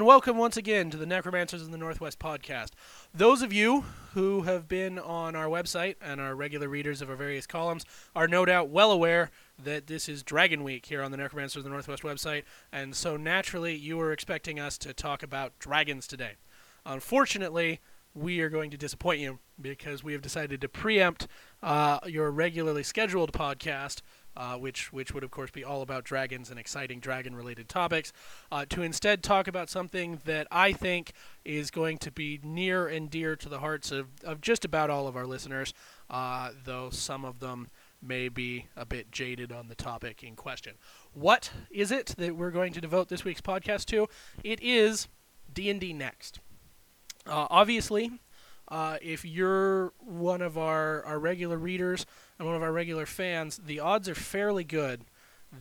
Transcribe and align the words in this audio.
And 0.00 0.06
welcome 0.06 0.38
once 0.38 0.56
again 0.56 0.88
to 0.88 0.96
the 0.96 1.04
Necromancers 1.04 1.60
of 1.60 1.72
the 1.72 1.76
Northwest 1.76 2.18
podcast. 2.18 2.70
Those 3.12 3.42
of 3.42 3.52
you 3.52 3.84
who 4.14 4.44
have 4.44 4.66
been 4.66 4.98
on 4.98 5.36
our 5.36 5.44
website 5.44 5.96
and 6.00 6.22
are 6.22 6.34
regular 6.34 6.70
readers 6.70 7.02
of 7.02 7.10
our 7.10 7.16
various 7.16 7.46
columns 7.46 7.84
are 8.16 8.26
no 8.26 8.46
doubt 8.46 8.70
well 8.70 8.92
aware 8.92 9.30
that 9.62 9.88
this 9.88 10.08
is 10.08 10.22
Dragon 10.22 10.64
Week 10.64 10.86
here 10.86 11.02
on 11.02 11.10
the 11.10 11.18
Necromancers 11.18 11.58
of 11.58 11.64
the 11.64 11.68
Northwest 11.68 12.02
website, 12.02 12.44
and 12.72 12.96
so 12.96 13.18
naturally 13.18 13.76
you 13.76 13.98
were 13.98 14.10
expecting 14.10 14.58
us 14.58 14.78
to 14.78 14.94
talk 14.94 15.22
about 15.22 15.58
dragons 15.58 16.06
today. 16.06 16.36
Unfortunately, 16.86 17.78
we 18.14 18.40
are 18.40 18.48
going 18.48 18.70
to 18.70 18.78
disappoint 18.78 19.20
you 19.20 19.38
because 19.60 20.02
we 20.02 20.14
have 20.14 20.22
decided 20.22 20.62
to 20.62 20.68
preempt 20.70 21.28
uh, 21.62 21.98
your 22.06 22.30
regularly 22.30 22.82
scheduled 22.82 23.32
podcast 23.32 24.00
uh, 24.36 24.56
which 24.56 24.92
which 24.92 25.12
would 25.12 25.24
of 25.24 25.30
course 25.30 25.50
be 25.50 25.64
all 25.64 25.82
about 25.82 26.04
dragons 26.04 26.50
and 26.50 26.58
exciting 26.58 27.00
dragon-related 27.00 27.68
topics, 27.68 28.12
uh, 28.50 28.64
to 28.68 28.82
instead 28.82 29.22
talk 29.22 29.48
about 29.48 29.68
something 29.68 30.20
that 30.24 30.46
I 30.50 30.72
think 30.72 31.12
is 31.44 31.70
going 31.70 31.98
to 31.98 32.10
be 32.10 32.40
near 32.42 32.86
and 32.86 33.10
dear 33.10 33.36
to 33.36 33.48
the 33.48 33.58
hearts 33.58 33.90
of, 33.90 34.08
of 34.24 34.40
just 34.40 34.64
about 34.64 34.90
all 34.90 35.08
of 35.08 35.16
our 35.16 35.26
listeners, 35.26 35.74
uh, 36.08 36.50
though 36.64 36.90
some 36.90 37.24
of 37.24 37.40
them 37.40 37.68
may 38.02 38.28
be 38.28 38.66
a 38.76 38.84
bit 38.84 39.10
jaded 39.10 39.52
on 39.52 39.68
the 39.68 39.74
topic 39.74 40.22
in 40.22 40.34
question. 40.34 40.74
What 41.12 41.50
is 41.70 41.90
it 41.90 42.14
that 42.18 42.36
we're 42.36 42.50
going 42.50 42.72
to 42.72 42.80
devote 42.80 43.08
this 43.08 43.24
week's 43.24 43.40
podcast 43.40 43.86
to? 43.86 44.08
It 44.42 44.62
is 44.62 45.08
D&D 45.52 45.92
Next. 45.92 46.40
Uh, 47.26 47.46
obviously, 47.50 48.12
uh, 48.68 48.96
if 49.02 49.24
you're 49.24 49.92
one 49.98 50.40
of 50.40 50.56
our, 50.56 51.04
our 51.04 51.18
regular 51.18 51.58
readers 51.58 52.06
and 52.40 52.46
one 52.46 52.56
of 52.56 52.62
our 52.62 52.72
regular 52.72 53.04
fans, 53.04 53.60
the 53.66 53.80
odds 53.80 54.08
are 54.08 54.14
fairly 54.14 54.64
good 54.64 55.02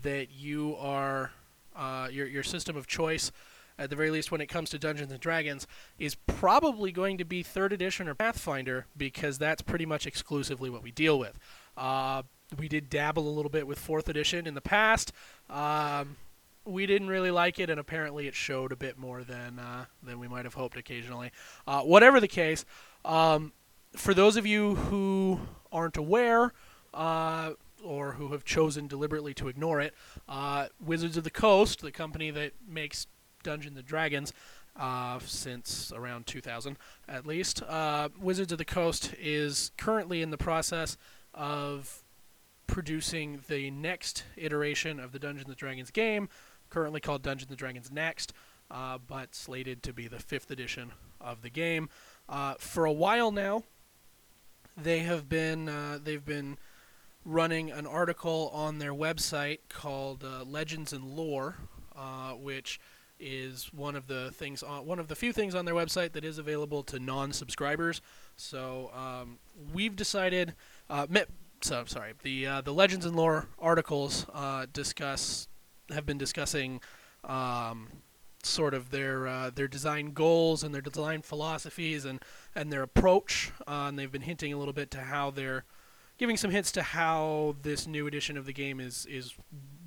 that 0.01 0.31
you 0.31 0.77
are 0.79 1.31
uh, 1.75 2.07
your 2.09 2.25
your 2.25 2.41
system 2.41 2.77
of 2.77 2.87
choice, 2.87 3.33
at 3.77 3.89
the 3.89 3.97
very 3.97 4.09
least 4.09 4.31
when 4.31 4.39
it 4.39 4.47
comes 4.47 4.69
to 4.69 4.79
Dungeons 4.79 5.11
and 5.11 5.19
Dragons, 5.19 5.67
is 5.99 6.15
probably 6.15 6.93
going 6.93 7.17
to 7.17 7.25
be 7.25 7.43
Third 7.43 7.73
Edition 7.73 8.07
or 8.07 8.15
Pathfinder 8.15 8.85
because 8.95 9.37
that's 9.37 9.61
pretty 9.61 9.85
much 9.85 10.07
exclusively 10.07 10.69
what 10.69 10.81
we 10.81 10.91
deal 10.91 11.19
with. 11.19 11.37
Uh, 11.75 12.23
we 12.57 12.69
did 12.69 12.89
dabble 12.89 13.27
a 13.27 13.29
little 13.29 13.51
bit 13.51 13.67
with 13.67 13.77
Fourth 13.77 14.07
Edition 14.07 14.47
in 14.47 14.53
the 14.53 14.61
past. 14.61 15.11
Um, 15.49 16.15
we 16.63 16.85
didn't 16.85 17.09
really 17.09 17.31
like 17.31 17.59
it, 17.59 17.69
and 17.69 17.79
apparently 17.79 18.25
it 18.27 18.35
showed 18.35 18.71
a 18.71 18.77
bit 18.77 18.97
more 18.97 19.25
than 19.25 19.59
uh, 19.59 19.83
than 20.01 20.17
we 20.17 20.29
might 20.29 20.45
have 20.45 20.53
hoped 20.53 20.77
occasionally. 20.77 21.31
Uh, 21.67 21.81
whatever 21.81 22.21
the 22.21 22.27
case, 22.29 22.63
um, 23.03 23.51
for 23.97 24.13
those 24.13 24.37
of 24.37 24.45
you 24.45 24.75
who 24.75 25.41
aren't 25.71 25.97
aware, 25.97 26.53
uh, 26.93 27.51
or 27.83 28.13
who 28.13 28.29
have 28.29 28.43
chosen 28.43 28.87
deliberately 28.87 29.33
to 29.35 29.47
ignore 29.47 29.79
it, 29.79 29.93
uh, 30.27 30.67
Wizards 30.83 31.17
of 31.17 31.23
the 31.23 31.29
Coast, 31.29 31.81
the 31.81 31.91
company 31.91 32.31
that 32.31 32.53
makes 32.67 33.07
Dungeons 33.43 33.77
and 33.77 33.85
Dragons, 33.85 34.33
uh, 34.75 35.19
since 35.25 35.91
around 35.93 36.25
2000 36.25 36.77
at 37.07 37.25
least, 37.25 37.61
uh, 37.63 38.09
Wizards 38.19 38.51
of 38.51 38.57
the 38.57 38.65
Coast 38.65 39.13
is 39.19 39.71
currently 39.77 40.21
in 40.21 40.29
the 40.29 40.37
process 40.37 40.97
of 41.33 42.03
producing 42.67 43.41
the 43.47 43.71
next 43.71 44.23
iteration 44.37 44.99
of 44.99 45.11
the 45.11 45.19
Dungeons 45.19 45.47
and 45.47 45.57
Dragons 45.57 45.91
game, 45.91 46.29
currently 46.69 46.99
called 46.99 47.23
Dungeons 47.23 47.49
and 47.49 47.57
Dragons 47.57 47.91
Next, 47.91 48.31
uh, 48.71 48.97
but 49.05 49.33
slated 49.33 49.81
to 49.83 49.93
be 49.93 50.07
the 50.07 50.19
fifth 50.19 50.51
edition 50.51 50.91
of 51.19 51.41
the 51.41 51.49
game. 51.49 51.89
Uh, 52.27 52.53
for 52.59 52.85
a 52.85 52.91
while 52.91 53.31
now, 53.31 53.63
they 54.77 54.99
have 54.99 55.27
been 55.27 55.67
uh, 55.67 55.99
they've 56.01 56.23
been 56.23 56.57
running 57.29 57.71
an 57.71 57.85
article 57.85 58.49
on 58.53 58.79
their 58.79 58.93
website 58.93 59.59
called 59.69 60.23
uh, 60.23 60.43
Legends 60.43 60.91
and 60.93 61.03
Lore, 61.03 61.57
uh, 61.95 62.31
which 62.31 62.79
is 63.19 63.69
one 63.73 63.95
of 63.95 64.07
the 64.07 64.31
things 64.31 64.63
on 64.63 64.85
one 64.85 64.97
of 64.97 65.07
the 65.07 65.15
few 65.15 65.31
things 65.31 65.53
on 65.53 65.65
their 65.65 65.75
website 65.75 66.13
that 66.13 66.25
is 66.25 66.37
available 66.37 66.83
to 66.83 66.99
non-subscribers. 66.99 68.01
So 68.35 68.91
um, 68.93 69.37
we've 69.73 69.95
decided. 69.95 70.55
Uh, 70.89 71.05
so 71.61 71.83
sorry. 71.85 72.13
The 72.23 72.47
uh, 72.47 72.61
the 72.61 72.73
Legends 72.73 73.05
and 73.05 73.15
Lore 73.15 73.47
articles 73.59 74.25
discuss 74.73 75.47
have 75.91 76.05
been 76.05 76.17
discussing. 76.17 76.81
Um, 77.23 77.89
sort 78.43 78.73
of 78.73 78.89
their 78.89 79.27
uh, 79.27 79.49
their 79.49 79.67
design 79.67 80.11
goals 80.11 80.63
and 80.63 80.73
their 80.73 80.81
design 80.81 81.21
philosophies 81.21 82.05
and 82.05 82.23
and 82.55 82.71
their 82.71 82.83
approach. 82.83 83.51
Uh, 83.67 83.87
and 83.89 83.99
they've 83.99 84.11
been 84.11 84.21
hinting 84.21 84.53
a 84.53 84.57
little 84.57 84.73
bit 84.73 84.91
to 84.91 85.01
how 85.01 85.29
they're 85.29 85.65
giving 86.19 86.37
some 86.37 86.51
hints 86.51 86.71
to 86.73 86.83
how 86.83 87.55
this 87.63 87.87
new 87.87 88.05
edition 88.05 88.37
of 88.37 88.45
the 88.45 88.53
game 88.53 88.79
is 88.79 89.07
is 89.07 89.33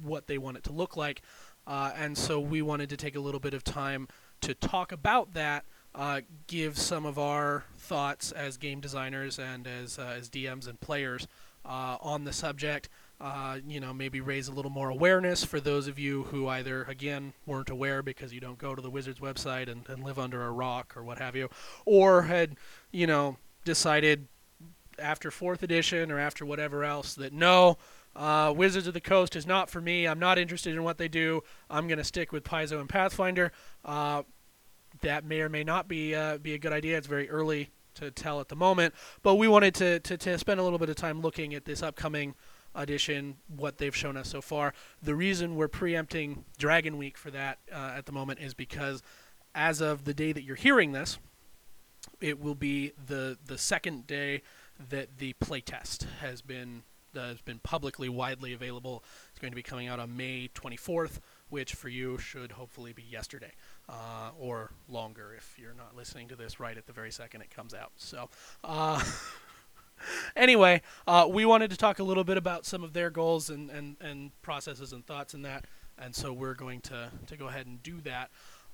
what 0.03 0.27
they 0.27 0.39
want 0.39 0.57
it 0.57 0.65
to 0.65 0.73
look 0.73 0.97
like. 0.97 1.23
Uh, 1.65 1.93
and 1.97 2.19
so 2.19 2.41
we 2.41 2.61
wanted 2.61 2.91
to 2.91 2.97
take 2.97 3.15
a 3.15 3.21
little 3.21 3.39
bit 3.39 3.55
of 3.55 3.63
time 3.63 4.09
to 4.41 4.53
talk 4.53 4.91
about 4.91 5.35
that, 5.35 5.65
uh, 5.95 6.23
give 6.49 6.77
some 6.77 7.07
of 7.07 7.17
our 7.17 7.65
thoughts 7.79 8.33
as 8.33 8.57
game 8.57 8.81
designers 8.81 9.39
and 9.39 9.69
as 9.69 9.97
uh, 9.97 10.15
as 10.19 10.29
DMs 10.29 10.67
and 10.67 10.81
players 10.81 11.29
uh, 11.65 11.99
on 12.01 12.25
the 12.25 12.33
subject 12.33 12.89
uh, 13.23 13.59
you 13.69 13.79
know, 13.79 13.95
maybe 13.95 14.21
raise 14.21 14.49
a 14.49 14.53
little 14.53 14.71
more 14.71 14.91
awareness 14.91 15.45
for 15.45 15.61
those 15.61 15.87
of 15.87 15.97
you 15.97 16.25
who 16.25 16.49
either, 16.49 16.83
again, 16.85 17.33
weren't 17.47 17.71
aware 17.71 18.03
because 18.03 18.33
you 18.33 18.41
don't 18.41 18.59
go 18.59 18.75
to 18.75 18.83
the 18.83 18.91
Wizards 18.91 19.21
website 19.21 19.71
and, 19.71 19.89
and 19.89 20.03
live 20.03 20.19
under 20.19 20.43
a 20.43 20.51
rock 20.51 20.97
or 20.97 21.05
what 21.05 21.19
have 21.19 21.37
you, 21.37 21.49
or 21.87 22.23
had, 22.23 22.57
you 22.91 23.07
know, 23.07 23.37
decided 23.65 24.27
after 25.03 25.31
fourth 25.31 25.63
edition 25.63 26.11
or 26.11 26.19
after 26.19 26.47
whatever 26.47 26.85
else 26.85 27.15
that 27.15 27.33
no, 27.33 27.77
uh, 28.15 28.53
Wizards 28.57 28.87
of 28.87 28.95
the 28.95 29.01
Coast 29.01 29.37
is 29.37 29.47
not 29.47 29.71
for 29.71 29.81
me. 29.81 30.07
I'm 30.07 30.19
not 30.19 30.39
interested 30.39 30.75
in 30.75 30.83
what 30.85 30.99
they 30.99 31.09
do. 31.09 31.43
I'm 31.69 31.89
going 31.89 31.99
to 31.99 32.05
stick 32.05 32.33
with 32.33 32.45
Paizo 32.45 32.81
and 32.81 32.89
Pathfinder. 32.89 33.53
Uh, 33.85 34.23
that 35.01 35.25
may 35.25 35.41
or 35.41 35.49
may 35.49 35.65
not 35.65 35.89
be 35.89 36.15
uh, 36.15 36.39
be 36.39 36.55
a 36.55 36.59
good 36.59 36.73
idea. 36.73 36.99
It's 36.99 37.07
very 37.07 37.29
early 37.29 37.71
to 37.95 38.11
tell 38.11 38.41
at 38.41 38.49
the 38.49 38.57
moment, 38.57 38.95
but 39.23 39.35
we 39.35 39.49
wanted 39.49 39.75
to, 39.75 40.01
to, 40.01 40.17
to 40.17 40.39
spend 40.39 40.59
a 40.59 40.63
little 40.63 40.79
bit 40.79 40.89
of 40.89 40.97
time 40.97 41.21
looking 41.21 41.53
at 41.55 41.67
this 41.67 41.83
upcoming 41.83 42.35
audition, 42.75 43.37
what 43.55 43.79
they've 43.79 43.95
shown 43.95 44.17
us 44.17 44.29
so 44.29 44.41
far. 44.41 44.73
The 45.03 45.15
reason 45.15 45.57
we're 45.57 45.69
preempting 45.69 46.45
Dragon 46.57 46.97
Week 46.97 47.19
for 47.19 47.31
that 47.31 47.59
uh, 47.71 47.93
at 47.97 48.07
the 48.07 48.13
moment 48.13 48.41
is 48.41 48.55
because 48.55 49.03
as 49.55 49.81
of 49.83 50.05
the 50.05 50.15
day 50.15 50.33
that 50.33 50.43
you're 50.43 50.57
hearing 50.57 50.93
this, 50.93 51.19
it 52.21 52.41
will 52.41 52.55
be 52.55 52.93
the 53.07 53.39
the 53.45 53.59
second 53.59 54.07
day 54.07 54.43
that 54.91 55.19
the 55.19 55.35
playtest 55.35 56.07
has 56.21 56.43
been 56.43 56.83
uh, 57.15 57.21
has 57.29 57.43
been 57.43 57.59
publicly 57.59 58.09
widely 58.09 58.55
available. 58.55 59.05
It's 59.31 59.39
going 59.39 59.53
to 59.53 59.57
be 59.57 59.63
coming 59.63 59.87
out 59.87 60.01
on 60.01 60.17
May 60.17 60.49
24th, 60.55 61.19
which 61.51 61.75
for 61.75 61.89
you 61.91 62.17
should 62.17 62.53
hopefully 62.53 62.93
be 62.93 63.03
yesterday 63.03 63.53
uh, 63.89 64.31
or 64.39 64.71
longer 64.89 65.35
if 65.37 65.55
you're 65.59 65.75
not 65.75 65.95
listening 65.95 66.29
to 66.29 66.37
this 66.37 66.59
right 66.59 66.77
at 66.77 66.87
the 66.87 66.93
very 66.93 67.11
second 67.11 67.43
it 67.43 67.51
comes 67.51 67.75
out. 67.75 67.93
So. 67.97 68.31
Uh, 68.65 69.03
anyway, 70.37 70.81
uh, 71.07 71.27
we 71.29 71.45
wanted 71.45 71.71
to 71.71 71.77
talk 71.77 71.99
a 71.99 72.03
little 72.03 72.25
bit 72.25 72.39
about 72.39 72.65
some 72.65 72.83
of 72.83 72.93
their 72.93 73.11
goals 73.11 73.51
and, 73.51 73.71
and, 73.71 73.97
and 74.01 74.31
processes 74.43 74.93
and 74.93 75.07
thoughts 75.07 75.35
in 75.35 75.43
that, 75.43 75.67
and 75.99 76.15
so 76.15 76.33
we're 76.33 76.55
going 76.55 76.81
to, 76.81 77.11
to 77.27 77.37
go 77.37 77.49
ahead 77.49 77.67
and 77.67 77.83
do 77.83 78.01
that. 78.01 78.31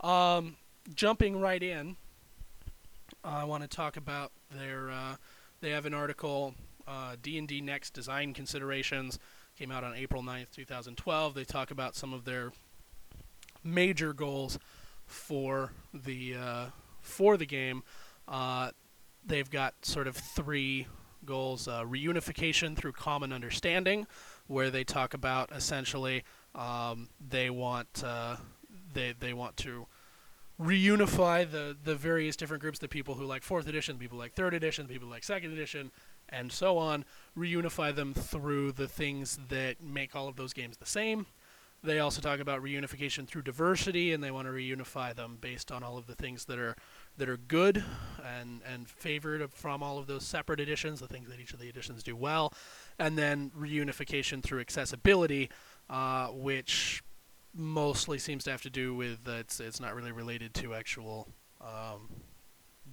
Um, 0.06 0.56
jumping 0.94 1.40
right 1.40 1.62
in, 1.62 1.96
I 3.24 3.44
want 3.44 3.62
to 3.62 3.68
talk 3.68 3.96
about 3.96 4.30
their. 4.56 4.90
Uh, 5.58 5.66
they 5.66 5.70
have 5.70 5.86
an 5.86 5.94
article, 5.94 6.54
uh, 6.86 7.16
D&D 7.20 7.60
Next 7.60 7.90
Design 7.90 8.34
Considerations, 8.34 9.18
came 9.56 9.70
out 9.70 9.84
on 9.84 9.94
April 9.94 10.22
9th, 10.22 10.50
2012. 10.52 11.34
They 11.34 11.44
talk 11.44 11.70
about 11.70 11.96
some 11.96 12.12
of 12.12 12.24
their 12.24 12.52
major 13.64 14.12
goals 14.12 14.58
for 15.06 15.72
the 15.92 16.34
uh, 16.36 16.66
for 17.00 17.36
the 17.36 17.46
game. 17.46 17.82
Uh, 18.26 18.70
they've 19.24 19.50
got 19.50 19.74
sort 19.82 20.06
of 20.06 20.16
three 20.16 20.86
goals 21.24 21.66
uh, 21.66 21.82
reunification 21.82 22.76
through 22.76 22.92
common 22.92 23.32
understanding, 23.32 24.06
where 24.46 24.70
they 24.70 24.84
talk 24.84 25.14
about 25.14 25.50
essentially 25.52 26.22
um, 26.54 27.08
they 27.26 27.50
want 27.50 28.04
uh, 28.04 28.36
they 28.92 29.14
they 29.18 29.32
want 29.32 29.56
to 29.56 29.86
reunify 30.60 31.48
the 31.50 31.76
the 31.82 31.94
various 31.94 32.36
different 32.36 32.60
groups, 32.60 32.78
the 32.78 32.88
people 32.88 33.14
who 33.14 33.24
like 33.24 33.42
fourth 33.42 33.68
edition, 33.68 33.96
the 33.96 34.00
people 34.00 34.18
like 34.18 34.32
third 34.32 34.54
edition, 34.54 34.86
the 34.86 34.92
people 34.92 35.08
like 35.08 35.24
second 35.24 35.52
edition, 35.52 35.90
and 36.28 36.50
so 36.50 36.78
on. 36.78 37.04
Reunify 37.36 37.94
them 37.94 38.14
through 38.14 38.72
the 38.72 38.88
things 38.88 39.38
that 39.48 39.82
make 39.82 40.16
all 40.16 40.28
of 40.28 40.36
those 40.36 40.52
games 40.52 40.76
the 40.76 40.86
same. 40.86 41.26
They 41.80 42.00
also 42.00 42.20
talk 42.20 42.40
about 42.40 42.60
reunification 42.60 43.24
through 43.28 43.42
diversity, 43.42 44.12
and 44.12 44.22
they 44.22 44.32
want 44.32 44.48
to 44.48 44.52
reunify 44.52 45.14
them 45.14 45.38
based 45.40 45.70
on 45.70 45.84
all 45.84 45.96
of 45.96 46.08
the 46.08 46.14
things 46.16 46.46
that 46.46 46.58
are 46.58 46.74
that 47.18 47.28
are 47.28 47.36
good 47.36 47.84
and 48.24 48.62
and 48.66 48.88
favored 48.88 49.52
from 49.52 49.80
all 49.80 49.98
of 49.98 50.08
those 50.08 50.24
separate 50.26 50.58
editions, 50.58 50.98
the 50.98 51.06
things 51.06 51.28
that 51.28 51.38
each 51.38 51.52
of 51.52 51.60
the 51.60 51.68
editions 51.68 52.02
do 52.02 52.16
well, 52.16 52.52
and 52.98 53.16
then 53.16 53.52
reunification 53.56 54.42
through 54.42 54.58
accessibility, 54.58 55.50
uh, 55.88 56.26
which 56.28 57.04
mostly 57.58 58.18
seems 58.18 58.44
to 58.44 58.50
have 58.50 58.62
to 58.62 58.70
do 58.70 58.94
with 58.94 59.18
uh, 59.26 59.32
it's 59.32 59.60
it's 59.60 59.80
not 59.80 59.94
really 59.94 60.12
related 60.12 60.54
to 60.54 60.74
actual 60.74 61.28
um, 61.60 62.08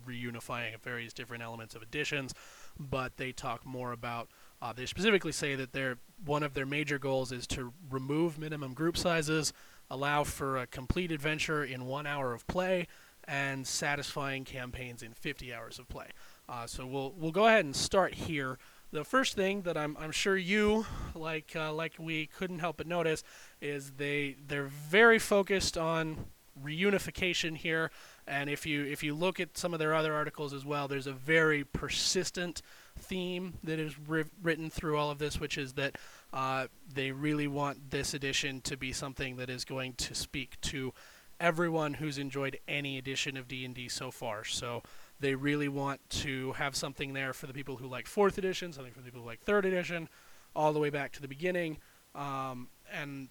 reunifying 0.08 0.74
of 0.74 0.82
various 0.82 1.14
different 1.14 1.44
elements 1.44 1.76
of 1.76 1.82
editions, 1.82 2.34
but 2.80 3.18
they 3.18 3.32
talk 3.32 3.66
more 3.66 3.92
about. 3.92 4.30
Uh, 4.62 4.74
they 4.74 4.86
specifically 4.86 5.32
say 5.32 5.56
that 5.56 5.74
their 5.74 5.98
one 6.26 6.42
of 6.44 6.54
their 6.54 6.66
major 6.66 6.98
goals 6.98 7.32
is 7.32 7.46
to 7.46 7.72
remove 7.90 8.40
minimum 8.40 8.74
group 8.74 8.98
sizes 8.98 9.54
allow 9.90 10.24
for 10.24 10.58
a 10.58 10.66
complete 10.66 11.12
adventure 11.12 11.64
in 11.64 11.86
one 11.86 12.08
hour 12.08 12.34
of 12.34 12.48
play 12.48 12.88
and 13.28 13.68
satisfying 13.68 14.44
campaigns 14.44 15.04
in 15.04 15.14
50 15.14 15.54
hours 15.54 15.80
of 15.80 15.88
play. 15.88 16.08
Uh, 16.48 16.66
so 16.66 16.86
we'll 16.86 17.14
we'll 17.18 17.32
go 17.32 17.48
ahead 17.48 17.66
and 17.66 17.76
start 17.76 18.14
here. 18.14 18.58
The 18.92 19.04
first 19.04 19.36
thing 19.36 19.64
that 19.64 19.78
I'm, 19.78 19.98
I'm 20.00 20.12
sure 20.12 20.38
you 20.38 20.86
like 21.14 21.54
uh, 21.56 21.74
like 21.74 21.94
we 22.00 22.28
couldn't 22.28 22.60
help 22.60 22.78
but 22.78 22.88
notice 22.88 23.24
is 23.62 23.92
they 23.98 24.38
they're 24.48 24.68
very 24.68 25.20
focused 25.20 25.78
on 25.78 26.28
reunification 26.64 27.58
here. 27.58 27.92
And 28.28 28.50
if 28.50 28.66
you 28.66 28.86
if 28.86 29.04
you 29.04 29.14
look 29.14 29.40
at 29.40 29.58
some 29.58 29.74
of 29.74 29.80
their 29.80 29.94
other 29.94 30.14
articles 30.14 30.54
as 30.54 30.66
well, 30.66 30.88
there's 30.88 31.08
a 31.08 31.14
very 31.14 31.64
persistent 31.64 32.62
theme 32.98 33.56
that 33.64 33.80
is 33.80 33.98
ri- 34.08 34.26
written 34.42 34.70
through 34.70 34.98
all 34.98 35.12
of 35.12 35.20
this, 35.20 35.40
which 35.40 35.58
is 35.58 35.74
that 35.74 35.98
uh, 36.34 36.68
they 36.94 37.12
really 37.12 37.48
want 37.48 37.92
this 37.92 38.14
edition 38.14 38.62
to 38.62 38.78
be 38.78 38.92
something 38.94 39.36
that 39.36 39.50
is 39.50 39.66
going 39.66 39.94
to 39.94 40.16
speak 40.16 40.60
to 40.62 40.94
everyone 41.40 41.96
who's 41.96 42.18
enjoyed 42.18 42.58
any 42.68 42.98
edition 42.98 43.36
of 43.36 43.48
D&D 43.48 43.90
so 43.90 44.10
far. 44.10 44.46
So 44.46 44.84
they 45.20 45.36
really 45.36 45.68
want 45.68 46.02
to 46.10 46.52
have 46.54 46.76
something 46.76 47.14
there 47.14 47.34
for 47.34 47.48
the 47.48 47.54
people 47.54 47.78
who 47.78 47.88
like 47.88 48.08
fourth 48.08 48.38
edition, 48.38 48.74
something 48.74 48.94
for 48.94 49.00
the 49.00 49.06
people 49.06 49.22
who 49.22 49.28
like 49.28 49.42
third 49.42 49.66
edition, 49.66 50.10
all 50.56 50.74
the 50.74 50.80
way 50.80 50.90
back 50.90 51.12
to 51.14 51.22
the 51.22 51.28
beginning. 51.28 51.78
Um, 52.14 52.70
and 52.92 53.30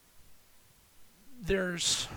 there's 1.40 2.08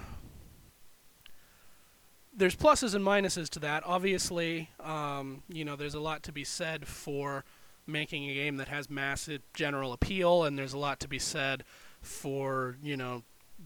there's 2.35 2.55
pluses 2.55 2.93
and 2.93 3.03
minuses 3.03 3.49
to 3.49 3.59
that. 3.59 3.83
Obviously, 3.85 4.69
um, 4.79 5.41
you 5.49 5.65
know, 5.65 5.75
there's 5.75 5.95
a 5.95 5.99
lot 5.99 6.21
to 6.23 6.31
be 6.31 6.43
said 6.43 6.87
for 6.87 7.43
making 7.87 8.29
a 8.29 8.33
game 8.33 8.57
that 8.57 8.67
has 8.67 8.89
massive 8.89 9.41
general 9.53 9.91
appeal, 9.91 10.43
and 10.43 10.57
there's 10.57 10.73
a 10.73 10.77
lot 10.77 10.99
to 10.99 11.07
be 11.07 11.19
said 11.19 11.63
for 12.01 12.77
you 12.81 12.95
know 12.95 13.23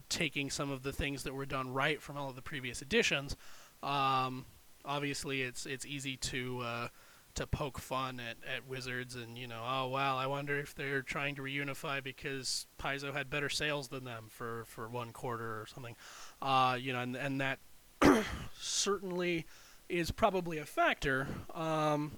taking 0.08 0.48
some 0.50 0.70
of 0.70 0.82
the 0.82 0.92
things 0.92 1.22
that 1.22 1.34
were 1.34 1.44
done 1.44 1.72
right 1.72 2.00
from 2.00 2.16
all 2.16 2.30
of 2.30 2.36
the 2.36 2.42
previous 2.42 2.80
editions. 2.80 3.36
Um, 3.82 4.46
obviously, 4.84 5.42
it's 5.42 5.66
it's 5.66 5.86
easy 5.86 6.16
to 6.18 6.60
uh, 6.60 6.88
to 7.34 7.46
poke 7.46 7.78
fun 7.78 8.20
at, 8.20 8.36
at 8.54 8.66
Wizards 8.66 9.14
and 9.14 9.38
you 9.38 9.46
know, 9.46 9.62
oh 9.66 9.88
wow, 9.88 10.16
I 10.16 10.26
wonder 10.26 10.58
if 10.58 10.74
they're 10.74 11.02
trying 11.02 11.34
to 11.36 11.42
reunify 11.42 12.02
because 12.02 12.66
Paizo 12.78 13.12
had 13.12 13.30
better 13.30 13.48
sales 13.48 13.88
than 13.88 14.04
them 14.04 14.26
for, 14.28 14.64
for 14.66 14.88
one 14.88 15.12
quarter 15.12 15.60
or 15.60 15.66
something. 15.66 15.96
Uh, 16.40 16.76
you 16.80 16.92
know, 16.92 17.00
and 17.00 17.16
and 17.16 17.40
that 17.40 17.58
certainly 18.60 19.46
is 19.88 20.10
probably 20.10 20.58
a 20.58 20.64
factor, 20.64 21.26
um, 21.54 22.12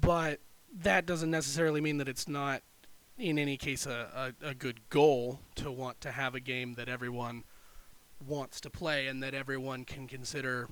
but 0.00 0.40
that 0.80 1.06
doesn't 1.06 1.30
necessarily 1.30 1.80
mean 1.80 1.98
that 1.98 2.08
it's 2.08 2.28
not, 2.28 2.62
in 3.18 3.38
any 3.38 3.56
case, 3.56 3.84
a, 3.84 4.32
a, 4.42 4.48
a 4.48 4.54
good 4.54 4.80
goal 4.88 5.40
to 5.56 5.70
want 5.70 6.00
to 6.00 6.10
have 6.10 6.34
a 6.34 6.40
game 6.40 6.74
that 6.74 6.88
everyone 6.88 7.44
wants 8.26 8.60
to 8.60 8.70
play 8.70 9.06
and 9.08 9.22
that 9.22 9.34
everyone 9.34 9.84
can 9.84 10.06
consider 10.06 10.68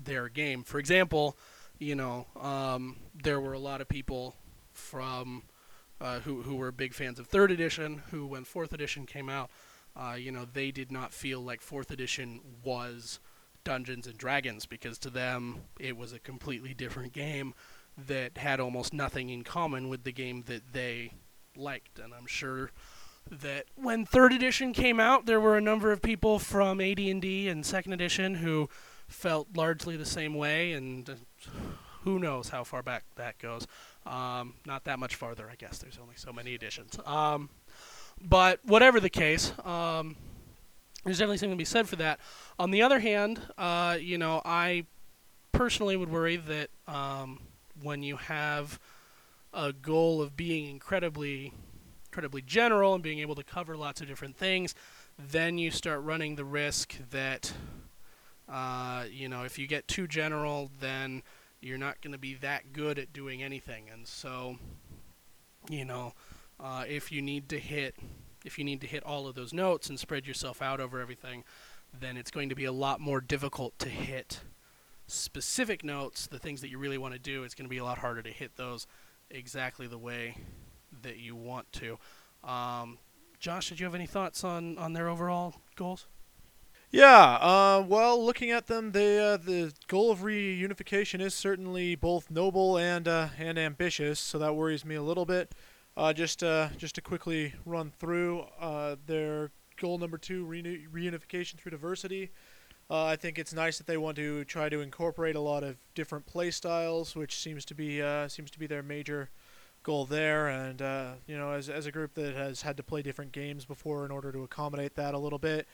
their 0.00 0.28
game. 0.28 0.62
For 0.62 0.78
example, 0.78 1.36
you 1.78 1.94
know, 1.94 2.26
um, 2.40 2.96
there 3.22 3.40
were 3.40 3.52
a 3.52 3.58
lot 3.58 3.80
of 3.80 3.88
people 3.88 4.36
from 4.72 5.42
uh, 6.00 6.20
who 6.20 6.42
who 6.42 6.56
were 6.56 6.72
big 6.72 6.94
fans 6.94 7.18
of 7.18 7.26
third 7.26 7.50
edition, 7.50 8.02
who 8.10 8.26
when 8.26 8.44
fourth 8.44 8.72
edition 8.72 9.06
came 9.06 9.28
out, 9.28 9.50
uh, 9.96 10.14
you 10.18 10.32
know, 10.32 10.46
they 10.50 10.70
did 10.70 10.90
not 10.90 11.12
feel 11.12 11.40
like 11.40 11.60
fourth 11.60 11.90
edition 11.90 12.40
was 12.64 13.20
Dungeons 13.64 14.06
and 14.06 14.16
Dragons 14.16 14.66
because 14.66 14.98
to 14.98 15.10
them 15.10 15.62
it 15.78 15.96
was 15.96 16.12
a 16.12 16.18
completely 16.18 16.74
different 16.74 17.12
game 17.12 17.54
that 18.06 18.38
had 18.38 18.58
almost 18.58 18.92
nothing 18.92 19.28
in 19.28 19.42
common 19.42 19.88
with 19.88 20.04
the 20.04 20.12
game 20.12 20.44
that 20.46 20.72
they 20.72 21.12
liked. 21.56 21.98
And 21.98 22.14
I'm 22.14 22.26
sure 22.26 22.70
that 23.30 23.66
when 23.76 24.04
third 24.04 24.32
edition 24.32 24.72
came 24.72 24.98
out, 24.98 25.26
there 25.26 25.40
were 25.40 25.56
a 25.56 25.60
number 25.60 25.92
of 25.92 26.02
people 26.02 26.38
from 26.38 26.80
AD&D 26.80 27.48
and 27.48 27.64
second 27.64 27.92
edition 27.92 28.36
who 28.36 28.68
felt 29.12 29.48
largely 29.54 29.96
the 29.96 30.04
same 30.04 30.34
way, 30.34 30.72
and 30.72 31.08
uh, 31.08 31.14
who 32.02 32.18
knows 32.18 32.48
how 32.48 32.64
far 32.64 32.82
back 32.82 33.04
that 33.16 33.38
goes. 33.38 33.66
Um, 34.04 34.54
not 34.66 34.84
that 34.84 34.98
much 34.98 35.14
farther, 35.14 35.48
I 35.50 35.54
guess. 35.54 35.78
There's 35.78 35.98
only 36.02 36.16
so 36.16 36.32
many 36.32 36.54
editions. 36.54 36.98
Um, 37.06 37.50
but 38.20 38.60
whatever 38.64 39.00
the 39.00 39.10
case, 39.10 39.52
um, 39.64 40.16
there's 41.04 41.18
definitely 41.18 41.38
something 41.38 41.56
to 41.56 41.60
be 41.60 41.64
said 41.64 41.88
for 41.88 41.96
that. 41.96 42.20
On 42.58 42.70
the 42.70 42.82
other 42.82 43.00
hand, 43.00 43.40
uh, 43.58 43.98
you 44.00 44.18
know, 44.18 44.42
I 44.44 44.86
personally 45.52 45.96
would 45.96 46.10
worry 46.10 46.36
that 46.36 46.70
um, 46.88 47.40
when 47.80 48.02
you 48.02 48.16
have 48.16 48.78
a 49.52 49.72
goal 49.72 50.22
of 50.22 50.36
being 50.36 50.68
incredibly, 50.68 51.52
incredibly 52.06 52.42
general 52.42 52.94
and 52.94 53.02
being 53.02 53.18
able 53.18 53.34
to 53.34 53.44
cover 53.44 53.76
lots 53.76 54.00
of 54.00 54.08
different 54.08 54.36
things, 54.36 54.74
then 55.18 55.58
you 55.58 55.70
start 55.70 56.02
running 56.02 56.36
the 56.36 56.44
risk 56.44 56.96
that, 57.10 57.52
uh, 58.52 59.04
you 59.10 59.28
know, 59.28 59.44
if 59.44 59.58
you 59.58 59.66
get 59.66 59.88
too 59.88 60.06
general, 60.06 60.70
then 60.80 61.22
you're 61.60 61.78
not 61.78 62.00
going 62.02 62.12
to 62.12 62.18
be 62.18 62.34
that 62.34 62.72
good 62.72 62.98
at 62.98 63.12
doing 63.12 63.42
anything. 63.42 63.88
And 63.90 64.06
so, 64.06 64.56
you 65.70 65.84
know, 65.84 66.12
uh, 66.60 66.84
if 66.86 67.10
you 67.10 67.22
need 67.22 67.48
to 67.48 67.58
hit 67.58 67.96
if 68.44 68.58
you 68.58 68.64
need 68.64 68.80
to 68.80 68.86
hit 68.86 69.04
all 69.04 69.28
of 69.28 69.36
those 69.36 69.52
notes 69.52 69.88
and 69.88 69.98
spread 69.98 70.26
yourself 70.26 70.60
out 70.60 70.80
over 70.80 71.00
everything, 71.00 71.44
then 71.98 72.16
it's 72.16 72.30
going 72.30 72.48
to 72.48 72.54
be 72.56 72.64
a 72.64 72.72
lot 72.72 73.00
more 73.00 73.20
difficult 73.20 73.78
to 73.78 73.88
hit 73.88 74.40
specific 75.06 75.84
notes, 75.84 76.26
the 76.26 76.40
things 76.40 76.60
that 76.60 76.68
you 76.68 76.78
really 76.78 76.98
want 76.98 77.14
to 77.14 77.20
do. 77.20 77.44
It's 77.44 77.54
going 77.54 77.66
to 77.66 77.70
be 77.70 77.78
a 77.78 77.84
lot 77.84 77.98
harder 77.98 78.22
to 78.22 78.30
hit 78.30 78.56
those 78.56 78.86
exactly 79.30 79.86
the 79.86 79.98
way 79.98 80.36
that 81.02 81.18
you 81.18 81.36
want 81.36 81.72
to. 81.74 81.98
Um, 82.42 82.98
Josh, 83.38 83.68
did 83.68 83.80
you 83.80 83.86
have 83.86 83.94
any 83.94 84.06
thoughts 84.06 84.44
on, 84.44 84.78
on 84.78 84.92
their 84.92 85.08
overall 85.08 85.54
goals? 85.76 86.06
Yeah, 86.94 87.38
uh, 87.40 87.84
well, 87.88 88.22
looking 88.22 88.50
at 88.50 88.66
them, 88.66 88.92
they, 88.92 89.18
uh, 89.18 89.38
the 89.38 89.72
goal 89.88 90.10
of 90.10 90.18
reunification 90.20 91.22
is 91.22 91.32
certainly 91.32 91.94
both 91.94 92.30
noble 92.30 92.76
and 92.76 93.08
uh, 93.08 93.28
and 93.38 93.58
ambitious, 93.58 94.20
so 94.20 94.38
that 94.38 94.54
worries 94.54 94.84
me 94.84 94.96
a 94.96 95.02
little 95.02 95.24
bit. 95.24 95.54
Uh, 95.96 96.12
just 96.12 96.42
uh, 96.42 96.68
just 96.76 96.94
to 96.96 97.00
quickly 97.00 97.54
run 97.64 97.92
through 97.98 98.44
uh, 98.60 98.96
their 99.06 99.50
goal 99.80 99.96
number 99.96 100.18
two, 100.18 100.44
reunification 100.46 101.54
through 101.54 101.70
diversity. 101.70 102.30
I 102.90 103.16
think 103.16 103.38
it's 103.38 103.54
nice 103.54 103.78
that 103.78 103.86
they 103.86 103.96
want 103.96 104.16
to 104.16 104.44
try 104.44 104.68
to 104.68 104.82
incorporate 104.82 105.34
a 105.34 105.40
lot 105.40 105.64
of 105.64 105.78
different 105.94 106.26
play 106.26 106.50
styles, 106.50 107.16
which 107.16 107.38
seems 107.38 107.64
to 107.64 107.74
be 107.74 108.02
seems 108.28 108.50
to 108.50 108.58
be 108.58 108.66
their 108.66 108.82
major 108.82 109.30
goal 109.82 110.04
there. 110.04 110.48
And 110.48 110.82
you 111.26 111.38
know, 111.38 111.52
as 111.52 111.70
as 111.70 111.86
a 111.86 111.90
group 111.90 112.12
that 112.16 112.34
has 112.34 112.60
had 112.60 112.76
to 112.76 112.82
play 112.82 113.00
different 113.00 113.32
games 113.32 113.64
before 113.64 114.04
in 114.04 114.10
order 114.10 114.30
to 114.30 114.42
accommodate 114.42 114.94
that 114.96 115.14
a 115.14 115.18
little 115.18 115.38
bit, 115.38 115.66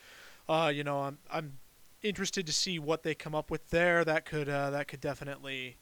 you 0.49 0.85
know, 0.85 1.01
I'm 1.01 1.19
I'm 1.31 1.59
interested 2.03 2.47
to 2.47 2.53
see 2.53 2.79
what 2.79 3.03
they 3.03 3.15
come 3.15 3.35
up 3.35 3.51
with 3.51 3.71
there. 3.71 4.05
That 4.05 4.25
could 4.25 4.49
that 4.49 4.89
could 4.89 5.01
definitely 5.01 5.77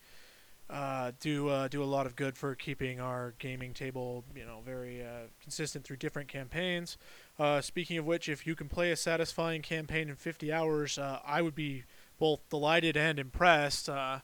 uh, 0.68 1.12
do 1.20 1.48
uh, 1.48 1.68
do 1.68 1.82
a 1.82 1.84
lot 1.84 2.06
of 2.06 2.16
good 2.16 2.36
for 2.36 2.54
keeping 2.54 3.00
our 3.00 3.34
gaming 3.38 3.72
table, 3.72 4.24
you 4.34 4.44
know, 4.44 4.60
very 4.64 5.02
uh, 5.02 5.28
consistent 5.40 5.84
through 5.84 5.96
different 5.96 6.28
campaigns. 6.28 6.98
Uh, 7.38 7.60
speaking 7.60 7.98
of 7.98 8.04
which, 8.04 8.28
if 8.28 8.46
you 8.46 8.56
can 8.56 8.68
play 8.68 8.90
a 8.90 8.96
satisfying 8.96 9.62
campaign 9.62 10.08
in 10.08 10.16
50 10.16 10.52
hours, 10.52 10.98
uh, 10.98 11.20
I 11.24 11.42
would 11.42 11.54
be 11.54 11.84
both 12.18 12.40
delighted 12.50 12.96
and 12.96 13.18
impressed. 13.18 13.88
Uh, 13.88 14.20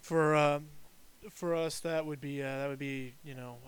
for 0.00 0.60
for 1.30 1.54
us, 1.54 1.80
that 1.80 2.06
would 2.06 2.20
be 2.20 2.40
that 2.40 2.68
would 2.68 2.78
be 2.78 3.14
you 3.22 3.34
know 3.34 3.58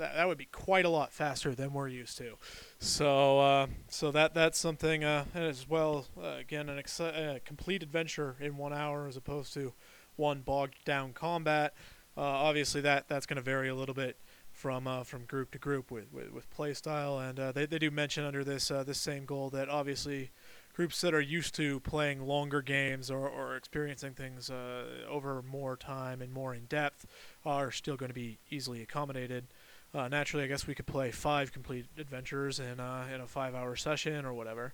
that, 0.00 0.14
that 0.14 0.26
would 0.26 0.38
be 0.38 0.46
quite 0.46 0.84
a 0.84 0.88
lot 0.88 1.12
faster 1.12 1.54
than 1.54 1.72
we're 1.72 1.88
used 1.88 2.18
to. 2.18 2.36
So 2.78 3.68
so 3.88 4.10
that 4.10 4.34
that's 4.34 4.58
something 4.58 5.04
as 5.04 5.68
well. 5.68 6.06
again, 6.20 6.68
an 6.68 6.82
exci- 6.82 7.44
complete 7.44 7.82
adventure 7.82 8.36
in 8.40 8.56
one 8.56 8.72
hour 8.72 9.06
as 9.06 9.16
opposed 9.16 9.54
to 9.54 9.72
one 10.16 10.40
bogged 10.40 10.84
down 10.84 11.12
combat. 11.12 11.74
Uh, 12.16 12.22
obviously, 12.22 12.80
that 12.82 13.08
that's 13.08 13.26
going 13.26 13.36
to 13.36 13.42
vary 13.42 13.68
a 13.68 13.74
little 13.74 13.94
bit 13.94 14.16
from 14.52 14.86
uh, 14.86 15.02
from 15.04 15.24
group 15.24 15.50
to 15.52 15.58
group 15.58 15.90
with 15.90 16.12
with, 16.12 16.32
with 16.32 16.50
play 16.50 16.74
style, 16.74 17.18
and 17.18 17.40
uh, 17.40 17.52
they 17.52 17.66
they 17.66 17.78
do 17.78 17.90
mention 17.90 18.24
under 18.24 18.44
this 18.44 18.70
uh, 18.70 18.84
this 18.84 18.98
same 18.98 19.24
goal 19.24 19.48
that 19.50 19.68
obviously 19.68 20.30
groups 20.74 21.00
that 21.00 21.14
are 21.14 21.20
used 21.20 21.54
to 21.54 21.80
playing 21.80 22.26
longer 22.26 22.62
games 22.62 23.10
or, 23.10 23.28
or 23.28 23.56
experiencing 23.56 24.14
things 24.14 24.50
uh, 24.50 24.84
over 25.08 25.42
more 25.42 25.76
time 25.76 26.22
and 26.22 26.32
more 26.32 26.54
in 26.54 26.64
depth 26.66 27.06
are 27.44 27.70
still 27.70 27.96
going 27.96 28.08
to 28.08 28.14
be 28.14 28.38
easily 28.50 28.80
accommodated. 28.80 29.46
Uh, 29.92 30.06
naturally, 30.08 30.44
I 30.44 30.46
guess 30.46 30.66
we 30.66 30.74
could 30.74 30.86
play 30.86 31.10
five 31.10 31.52
complete 31.52 31.86
adventures 31.98 32.60
in 32.60 32.78
uh, 32.78 33.06
in 33.12 33.20
a 33.20 33.26
five-hour 33.26 33.74
session 33.76 34.24
or 34.24 34.32
whatever. 34.32 34.72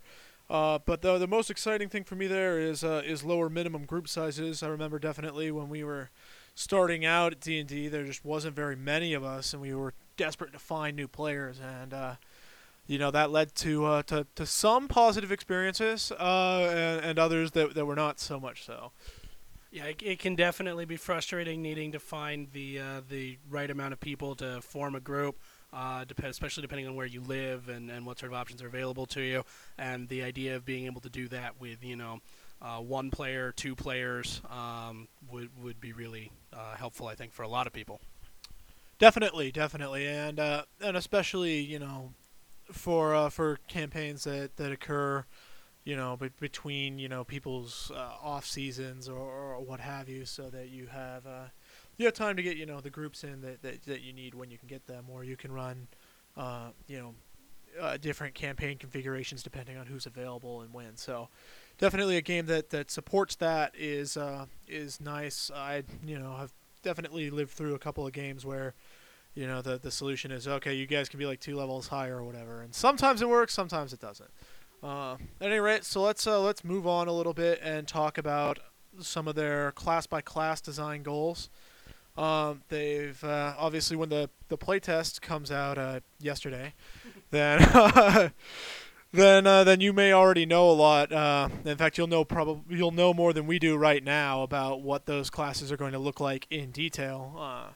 Uh, 0.49 0.79
but 0.85 1.03
the 1.03 1.19
the 1.19 1.27
most 1.27 1.51
exciting 1.51 1.89
thing 1.89 2.05
for 2.05 2.15
me 2.17 2.27
there 2.27 2.59
is 2.61 2.85
uh, 2.85 3.03
is 3.05 3.25
lower 3.25 3.49
minimum 3.49 3.85
group 3.85 4.09
sizes. 4.09 4.63
I 4.63 4.69
remember 4.69 4.99
definitely 4.99 5.51
when 5.51 5.69
we 5.69 5.83
were 5.83 6.11
starting 6.55 7.05
out 7.05 7.33
at 7.33 7.41
D 7.41 7.59
and 7.59 7.69
D, 7.69 7.89
there 7.89 8.05
just 8.05 8.25
wasn't 8.25 8.55
very 8.55 8.77
many 8.77 9.15
of 9.15 9.25
us, 9.25 9.53
and 9.53 9.63
we 9.63 9.75
were 9.75 9.95
desperate 10.17 10.53
to 10.53 10.59
find 10.59 10.97
new 10.97 11.09
players, 11.09 11.59
and 11.61 11.95
uh, 11.95 12.15
you 12.87 12.99
know 12.99 13.11
that 13.11 13.31
led 13.31 13.55
to 13.57 13.87
uh, 13.87 14.03
to 14.03 14.27
to 14.35 14.45
some 14.45 14.87
positive 14.87 15.33
experiences, 15.33 16.13
and, 16.21 17.05
and 17.05 17.19
others 17.19 17.53
that 17.53 17.75
that 17.75 17.87
were 17.87 17.97
not 17.97 18.21
so 18.21 18.39
much 18.39 18.65
so. 18.65 18.93
Yeah, 19.71 19.85
it, 19.87 20.03
it 20.03 20.19
can 20.19 20.37
definitely 20.37 20.85
be 20.85 20.97
frustrating 20.97 21.61
needing 21.61 21.93
to 21.93 21.99
find 21.99 22.49
the 22.53 22.79
uh, 22.79 23.01
the 23.09 23.39
right 23.49 23.71
amount 23.71 23.93
of 23.93 24.01
people 24.01 24.35
to 24.37 24.61
form 24.63 24.95
a 24.95 25.01
group. 25.01 25.39
uh, 25.73 26.05
dep- 26.05 26.23
especially 26.25 26.63
depending 26.63 26.87
on 26.87 26.95
where 26.95 27.07
you 27.07 27.21
live 27.21 27.69
and, 27.69 27.91
and 27.91 28.07
what 28.07 28.19
sort 28.19 28.33
of 28.33 28.39
options 28.39 28.63
are 28.63 28.67
available 28.69 29.05
to 29.07 29.21
you. 29.21 29.43
And 29.77 30.09
the 30.09 30.23
idea 30.23 30.57
of 30.57 30.65
being 30.65 30.87
able 30.87 31.01
to 31.03 31.11
do 31.11 31.29
that 31.29 31.61
with 31.61 31.85
you 31.85 31.97
know 31.97 32.21
uh, 32.63 32.79
one 32.79 33.11
player, 33.11 33.53
two 33.53 33.75
players 33.75 34.41
um, 34.51 35.09
would 35.31 35.51
would 35.63 35.81
be 35.81 35.93
really 35.93 36.31
uh, 36.53 36.77
helpful, 36.77 37.09
I 37.09 37.15
think, 37.15 37.33
for 37.33 37.43
a 37.43 37.49
lot 37.49 37.67
of 37.67 37.73
people. 37.73 38.01
Definitely, 38.99 39.53
definitely, 39.53 40.07
and 40.07 40.41
uh, 40.41 40.63
and 40.81 40.97
especially 40.97 41.61
you 41.61 41.79
know 41.79 42.13
for 42.73 43.15
uh, 43.15 43.31
for 43.31 43.59
campaigns 43.69 44.25
that, 44.25 44.57
that 44.57 44.73
occur, 44.73 45.25
you 45.87 45.95
know, 45.95 46.17
but 46.19 46.37
between 46.41 46.99
you 46.99 47.09
know 47.09 47.23
people's 47.23 47.93
uh, 47.95 48.11
off 48.21 48.45
seasons 48.45 49.09
or, 49.09 49.19
or 49.19 49.61
what 49.61 49.79
have 49.79 50.09
you, 50.09 50.27
so 50.27 50.51
that 50.51 50.69
you 50.69 50.89
have 50.89 51.25
uh, 51.25 51.45
you 51.97 52.05
have 52.07 52.15
time 52.15 52.37
to 52.37 52.43
get 52.43 52.57
you 52.57 52.67
know 52.67 52.81
the 52.81 52.91
groups 52.91 53.23
in 53.23 53.41
that, 53.43 53.63
that, 53.63 53.85
that 53.85 54.03
you 54.03 54.13
need 54.13 54.35
when 54.35 54.51
you 54.51 54.59
can 54.59 54.67
get 54.67 54.87
them, 54.89 55.05
or 55.09 55.23
you 55.23 55.37
can 55.37 55.53
run, 55.53 55.87
uh, 56.37 56.71
you 56.89 56.99
know, 56.99 57.15
uh, 57.81 57.97
different 57.99 58.35
campaign 58.35 58.77
configurations 58.79 59.45
depending 59.45 59.77
on 59.77 59.87
who's 59.87 60.07
available 60.07 60.61
and 60.61 60.75
when. 60.75 60.97
So 60.97 61.29
definitely 61.79 62.17
a 62.17 62.23
game 62.23 62.47
that, 62.47 62.71
that 62.71 62.91
supports 62.91 63.37
that 63.37 63.73
is 63.79 64.17
uh, 64.17 64.47
is 64.67 65.01
nice. 65.01 65.53
I 65.55 65.85
you 66.05 66.19
know 66.19 66.35
have 66.35 66.53
definitely 66.83 67.31
lived 67.31 67.53
through 67.53 67.77
a 67.77 67.79
couple 67.79 68.05
of 68.05 68.13
games 68.13 68.45
where 68.45 68.75
you 69.37 69.47
know 69.47 69.63
the 69.63 69.79
the 69.79 69.93
solution 69.93 70.33
is 70.33 70.49
okay 70.49 70.75
you 70.75 70.87
guys 70.87 71.09
can 71.09 71.19
be 71.19 71.27
like 71.27 71.39
two 71.39 71.55
levels 71.55 71.89
higher 71.89 72.17
or 72.17 72.25
whatever 72.25 72.63
and 72.63 72.75
sometimes 72.75 73.21
it 73.21 73.29
works 73.29 73.53
sometimes 73.53 73.93
it 73.93 74.01
doesn't 74.01 74.31
uh, 74.83 75.17
at 75.41 75.49
any 75.49 75.59
rate 75.59 75.85
so 75.85 76.03
let's 76.03 76.27
uh, 76.27 76.41
let's 76.41 76.65
move 76.65 76.87
on 76.87 77.09
a 77.09 77.13
little 77.13 77.35
bit 77.35 77.61
and 77.63 77.87
talk 77.87 78.19
about 78.19 78.59
some 79.01 79.29
of 79.29 79.35
their 79.35 79.73
class 79.73 80.07
by 80.07 80.21
class 80.21 80.61
design 80.61 81.03
goals 81.03 81.49
um, 82.17 82.63
they've 82.69 83.23
uh, 83.25 83.55
obviously 83.59 83.97
when 83.97 84.09
the 84.09 84.31
the 84.49 84.59
playtest 84.59 85.21
comes 85.21 85.51
out 85.51 85.79
uh, 85.79 86.01
yesterday 86.21 86.73
then 87.31 88.33
then 89.17 89.47
uh, 89.47 89.65
then 89.65 89.81
you 89.81 89.93
may 89.93 90.13
already 90.13 90.47
know 90.47 90.71
a 90.71 90.73
lot. 90.73 91.13
Uh, 91.13 91.49
in 91.65 91.77
fact, 91.77 91.99
you'll 91.99 92.07
know 92.07 92.25
probably 92.25 92.77
you'll 92.77 92.93
know 92.93 93.13
more 93.13 93.33
than 93.33 93.47
we 93.47 93.59
do 93.59 93.77
right 93.77 94.03
now 94.03 94.43
about 94.43 94.83
what 94.83 95.07
those 95.07 95.31
classes 95.31 95.73
are 95.73 95.77
going 95.77 95.93
to 95.93 95.99
look 95.99 96.21
like 96.21 96.47
in 96.51 96.71
detail. 96.71 97.35
Uh, 97.39 97.69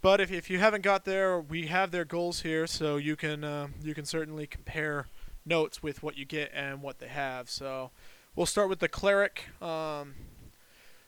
but 0.00 0.20
if, 0.20 0.32
if 0.32 0.50
you 0.50 0.58
haven't 0.58 0.82
got 0.82 1.04
there, 1.04 1.38
we 1.38 1.66
have 1.66 1.90
their 1.90 2.04
goals 2.04 2.40
here, 2.40 2.66
so 2.66 2.96
you 2.96 3.14
can 3.14 3.44
uh, 3.44 3.68
you 3.82 3.94
can 3.94 4.04
certainly 4.04 4.46
compare 4.46 5.06
notes 5.44 5.82
with 5.82 6.02
what 6.02 6.16
you 6.16 6.24
get 6.24 6.50
and 6.54 6.82
what 6.82 6.98
they 6.98 7.08
have. 7.08 7.50
So 7.50 7.90
we'll 8.34 8.46
start 8.46 8.68
with 8.68 8.78
the 8.78 8.88
cleric. 8.88 9.46
Um, 9.60 10.14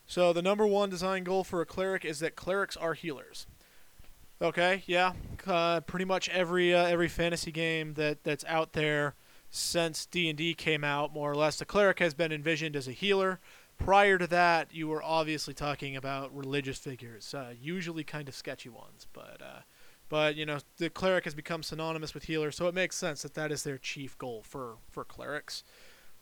so 0.06 0.32
the 0.32 0.42
number 0.42 0.66
one 0.66 0.90
design 0.90 1.24
goal 1.24 1.44
for 1.44 1.60
a 1.60 1.66
cleric 1.66 2.04
is 2.04 2.20
that 2.20 2.36
clerics 2.36 2.76
are 2.76 2.94
healers. 2.94 3.46
Okay, 4.42 4.82
yeah, 4.86 5.12
uh, 5.46 5.80
pretty 5.80 6.04
much 6.04 6.28
every 6.28 6.74
uh, 6.74 6.84
every 6.84 7.08
fantasy 7.08 7.52
game 7.52 7.94
that 7.94 8.24
that's 8.24 8.44
out 8.46 8.72
there 8.72 9.14
since 9.54 10.06
D&D 10.06 10.54
came 10.54 10.82
out, 10.82 11.14
more 11.14 11.30
or 11.30 11.36
less, 11.36 11.60
the 11.60 11.64
cleric 11.64 12.00
has 12.00 12.12
been 12.12 12.32
envisioned 12.32 12.74
as 12.74 12.88
a 12.88 12.92
healer. 12.92 13.38
Prior 13.78 14.18
to 14.18 14.26
that, 14.26 14.74
you 14.74 14.88
were 14.88 15.02
obviously 15.02 15.54
talking 15.54 15.94
about 15.94 16.34
religious 16.34 16.78
figures, 16.78 17.32
uh, 17.34 17.54
usually 17.60 18.02
kind 18.02 18.28
of 18.28 18.34
sketchy 18.34 18.68
ones, 18.68 19.06
but 19.12 19.40
uh, 19.40 19.60
but 20.14 20.37
you 20.37 20.47
know 20.47 20.59
the 20.76 20.88
cleric 20.88 21.25
has 21.25 21.35
become 21.35 21.64
synonymous 21.64 22.14
with 22.14 22.26
healer, 22.26 22.52
so 22.52 22.68
it 22.68 22.75
makes 22.75 22.94
sense 22.94 23.23
that 23.23 23.35
that 23.35 23.50
is 23.50 23.64
their 23.64 23.78
chief 23.78 24.16
goal 24.16 24.44
for 24.47 24.76
for 24.88 25.04
clerics. 25.04 25.64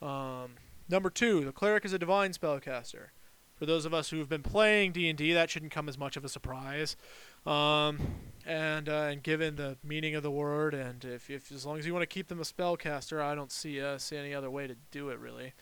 Um, 0.00 0.52
number 0.88 1.10
two, 1.10 1.44
the 1.44 1.52
cleric 1.52 1.84
is 1.84 1.92
a 1.92 1.98
divine 1.98 2.32
spellcaster. 2.32 3.08
For 3.54 3.66
those 3.66 3.84
of 3.84 3.92
us 3.92 4.08
who 4.08 4.16
have 4.16 4.30
been 4.30 4.42
playing 4.42 4.92
D&D, 4.92 5.34
that 5.34 5.50
shouldn't 5.50 5.72
come 5.72 5.90
as 5.90 5.98
much 5.98 6.16
of 6.16 6.24
a 6.24 6.30
surprise. 6.30 6.96
Um, 7.44 8.00
and 8.46 8.88
uh, 8.88 9.10
and 9.10 9.22
given 9.22 9.56
the 9.56 9.76
meaning 9.84 10.14
of 10.14 10.22
the 10.22 10.30
word, 10.30 10.72
and 10.72 11.04
if, 11.04 11.28
if 11.28 11.52
as 11.52 11.66
long 11.66 11.78
as 11.78 11.86
you 11.86 11.92
want 11.92 12.02
to 12.02 12.06
keep 12.06 12.28
them 12.28 12.40
a 12.40 12.44
spellcaster, 12.44 13.20
I 13.20 13.34
don't 13.34 13.52
see 13.52 13.78
uh, 13.78 13.98
see 13.98 14.16
any 14.16 14.32
other 14.32 14.50
way 14.50 14.66
to 14.66 14.76
do 14.90 15.10
it 15.10 15.18
really. 15.18 15.52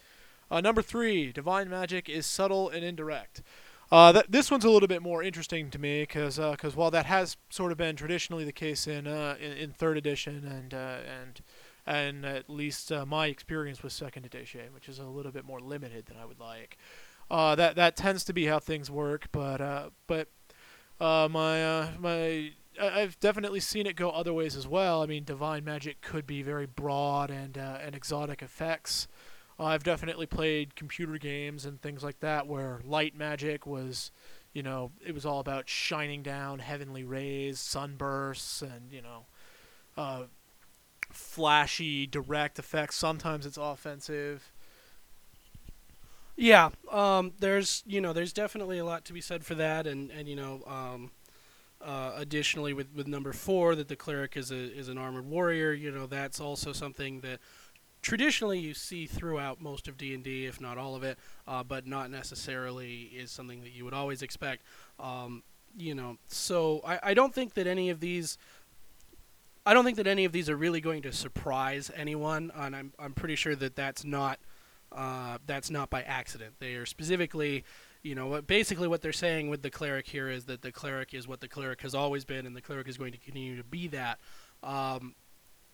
Uh, 0.53 0.61
number 0.61 0.83
three, 0.83 1.33
divine 1.33 1.69
magic 1.69 2.09
is 2.09 2.27
subtle 2.27 2.69
and 2.69 2.85
indirect. 2.85 3.43
Uh, 3.93 4.13
th- 4.13 4.27
this 4.29 4.51
one's 4.51 4.65
a 4.65 4.71
little 4.71 4.87
bit 4.87 5.03
more 5.03 5.23
interesting 5.23 5.71
to 5.71 5.79
me 5.79 6.03
because 6.03 6.39
because 6.39 6.77
while 6.77 6.91
that 6.91 7.07
has 7.07 7.37
sort 7.49 7.73
of 7.73 7.79
been 7.79 7.97
traditionally 7.97 8.45
the 8.45 8.53
case 8.53 8.87
in 8.87 9.07
uh, 9.07 9.37
in, 9.41 9.53
in 9.53 9.73
third 9.73 9.97
edition 9.97 10.47
and 10.47 10.73
uh, 10.75 10.99
and 11.21 11.43
and 11.87 12.25
at 12.25 12.49
least 12.49 12.93
uh, 12.93 13.05
my 13.05 13.27
experience 13.27 13.83
with 13.83 13.93
second 13.93 14.25
edition, 14.25 14.73
which 14.73 14.89
is 14.89 14.99
a 14.99 15.05
little 15.05 15.33
bit 15.33 15.45
more 15.45 15.61
limited 15.61 16.07
than 16.07 16.17
I 16.17 16.25
would 16.25 16.39
like. 16.39 16.79
Uh, 17.31 17.55
that 17.55 17.77
that 17.77 17.97
tends 17.97 18.25
to 18.25 18.33
be 18.33 18.47
how 18.47 18.59
things 18.59 18.91
work, 18.91 19.29
but 19.33 19.61
uh, 19.61 19.91
but 20.07 20.29
uh, 21.01 21.29
my 21.31 21.65
uh, 21.65 21.89
my 21.99 22.53
I've 22.81 23.19
definitely 23.21 23.61
seen 23.61 23.87
it 23.87 23.97
go 23.97 24.11
other 24.11 24.33
ways 24.33 24.57
as 24.57 24.67
well. 24.67 25.03
I 25.03 25.07
mean, 25.07 25.25
divine 25.25 25.65
magic 25.65 26.01
could 26.01 26.27
be 26.27 26.43
very 26.43 26.67
broad 26.67 27.31
and 27.31 27.57
uh, 27.57 27.79
and 27.83 27.95
exotic 27.95 28.43
effects. 28.43 29.09
I've 29.65 29.83
definitely 29.83 30.27
played 30.27 30.75
computer 30.75 31.19
games 31.19 31.65
and 31.65 31.81
things 31.81 32.03
like 32.03 32.21
that 32.21 32.47
where 32.47 32.81
light 32.85 33.17
magic 33.17 33.67
was, 33.67 34.11
you 34.53 34.63
know, 34.63 34.91
it 35.05 35.15
was 35.15 35.27
all 35.27 35.41
about 35.41 35.69
shining 35.69 36.23
down 36.23 36.61
heavenly 36.61 37.05
rays, 37.05 37.59
sunbursts, 37.59 38.63
and 38.63 38.91
you 38.91 39.03
know, 39.03 39.27
uh, 39.97 40.23
flashy 41.11 42.07
direct 42.07 42.59
effects. 42.59 42.97
Sometimes 42.97 43.45
it's 43.47 43.59
offensive. 43.59 44.51
Yeah, 46.37 46.71
um, 46.91 47.33
there's 47.39 47.83
you 47.87 48.01
know 48.01 48.13
there's 48.15 48.33
definitely 48.33 48.79
a 48.79 48.85
lot 48.85 49.05
to 49.07 49.13
be 49.13 49.21
said 49.21 49.45
for 49.45 49.55
that, 49.57 49.87
and 49.87 50.11
and 50.11 50.27
you 50.27 50.37
know 50.37 50.63
um, 50.67 51.11
uh, 51.85 52.13
additionally 52.17 52.73
with, 52.73 52.89
with 52.95 53.07
number 53.07 53.33
four 53.33 53.75
that 53.75 53.89
the 53.89 53.97
cleric 53.97 54.37
is 54.37 54.51
a 54.51 54.57
is 54.57 54.89
an 54.89 54.97
armored 54.97 55.27
warrior. 55.27 55.73
You 55.73 55.91
know 55.91 56.07
that's 56.07 56.41
also 56.41 56.73
something 56.73 57.21
that 57.21 57.41
traditionally 58.03 58.59
you 58.59 58.75
see 58.75 59.07
throughout 59.07 59.61
most 59.61 59.89
of 59.89 59.97
D 59.97 60.15
and 60.15 60.23
D, 60.23 60.47
if 60.47 60.61
not 60.61 60.79
all 60.79 60.95
of 60.95 61.03
it, 61.03 61.19
uh, 61.47 61.63
but 61.63 61.87
not 61.87 62.11
necessarily 62.11 63.11
is 63.15 63.31
something 63.31 63.63
that 63.63 63.71
you 63.71 63.85
would 63.85 63.95
always 63.95 64.23
expect. 64.23 64.63
Um, 64.99 65.43
you 65.77 65.95
know, 65.95 66.17
so 66.27 66.81
I, 66.85 66.99
I 67.03 67.15
don't 67.15 67.35
think 67.35 67.55
that 67.55 67.67
any 67.67 67.91
of 67.91 68.01
these. 68.01 68.39
I 69.67 69.75
don't 69.75 69.85
think 69.85 69.99
that 69.99 70.07
any 70.07 70.25
of 70.25 70.33
these 70.33 70.49
are 70.49 70.57
really 70.57 70.81
going 70.81 71.03
to 71.03 71.13
surprise 71.13 71.91
anyone, 71.95 72.51
and 72.55 72.75
I'm 72.75 72.93
I'm 72.99 73.13
pretty 73.13 73.37
sure 73.37 73.55
that 73.57 73.77
that's 73.77 74.05
not 74.05 74.39
uh, 74.93 75.39
that's 75.47 75.71
not 75.71 75.91
by 75.91 76.03
accident. 76.03 76.55
They 76.59 76.75
are 76.75 76.87
specifically, 76.87 77.65
you 78.03 78.15
know, 78.15 78.27
what 78.27 78.47
basically 78.47 78.89
what 78.89 79.03
they're 79.03 79.13
saying 79.13 79.49
with 79.49 79.63
the 79.63 79.71
cleric 79.71 80.09
here 80.09 80.29
is 80.29 80.47
that 80.47 80.63
the 80.63 80.73
cleric 80.73 81.15
is 81.15 81.29
what 81.29 81.41
the 81.41 81.49
cleric 81.49 81.83
has 81.83 81.95
always 81.95 82.25
been, 82.25 82.47
and 82.47 82.57
the 82.57 82.63
cleric 82.63 82.89
is 82.89 82.97
going 82.97 83.13
to 83.13 83.19
continue 83.19 83.57
to 83.57 83.65
be 83.65 83.87
that. 83.89 84.19
Um, 84.63 85.15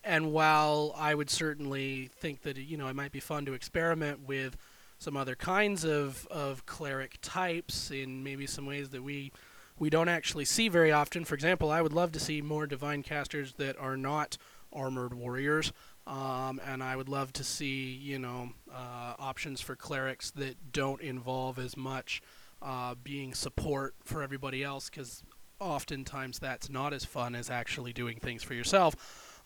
and 0.06 0.32
while 0.32 0.94
I 0.96 1.14
would 1.14 1.28
certainly 1.28 2.08
think 2.14 2.42
that 2.42 2.56
you 2.56 2.76
know 2.76 2.88
it 2.88 2.96
might 2.96 3.12
be 3.12 3.20
fun 3.20 3.44
to 3.46 3.52
experiment 3.52 4.20
with 4.26 4.56
some 4.98 5.16
other 5.16 5.34
kinds 5.34 5.84
of, 5.84 6.26
of 6.30 6.64
cleric 6.64 7.18
types 7.20 7.90
in 7.90 8.24
maybe 8.24 8.46
some 8.46 8.64
ways 8.64 8.88
that 8.90 9.02
we 9.02 9.32
we 9.78 9.90
don't 9.90 10.08
actually 10.08 10.46
see 10.46 10.68
very 10.68 10.90
often. 10.90 11.26
For 11.26 11.34
example, 11.34 11.70
I 11.70 11.82
would 11.82 11.92
love 11.92 12.12
to 12.12 12.20
see 12.20 12.40
more 12.40 12.66
divine 12.66 13.02
casters 13.02 13.52
that 13.54 13.76
are 13.78 13.96
not 13.96 14.38
armored 14.72 15.12
warriors. 15.12 15.70
Um, 16.06 16.60
and 16.64 16.82
I 16.82 16.96
would 16.96 17.08
love 17.08 17.32
to 17.34 17.44
see, 17.44 17.92
you 17.92 18.18
know, 18.18 18.50
uh, 18.72 19.14
options 19.18 19.60
for 19.60 19.76
clerics 19.76 20.30
that 20.30 20.72
don't 20.72 21.02
involve 21.02 21.58
as 21.58 21.76
much 21.76 22.22
uh, 22.62 22.94
being 23.02 23.34
support 23.34 23.94
for 24.04 24.22
everybody 24.22 24.62
else, 24.62 24.88
because 24.88 25.22
oftentimes 25.58 26.38
that's 26.38 26.70
not 26.70 26.94
as 26.94 27.04
fun 27.04 27.34
as 27.34 27.50
actually 27.50 27.92
doing 27.92 28.18
things 28.18 28.42
for 28.42 28.54
yourself. 28.54 28.94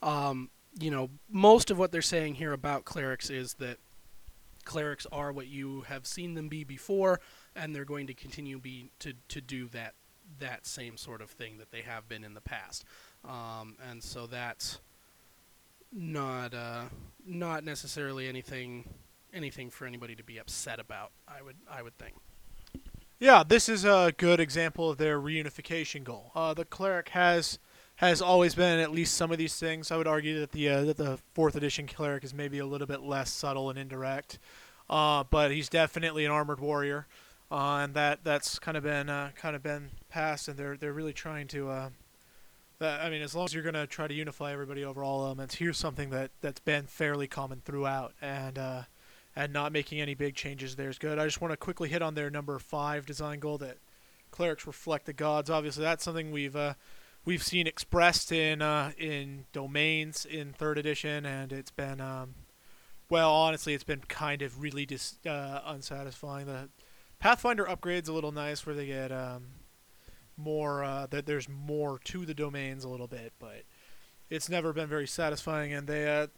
Um, 0.02 0.50
you 0.78 0.90
know, 0.90 1.11
most 1.28 1.71
of 1.71 1.78
what 1.78 1.92
they're 1.92 2.02
saying 2.02 2.35
here 2.35 2.52
about 2.52 2.85
clerics 2.85 3.28
is 3.28 3.54
that 3.54 3.78
clerics 4.64 5.07
are 5.11 5.33
what 5.33 5.49
you 5.49 5.83
have 5.83 6.07
seen 6.07 6.35
them 6.35 6.49
be 6.49 6.64
before, 6.64 7.21
and 7.57 7.75
they're 7.75 7.85
going 7.85 8.07
to 8.07 8.14
continue 8.14 8.59
be 8.59 8.90
to, 9.00 9.14
to 9.28 9.40
do 9.40 9.69
that 9.69 9.95
that 10.38 10.64
same 10.64 10.97
sort 10.97 11.21
of 11.21 11.28
thing 11.28 11.59
that 11.59 11.73
they 11.73 11.83
have 11.83 12.09
been 12.09 12.23
in 12.23 12.35
the 12.35 12.40
past. 12.40 12.85
Um, 13.25 13.76
and 13.90 14.02
so 14.02 14.26
that's 14.26 14.78
not 15.92 16.54
uh, 16.54 16.85
not 17.26 17.64
necessarily 17.64 18.28
anything 18.28 18.88
anything 19.33 19.71
for 19.71 19.87
anybody 19.87 20.14
to 20.14 20.25
be 20.25 20.38
upset 20.38 20.78
about. 20.78 21.11
I 21.26 21.42
would 21.42 21.57
I 21.71 21.83
would 21.83 21.99
think. 21.99 22.14
Yeah, 23.19 23.42
this 23.47 23.69
is 23.69 23.85
a 23.85 24.14
good 24.16 24.40
example 24.40 24.88
of 24.88 24.97
their 24.97 25.21
reunification 25.21 26.04
goal. 26.04 26.30
Uh, 26.35 26.54
the 26.54 26.64
cleric 26.64 27.11
has 27.11 27.59
has 28.00 28.23
always 28.23 28.54
been 28.54 28.78
at 28.78 28.90
least 28.90 29.14
some 29.14 29.30
of 29.30 29.37
these 29.37 29.57
things. 29.57 29.90
I 29.90 29.99
would 29.99 30.07
argue 30.07 30.40
that 30.40 30.52
the 30.52 30.69
uh, 30.71 30.85
that 30.85 30.97
the 30.97 31.19
fourth 31.35 31.54
edition 31.54 31.87
cleric 31.87 32.25
is 32.25 32.33
maybe 32.33 32.59
a 32.59 32.64
little 32.64 32.87
bit 32.87 33.02
less 33.02 33.30
subtle 33.30 33.69
and 33.69 33.78
indirect, 33.78 34.38
uh, 34.88 35.25
but 35.25 35.50
he's 35.50 35.69
definitely 35.69 36.25
an 36.25 36.30
armored 36.30 36.61
warrior, 36.61 37.07
uh, 37.50 37.80
and 37.83 37.92
that 37.92 38.25
that's 38.25 38.59
kind 38.59 38.78
of 38.78 38.83
been 38.83 39.11
uh, 39.11 39.33
kind 39.37 39.54
of 39.54 39.62
been 39.62 39.90
passed, 40.09 40.49
and 40.49 40.57
they're 40.57 40.78
they're 40.78 40.95
really 40.95 41.12
trying 41.12 41.47
to. 41.49 41.69
Uh, 41.69 41.88
that, 42.78 43.02
I 43.02 43.11
mean, 43.11 43.21
as 43.21 43.35
long 43.35 43.45
as 43.45 43.52
you're 43.52 43.62
going 43.62 43.75
to 43.75 43.87
try 43.87 44.09
to 44.09 44.14
unify 44.14 44.54
everybody 44.54 44.83
over 44.83 45.04
all 45.04 45.26
elements, 45.26 45.57
here's 45.57 45.76
something 45.76 46.09
that 46.09 46.30
that's 46.40 46.61
been 46.61 46.87
fairly 46.87 47.26
common 47.26 47.61
throughout, 47.62 48.14
and 48.23 48.59
uh, 48.59 48.83
and 49.37 49.52
not 49.52 49.73
making 49.73 50.00
any 50.00 50.14
big 50.14 50.35
changes 50.35 50.75
there 50.76 50.88
is 50.88 50.99
good. 50.99 51.19
I 51.19 51.26
just 51.26 51.42
want 51.42 51.52
to 51.52 51.59
quickly 51.59 51.90
hit 51.90 52.00
on 52.00 52.14
their 52.14 52.30
number 52.30 52.59
five 52.59 53.04
design 53.04 53.40
goal 53.40 53.59
that 53.59 53.76
clerics 54.30 54.66
reflect 54.66 55.04
the 55.04 55.12
gods. 55.12 55.50
Obviously, 55.50 55.85
that's 55.85 56.02
something 56.02 56.30
we've 56.30 56.57
uh, 56.57 56.73
we've 57.24 57.42
seen 57.42 57.66
expressed 57.66 58.32
in 58.32 58.62
uh, 58.62 58.92
in 58.98 59.44
domains 59.52 60.24
in 60.24 60.52
third 60.52 60.78
edition, 60.78 61.26
and 61.26 61.52
it's 61.52 61.70
been 61.70 62.00
um, 62.00 62.34
well, 63.08 63.32
honestly, 63.32 63.74
it's 63.74 63.84
been 63.84 64.00
kind 64.00 64.42
of 64.42 64.60
really 64.62 64.86
dis- 64.86 65.18
uh, 65.26 65.60
unsatisfying. 65.66 66.46
The 66.46 66.68
Pathfinder 67.18 67.64
upgrades 67.64 68.08
a 68.08 68.12
little 68.12 68.32
nice, 68.32 68.64
where 68.64 68.74
they 68.74 68.86
get 68.86 69.12
um, 69.12 69.48
more 70.36 70.84
uh, 70.84 71.06
that 71.10 71.26
there's 71.26 71.48
more 71.48 71.98
to 72.04 72.24
the 72.24 72.34
domains 72.34 72.84
a 72.84 72.88
little 72.88 73.08
bit, 73.08 73.32
but 73.38 73.64
it's 74.30 74.48
never 74.48 74.72
been 74.72 74.88
very 74.88 75.08
satisfying, 75.08 75.72
and 75.72 75.86
they 75.86 76.08
uh, 76.08 76.28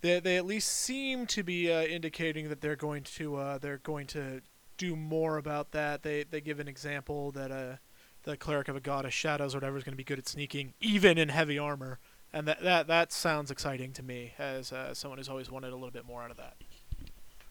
they 0.00 0.18
they 0.18 0.36
at 0.36 0.46
least 0.46 0.68
seem 0.68 1.26
to 1.26 1.42
be 1.42 1.70
uh, 1.70 1.82
indicating 1.82 2.48
that 2.48 2.60
they're 2.60 2.76
going 2.76 3.02
to 3.02 3.36
uh, 3.36 3.58
they're 3.58 3.78
going 3.78 4.06
to 4.08 4.40
do 4.78 4.96
more 4.96 5.36
about 5.36 5.72
that. 5.72 6.02
They 6.02 6.24
they 6.24 6.40
give 6.40 6.58
an 6.58 6.68
example 6.68 7.30
that 7.32 7.78
the 8.28 8.36
cleric 8.36 8.68
of 8.68 8.76
a 8.76 8.80
god 8.80 9.06
of 9.06 9.12
shadows 9.12 9.54
or 9.54 9.58
whatever 9.58 9.78
is 9.78 9.84
going 9.84 9.94
to 9.94 9.96
be 9.96 10.04
good 10.04 10.18
at 10.18 10.28
sneaking, 10.28 10.74
even 10.80 11.16
in 11.16 11.30
heavy 11.30 11.58
armor, 11.58 11.98
and 12.30 12.46
that 12.46 12.62
that 12.62 12.86
that 12.86 13.10
sounds 13.10 13.50
exciting 13.50 13.90
to 13.94 14.02
me 14.02 14.34
as 14.38 14.70
uh, 14.70 14.92
someone 14.92 15.16
who's 15.16 15.30
always 15.30 15.50
wanted 15.50 15.72
a 15.72 15.74
little 15.74 15.90
bit 15.90 16.04
more 16.04 16.22
out 16.22 16.30
of 16.30 16.36
that. 16.36 16.56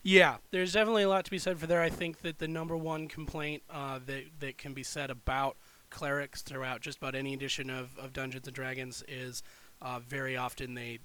Yeah, 0.03 0.38
there's 0.51 0.74
definitely 0.74 1.01
a 1.01 1.10
lot 1.10 1.25
to 1.25 1.31
be 1.31 1.39
said 1.39 1.57
for 1.57 1.65
there. 1.65 1.81
I 1.81 1.89
think 1.89 2.22
that 2.22 2.38
the 2.38 2.48
number 2.48 2.77
one 2.77 3.07
complaint 3.07 3.63
uh, 3.72 4.00
that 4.05 4.25
that 4.39 4.60
can 4.60 4.75
be 4.75 4.84
said 4.84 5.10
about 5.10 5.57
clerics 5.89 6.43
throughout 6.43 6.81
just 6.81 7.00
about 7.00 7.15
any 7.15 7.34
edition 7.34 7.72
of, 7.72 7.98
of 7.98 8.13
Dungeons 8.13 8.46
and 8.46 8.55
Dragons 8.55 9.03
is 9.07 9.41
uh, 9.81 10.00
very 10.00 10.38
often 10.38 10.75
they 10.75 11.00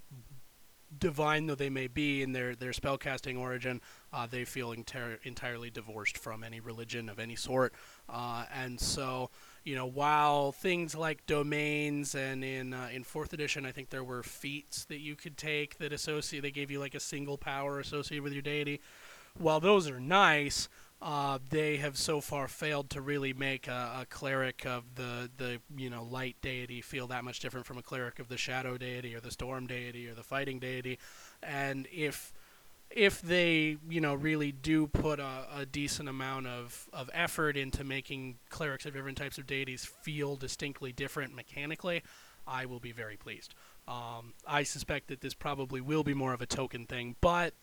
divine 0.99 1.47
though 1.47 1.55
they 1.55 1.69
may 1.69 1.87
be 1.87 2.21
in 2.21 2.31
their, 2.31 2.55
their 2.55 2.71
spellcasting 2.71 3.37
origin, 3.37 3.81
uh, 4.11 4.27
they 4.27 4.45
feel 4.45 4.71
enter- 4.71 5.19
entirely 5.23 5.69
divorced 5.69 6.17
from 6.17 6.43
any 6.43 6.59
religion 6.59 7.09
of 7.09 7.19
any 7.19 7.35
sort. 7.35 7.73
Uh, 8.09 8.45
and 8.53 8.79
so, 8.79 9.29
you 9.63 9.75
know, 9.75 9.85
while 9.85 10.51
things 10.51 10.95
like 10.95 11.25
domains 11.25 12.15
and 12.15 12.43
in 12.43 12.73
uh, 12.73 12.89
in 12.91 13.03
fourth 13.03 13.33
edition, 13.33 13.65
I 13.65 13.71
think 13.71 13.89
there 13.89 14.03
were 14.03 14.23
feats 14.23 14.85
that 14.85 14.99
you 14.99 15.15
could 15.15 15.37
take 15.37 15.77
that 15.77 15.93
associate 15.93 16.41
they 16.41 16.51
gave 16.51 16.69
you 16.69 16.79
like 16.79 16.95
a 16.95 16.99
single 16.99 17.37
power 17.37 17.79
associated 17.79 18.23
with 18.23 18.33
your 18.33 18.41
deity. 18.41 18.81
While 19.37 19.59
those 19.59 19.89
are 19.89 19.99
nice, 19.99 20.69
uh, 21.01 21.39
they 21.49 21.77
have 21.77 21.97
so 21.97 22.21
far 22.21 22.47
failed 22.47 22.89
to 22.91 23.01
really 23.01 23.33
make 23.33 23.67
a, 23.67 23.99
a, 24.01 24.05
cleric 24.05 24.65
of 24.65 24.83
the, 24.95 25.29
the 25.37 25.59
you 25.75 25.89
know 25.89 26.03
light 26.03 26.37
deity 26.41 26.81
feel 26.81 27.07
that 27.07 27.23
much 27.23 27.39
different 27.39 27.65
from 27.65 27.77
a 27.77 27.81
cleric 27.81 28.19
of 28.19 28.27
the 28.27 28.37
shadow 28.37 28.77
deity 28.77 29.15
or 29.15 29.19
the 29.19 29.31
storm 29.31 29.67
deity 29.67 30.07
or 30.07 30.13
the 30.13 30.23
fighting 30.23 30.59
deity, 30.59 30.99
and 31.41 31.87
if 31.91 32.31
if 32.95 33.21
they 33.21 33.77
you 33.89 33.99
know 33.99 34.13
really 34.13 34.51
do 34.51 34.87
put 34.87 35.19
a, 35.19 35.45
a 35.55 35.65
decent 35.65 36.07
amount 36.07 36.47
of, 36.47 36.87
of 36.93 37.09
effort 37.13 37.57
into 37.57 37.83
making 37.83 38.37
clerics 38.49 38.85
of 38.85 38.93
different 38.93 39.17
types 39.17 39.37
of 39.37 39.47
deities 39.47 39.85
feel 39.85 40.35
distinctly 40.35 40.91
different 40.91 41.35
mechanically, 41.35 42.03
I 42.47 42.65
will 42.65 42.79
be 42.79 42.91
very 42.91 43.17
pleased. 43.17 43.55
Um, 43.87 44.33
I 44.47 44.63
suspect 44.63 45.07
that 45.07 45.21
this 45.21 45.33
probably 45.33 45.81
will 45.81 46.03
be 46.03 46.13
more 46.13 46.33
of 46.33 46.41
a 46.41 46.45
token 46.45 46.85
thing, 46.85 47.15
but 47.19 47.53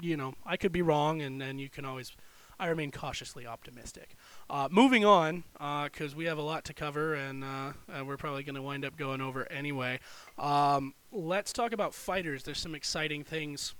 you 0.00 0.16
know 0.16 0.34
I 0.44 0.56
could 0.56 0.72
be 0.72 0.82
wrong, 0.82 1.22
and 1.22 1.40
then 1.40 1.58
you 1.58 1.68
can 1.68 1.84
always 1.84 2.16
I 2.60 2.66
remain 2.66 2.90
cautiously 2.90 3.46
optimistic. 3.46 4.16
Uh, 4.50 4.68
moving 4.70 5.04
on, 5.04 5.44
because 5.52 6.14
uh, 6.14 6.16
we 6.16 6.24
have 6.24 6.38
a 6.38 6.42
lot 6.42 6.64
to 6.64 6.74
cover, 6.74 7.14
and, 7.14 7.44
uh, 7.44 7.72
we're 8.04 8.16
probably 8.16 8.42
going 8.42 8.56
to 8.56 8.62
wind 8.62 8.84
up 8.84 8.96
going 8.96 9.20
over 9.20 9.50
anyway. 9.50 10.00
Um, 10.36 10.94
let's 11.12 11.52
talk 11.52 11.72
about 11.72 11.94
fighters. 11.94 12.42
There's 12.42 12.58
some 12.58 12.74
exciting 12.74 13.22
things. 13.22 13.76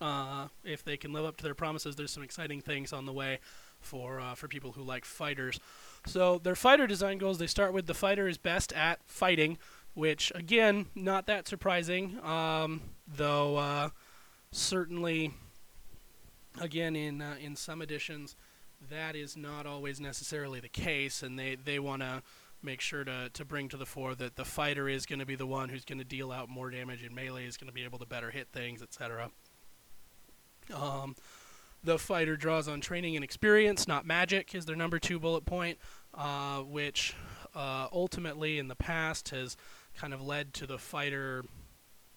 Uh, 0.00 0.48
if 0.62 0.84
they 0.84 0.96
can 0.96 1.12
live 1.12 1.24
up 1.24 1.36
to 1.38 1.44
their 1.44 1.54
promises, 1.54 1.96
there's 1.96 2.10
some 2.10 2.22
exciting 2.22 2.60
things 2.60 2.92
on 2.92 3.06
the 3.06 3.12
way 3.12 3.38
for 3.80 4.20
uh, 4.20 4.34
for 4.34 4.48
people 4.48 4.72
who 4.72 4.82
like 4.82 5.04
fighters. 5.04 5.58
So 6.06 6.38
their 6.38 6.54
fighter 6.54 6.86
design 6.86 7.18
goals. 7.18 7.38
They 7.38 7.46
start 7.46 7.72
with 7.72 7.86
the 7.86 7.94
fighter 7.94 8.28
is 8.28 8.38
best 8.38 8.72
at 8.72 9.00
fighting, 9.06 9.58
which 9.94 10.32
again, 10.34 10.86
not 10.94 11.26
that 11.26 11.48
surprising. 11.48 12.18
Um, 12.22 12.82
though 13.06 13.56
uh, 13.56 13.88
certainly 14.52 15.32
again, 16.60 16.96
in 16.96 17.22
uh, 17.22 17.36
in 17.40 17.56
some 17.56 17.82
editions, 17.82 18.36
that 18.90 19.16
is 19.16 19.36
not 19.36 19.66
always 19.66 20.00
necessarily 20.00 20.60
the 20.60 20.68
case, 20.68 21.22
and 21.22 21.38
they 21.38 21.56
they 21.56 21.78
want 21.78 22.02
to 22.02 22.22
make 22.62 22.80
sure 22.80 23.04
to, 23.04 23.28
to 23.32 23.44
bring 23.44 23.68
to 23.68 23.76
the 23.76 23.86
fore 23.86 24.14
that 24.14 24.34
the 24.34 24.44
fighter 24.44 24.88
is 24.88 25.06
going 25.06 25.18
to 25.18 25.26
be 25.26 25.36
the 25.36 25.46
one 25.46 25.68
who's 25.68 25.84
going 25.84 25.98
to 25.98 26.04
deal 26.04 26.32
out 26.32 26.48
more 26.48 26.70
damage 26.70 27.04
in 27.04 27.14
melee, 27.14 27.44
is 27.46 27.56
going 27.56 27.68
to 27.68 27.74
be 27.74 27.84
able 27.84 27.98
to 27.98 28.06
better 28.06 28.30
hit 28.30 28.48
things, 28.52 28.82
etc. 28.82 29.30
Um, 30.74 31.16
the 31.86 31.98
fighter 31.98 32.36
draws 32.36 32.66
on 32.68 32.80
training 32.80 33.14
and 33.14 33.24
experience, 33.24 33.86
not 33.86 34.04
magic, 34.04 34.54
is 34.54 34.66
their 34.66 34.76
number 34.76 34.98
two 34.98 35.20
bullet 35.20 35.46
point, 35.46 35.78
uh, 36.14 36.58
which 36.58 37.14
uh, 37.54 37.86
ultimately 37.92 38.58
in 38.58 38.68
the 38.68 38.74
past 38.74 39.28
has 39.30 39.56
kind 39.96 40.12
of 40.12 40.20
led 40.20 40.52
to 40.54 40.66
the 40.66 40.78
fighter 40.78 41.44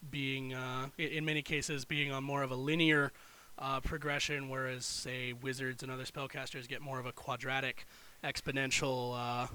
being, 0.10 0.54
uh, 0.54 0.88
in 0.98 1.24
many 1.24 1.42
cases, 1.42 1.86
being 1.86 2.12
on 2.12 2.24
more 2.24 2.42
of 2.42 2.52
a 2.52 2.56
linear 2.56 3.12
uh, 3.60 3.80
progression, 3.80 4.50
whereas 4.50 4.86
say 4.86 5.34
wizards 5.34 5.84
and 5.84 5.92
other 5.92 6.06
spellcasters 6.06 6.68
get 6.68 6.82
more 6.82 7.00
of 7.00 7.06
a 7.06 7.12
quadratic, 7.12 7.86
exponential 8.24 9.16
uh, 9.16 9.48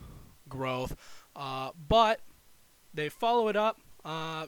growth. 0.48 0.94
Uh, 1.34 1.70
but 1.88 2.20
they 2.92 3.08
follow 3.08 3.48
it 3.48 3.56
up 3.56 3.80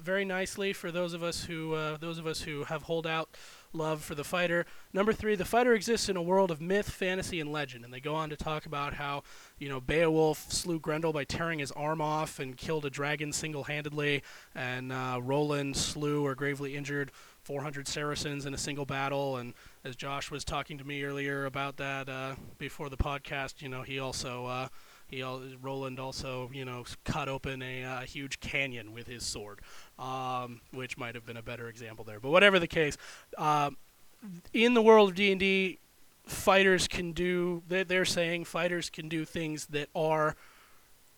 very 0.03 0.25
nicely 0.25 0.73
for 0.73 0.93
those 0.93 1.13
of 1.13 1.23
us 1.23 1.45
who 1.45 1.75
those 1.99 2.19
of 2.19 2.27
us 2.27 2.43
who 2.43 2.65
have 2.65 2.83
holdout 2.83 3.31
love 3.73 4.03
for 4.03 4.15
the 4.15 4.25
fighter. 4.25 4.67
Number 4.93 5.13
three, 5.13 5.35
the 5.35 5.45
fighter 5.45 5.75
exists 5.75 6.09
in 6.09 6.17
a 6.17 6.23
world 6.23 6.51
of 6.51 6.61
myth, 6.61 6.91
fantasy, 6.91 7.41
and 7.41 7.53
legend, 7.53 7.85
and 7.85 7.93
they 7.93 8.01
go 8.01 8.15
on 8.15 8.31
to 8.31 8.37
talk 8.37 8.67
about 8.67 8.95
how 8.95 9.23
you 9.59 9.69
know 9.69 9.81
Beowulf 9.81 10.51
slew 10.51 10.79
Grendel 10.79 11.13
by 11.13 11.25
tearing 11.25 11.59
his 11.59 11.73
arm 11.73 12.01
off 12.01 12.39
and 12.39 12.57
killed 12.57 12.85
a 12.85 12.91
dragon 12.91 13.33
single-handedly, 13.33 14.23
and 14.55 14.93
uh, 14.93 15.21
Roland 15.23 15.77
slew 15.77 16.25
or 16.25 16.35
gravely 16.35 16.77
injured 16.77 17.13
400 17.43 17.87
Saracens 17.87 18.45
in 18.45 18.55
a 18.55 18.59
single 18.59 18.87
battle. 18.87 19.37
And 19.37 19.55
as 19.85 19.95
Josh 19.95 20.31
was 20.33 20.45
talking 20.45 20.79
to 20.79 20.85
me 20.85 21.05
earlier 21.05 21.47
about 21.47 21.77
that 21.77 22.09
uh, 22.09 22.35
before 22.59 22.89
the 22.89 22.97
podcast, 22.97 23.63
you 23.63 23.69
know, 23.69 23.83
he 23.83 24.01
also 24.01 24.47
uh, 24.47 24.69
he 25.09 25.23
Roland 25.23 25.99
also 26.01 26.51
you 26.53 26.65
know 26.65 26.85
cut 27.05 27.29
open 27.29 27.63
a 27.63 27.85
uh, 27.85 28.01
huge 28.01 28.41
canyon 28.41 28.93
with 28.93 29.07
his 29.07 29.25
sword, 29.25 29.61
um, 29.99 30.61
which 30.73 30.97
might 30.97 31.15
have 31.15 31.27
been 31.27 31.37
a 31.37 31.43
better 31.43 31.69
example 31.69 32.05
there. 32.05 32.21
But 32.21 32.31
whatever 32.31 32.59
the 32.59 32.67
case, 32.67 32.97
uh, 33.39 33.71
in 34.53 34.75
the 34.75 34.83
world 34.83 35.11
of 35.11 35.15
D 35.15 35.31
and 35.31 35.41
D, 35.41 35.79
fighters 36.25 36.89
can 36.89 37.13
do. 37.13 37.63
They're 37.69 38.05
saying 38.05 38.45
fighters 38.45 38.91
can 38.91 39.09
do 39.09 39.25
things 39.25 39.67
that 39.67 39.89
are 39.95 40.37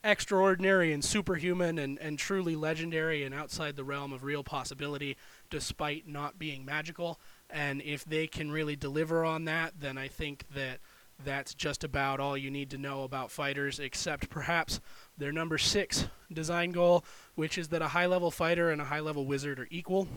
extraordinary 0.04 0.92
and 0.92 1.04
superhuman 1.04 1.78
and, 1.78 1.98
and 1.98 2.18
truly 2.18 2.54
legendary 2.54 3.24
and 3.24 3.34
outside 3.34 3.76
the 3.76 3.84
realm 3.84 4.12
of 4.12 4.22
real 4.22 4.44
possibility 4.44 5.16
despite 5.50 6.06
not 6.06 6.38
being 6.38 6.64
magical. 6.64 7.18
And 7.50 7.82
if 7.82 8.04
they 8.04 8.26
can 8.26 8.50
really 8.50 8.76
deliver 8.76 9.24
on 9.24 9.44
that, 9.46 9.74
then 9.80 9.98
I 9.98 10.08
think 10.08 10.44
that 10.54 10.78
that's 11.24 11.54
just 11.54 11.84
about 11.84 12.20
all 12.20 12.36
you 12.36 12.50
need 12.50 12.70
to 12.70 12.78
know 12.78 13.02
about 13.02 13.30
fighters, 13.30 13.78
except 13.78 14.30
perhaps 14.30 14.80
their 15.16 15.32
number 15.32 15.58
six 15.58 16.06
design 16.32 16.70
goal, 16.70 17.04
which 17.34 17.58
is 17.58 17.68
that 17.68 17.82
a 17.82 17.88
high 17.88 18.06
level 18.06 18.30
fighter 18.30 18.70
and 18.70 18.80
a 18.80 18.84
high 18.84 19.00
level 19.00 19.26
wizard 19.26 19.58
are 19.58 19.68
equal. 19.70 20.08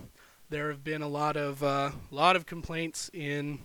There 0.49 0.69
have 0.69 0.83
been 0.83 1.01
a 1.01 1.07
lot 1.07 1.37
of 1.37 1.63
uh, 1.63 1.91
lot 2.11 2.35
of 2.35 2.45
complaints 2.45 3.09
in 3.13 3.59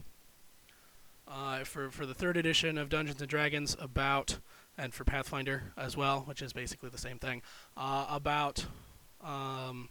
uh, 1.29 1.64
for 1.64 1.90
for 1.90 2.07
the 2.07 2.14
third 2.14 2.37
edition 2.37 2.79
of 2.79 2.88
Dungeons 2.88 3.20
and 3.20 3.29
Dragons 3.29 3.77
about 3.81 4.38
and 4.79 4.94
for 4.94 5.05
Pathfinder 5.05 5.72
as 5.77 5.96
well, 5.96 6.20
which 6.20 6.42
is 6.42 6.53
basically 6.53 6.90
the 6.90 6.99
same 6.99 7.18
thing, 7.18 7.42
uh, 7.77 8.07
about 8.09 8.66
um, 9.22 9.88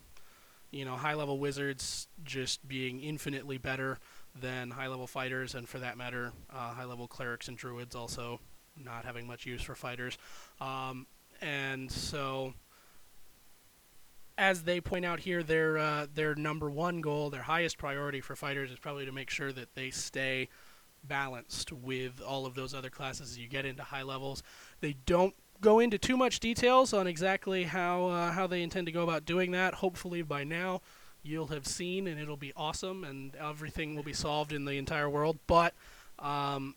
you 0.71 0.85
know 0.85 0.95
high 0.95 1.13
level 1.13 1.37
wizards 1.37 2.07
just 2.23 2.67
being 2.67 3.01
infinitely 3.01 3.57
better 3.57 3.99
than 4.39 4.71
high 4.71 4.87
level 4.87 5.07
fighters, 5.07 5.55
and 5.55 5.67
for 5.67 5.79
that 5.79 5.97
matter, 5.97 6.31
uh, 6.53 6.73
high 6.73 6.85
level 6.85 7.07
clerics 7.07 7.47
and 7.47 7.57
druids 7.57 7.95
also 7.95 8.39
not 8.83 9.05
having 9.05 9.25
much 9.25 9.45
use 9.45 9.61
for 9.61 9.75
fighters, 9.75 10.17
um, 10.61 11.07
and 11.41 11.91
so. 11.91 12.53
As 14.37 14.63
they 14.63 14.81
point 14.81 15.05
out 15.05 15.21
here, 15.21 15.43
their 15.43 15.77
uh, 15.77 16.07
their 16.13 16.35
number 16.35 16.69
one 16.69 16.99
goal, 16.99 17.29
their 17.29 17.43
highest 17.43 17.77
priority 17.77 18.19
for 18.19 18.35
fighters, 18.35 18.69
is 18.69 18.77
probably 18.77 19.05
to 19.05 19.13
make 19.13 19.29
sure 19.29 19.53
that 19.53 19.75
they 19.75 19.91
stay 19.91 20.49
balanced 21.07 21.71
with 21.71 22.21
all 22.21 22.45
of 22.45 22.53
those 22.53 22.73
other 22.73 22.89
classes 22.89 23.31
as 23.31 23.37
you 23.37 23.47
get 23.47 23.65
into 23.65 23.83
high 23.83 24.01
levels. 24.01 24.43
They 24.81 24.97
don't 25.05 25.33
go 25.61 25.79
into 25.79 25.97
too 25.97 26.17
much 26.17 26.39
details 26.39 26.93
on 26.93 27.07
exactly 27.07 27.63
how 27.63 28.07
uh, 28.07 28.31
how 28.31 28.47
they 28.47 28.61
intend 28.61 28.87
to 28.87 28.91
go 28.91 29.03
about 29.03 29.25
doing 29.25 29.51
that. 29.51 29.75
Hopefully 29.75 30.21
by 30.21 30.43
now 30.43 30.81
you'll 31.25 31.47
have 31.47 31.65
seen 31.65 32.07
and 32.07 32.19
it'll 32.19 32.37
be 32.37 32.53
awesome 32.55 33.03
and 33.03 33.35
everything 33.35 33.95
will 33.95 34.03
be 34.03 34.13
solved 34.13 34.53
in 34.53 34.65
the 34.65 34.73
entire 34.73 35.09
world. 35.09 35.37
But 35.47 35.73
um, 36.19 36.75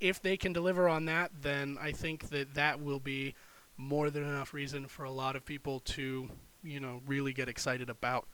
if 0.00 0.22
they 0.22 0.36
can 0.36 0.52
deliver 0.52 0.88
on 0.88 1.06
that, 1.06 1.30
then 1.42 1.76
I 1.80 1.92
think 1.92 2.30
that 2.30 2.54
that 2.54 2.80
will 2.80 3.00
be 3.00 3.34
more 3.76 4.10
than 4.10 4.24
enough 4.24 4.54
reason 4.54 4.86
for 4.86 5.04
a 5.04 5.10
lot 5.10 5.36
of 5.36 5.44
people 5.44 5.80
to 5.80 6.28
you 6.62 6.80
know 6.80 7.00
really 7.06 7.32
get 7.32 7.48
excited 7.48 7.88
about 7.88 8.26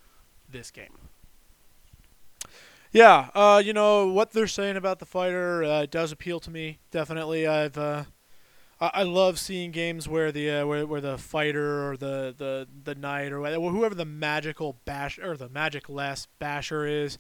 this 0.50 0.70
game. 0.70 0.98
Yeah, 2.92 3.30
uh, 3.34 3.60
you 3.64 3.72
know 3.72 4.06
what 4.06 4.32
they're 4.32 4.46
saying 4.46 4.76
about 4.76 5.00
the 5.00 5.06
fighter 5.06 5.64
uh, 5.64 5.86
does 5.86 6.12
appeal 6.12 6.40
to 6.40 6.50
me. 6.50 6.78
Definitely, 6.90 7.46
I've 7.46 7.76
uh, 7.76 8.04
I, 8.80 9.02
love 9.04 9.38
seeing 9.38 9.70
games 9.70 10.08
where 10.08 10.32
the 10.32 10.50
uh, 10.50 10.66
where, 10.66 10.86
where 10.86 11.00
the 11.00 11.16
fighter 11.16 11.90
or 11.90 11.96
the, 11.96 12.34
the, 12.36 12.68
the 12.84 12.94
knight 12.94 13.32
or 13.32 13.40
whoever 13.70 13.94
the 13.94 14.04
magical 14.04 14.76
bash 14.84 15.18
or 15.18 15.36
the 15.36 15.48
magic 15.48 15.88
less 15.88 16.26
basher 16.38 16.86
is, 16.86 17.18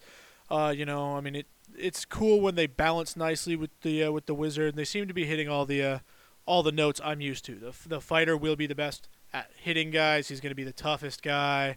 uh, 0.50 0.74
you 0.76 0.84
know, 0.84 1.16
I 1.16 1.20
mean 1.20 1.36
it 1.36 1.46
it's 1.76 2.04
cool 2.04 2.40
when 2.40 2.54
they 2.54 2.66
balance 2.66 3.16
nicely 3.16 3.56
with 3.56 3.70
the 3.82 4.04
uh, 4.04 4.12
with 4.12 4.26
the 4.26 4.34
wizard. 4.34 4.76
They 4.76 4.84
seem 4.84 5.08
to 5.08 5.14
be 5.14 5.26
hitting 5.26 5.48
all 5.48 5.64
the 5.64 5.82
uh, 5.82 5.98
all 6.46 6.62
the 6.62 6.72
notes 6.72 7.00
I'm 7.04 7.20
used 7.20 7.44
to. 7.46 7.54
The 7.54 7.74
the 7.88 8.00
fighter 8.00 8.36
will 8.36 8.56
be 8.56 8.66
the 8.66 8.74
best 8.74 9.08
at 9.32 9.50
hitting 9.56 9.90
guys. 9.90 10.28
He's 10.28 10.40
going 10.40 10.50
to 10.50 10.56
be 10.56 10.64
the 10.64 10.72
toughest 10.72 11.22
guy. 11.22 11.76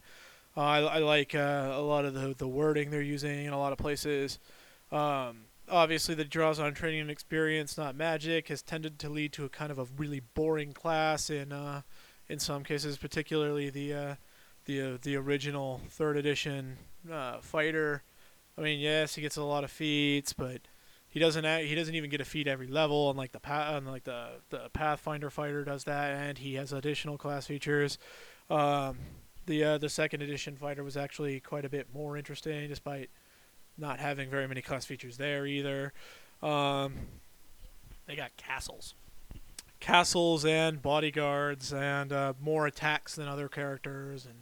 Uh, 0.56 0.62
I, 0.62 0.80
I 0.80 0.98
like 1.00 1.36
uh, 1.36 1.72
a 1.74 1.82
lot 1.82 2.06
of 2.06 2.14
the 2.14 2.36
the 2.38 2.48
wording 2.48 2.90
they're 2.90 3.02
using 3.02 3.46
in 3.46 3.54
a 3.54 3.60
lot 3.60 3.72
of 3.72 3.78
places. 3.78 4.40
Um, 4.92 5.47
obviously, 5.70 6.16
the 6.16 6.26
draws 6.26 6.60
on 6.60 6.74
training 6.74 7.02
and 7.02 7.12
experience, 7.12 7.78
not 7.78 7.96
magic, 7.96 8.48
has 8.50 8.62
tended 8.62 9.00
to 9.00 9.10
lead 9.10 9.34
to 9.34 9.46
a 9.46 9.50
kind 9.50 9.72
of 9.72 9.80
a 9.80 9.88
really 9.98 10.22
boring 10.34 10.74
class 10.74 11.30
in 11.30 11.52
uh, 11.52 11.82
in 12.28 12.40
some 12.40 12.64
cases, 12.64 12.98
particularly 12.98 13.70
the 13.70 13.94
uh, 13.94 14.16
the 14.66 14.82
uh, 14.82 14.98
the 15.02 15.16
original 15.16 15.82
third 15.90 16.18
edition 16.18 16.78
uh, 17.12 17.40
fighter. 17.40 18.04
I 18.58 18.62
mean, 18.62 18.80
yes, 18.80 19.16
he 19.16 19.22
gets 19.22 19.38
a 19.38 19.44
lot 19.44 19.64
of 19.64 19.72
feats, 19.72 20.34
but 20.34 20.62
he 21.08 21.20
doesn't 21.20 21.46
a- 21.46 21.66
he 21.66 21.76
doesn't 21.76 21.96
even 21.96 22.10
get 22.10 22.22
a 22.22 22.26
feat 22.26 22.48
every 22.48 22.68
level, 22.68 23.10
unlike 23.10 23.32
the 23.32 23.40
pa- 23.40 23.78
unlike 23.78 24.04
the 24.04 24.42
the 24.50 24.70
Pathfinder 24.74 25.30
fighter 25.30 25.64
does 25.64 25.84
that, 25.86 26.12
and 26.16 26.38
he 26.38 26.56
has 26.56 26.74
additional 26.74 27.18
class 27.18 27.48
features. 27.48 27.98
Um, 28.50 28.98
the 29.46 29.64
uh, 29.64 29.78
the 29.78 29.90
second 29.90 30.22
edition 30.22 30.56
fighter 30.58 30.84
was 30.84 30.98
actually 30.98 31.40
quite 31.40 31.66
a 31.66 31.70
bit 31.70 31.88
more 31.94 32.18
interesting, 32.18 32.68
despite 32.68 33.10
not 33.78 34.00
having 34.00 34.30
very 34.30 34.48
many 34.48 34.62
class 34.62 34.86
features 34.86 35.18
there 35.18 35.46
either. 35.46 35.94
Um, 36.42 36.94
They 38.08 38.16
got 38.16 38.36
castles. 38.38 38.96
castles 39.80 40.46
and 40.46 40.82
bodyguards 40.82 41.72
and 41.74 42.12
uh, 42.12 42.34
more 42.42 42.66
attacks 42.68 43.16
than 43.16 43.28
other 43.28 43.48
characters 43.48 44.26
and 44.26 44.40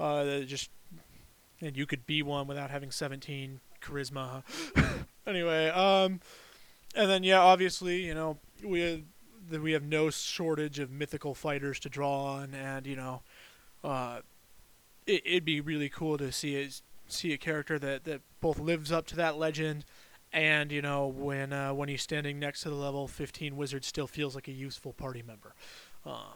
uh, 0.00 0.40
just 0.44 0.70
and 1.60 1.76
you 1.76 1.86
could 1.86 2.06
be 2.06 2.22
one 2.22 2.46
without 2.46 2.70
having 2.70 2.90
17 2.90 3.60
charisma 3.80 4.42
anyway 5.26 5.68
um 5.68 6.20
and 6.94 7.08
then 7.10 7.22
yeah 7.22 7.40
obviously 7.40 8.04
you 8.04 8.14
know 8.14 8.38
we 8.64 8.80
have, 8.80 9.62
we 9.62 9.72
have 9.72 9.82
no 9.84 10.10
shortage 10.10 10.78
of 10.80 10.90
mythical 10.90 11.34
fighters 11.34 11.78
to 11.80 11.88
draw 11.88 12.24
on 12.34 12.54
and 12.54 12.86
you 12.86 12.96
know 12.96 13.22
uh 13.84 14.18
it, 15.06 15.22
it'd 15.24 15.44
be 15.44 15.60
really 15.60 15.88
cool 15.88 16.18
to 16.18 16.30
see 16.32 16.56
it 16.56 16.82
see 17.08 17.32
a 17.32 17.38
character 17.38 17.78
that 17.78 18.04
that 18.04 18.20
both 18.40 18.58
lives 18.58 18.92
up 18.92 19.06
to 19.08 19.16
that 19.16 19.38
legend 19.38 19.84
and 20.32 20.70
you 20.70 20.82
know 20.82 21.06
when 21.06 21.52
uh, 21.52 21.72
when 21.72 21.88
he's 21.88 22.02
standing 22.02 22.38
next 22.38 22.62
to 22.62 22.68
the 22.68 22.74
level 22.74 23.08
15 23.08 23.56
wizard 23.56 23.84
still 23.84 24.06
feels 24.06 24.34
like 24.34 24.48
a 24.48 24.52
useful 24.52 24.92
party 24.92 25.22
member. 25.26 25.54
Uh, 26.04 26.34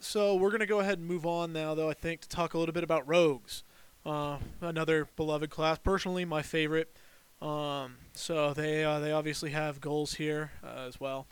so 0.00 0.34
we're 0.34 0.50
going 0.50 0.60
to 0.60 0.66
go 0.66 0.80
ahead 0.80 0.98
and 0.98 1.06
move 1.06 1.26
on 1.26 1.52
now 1.52 1.74
though 1.74 1.90
i 1.90 1.92
think 1.92 2.20
to 2.20 2.28
talk 2.28 2.54
a 2.54 2.58
little 2.58 2.72
bit 2.72 2.84
about 2.84 3.06
rogues. 3.08 3.64
Uh, 4.06 4.38
another 4.60 5.08
beloved 5.16 5.50
class 5.50 5.78
personally 5.78 6.24
my 6.24 6.42
favorite. 6.42 6.94
Um, 7.42 7.96
so 8.14 8.52
they 8.52 8.84
uh, 8.84 8.98
they 9.00 9.12
obviously 9.12 9.50
have 9.50 9.80
goals 9.80 10.14
here 10.14 10.52
uh, 10.64 10.86
as 10.86 11.00
well. 11.00 11.26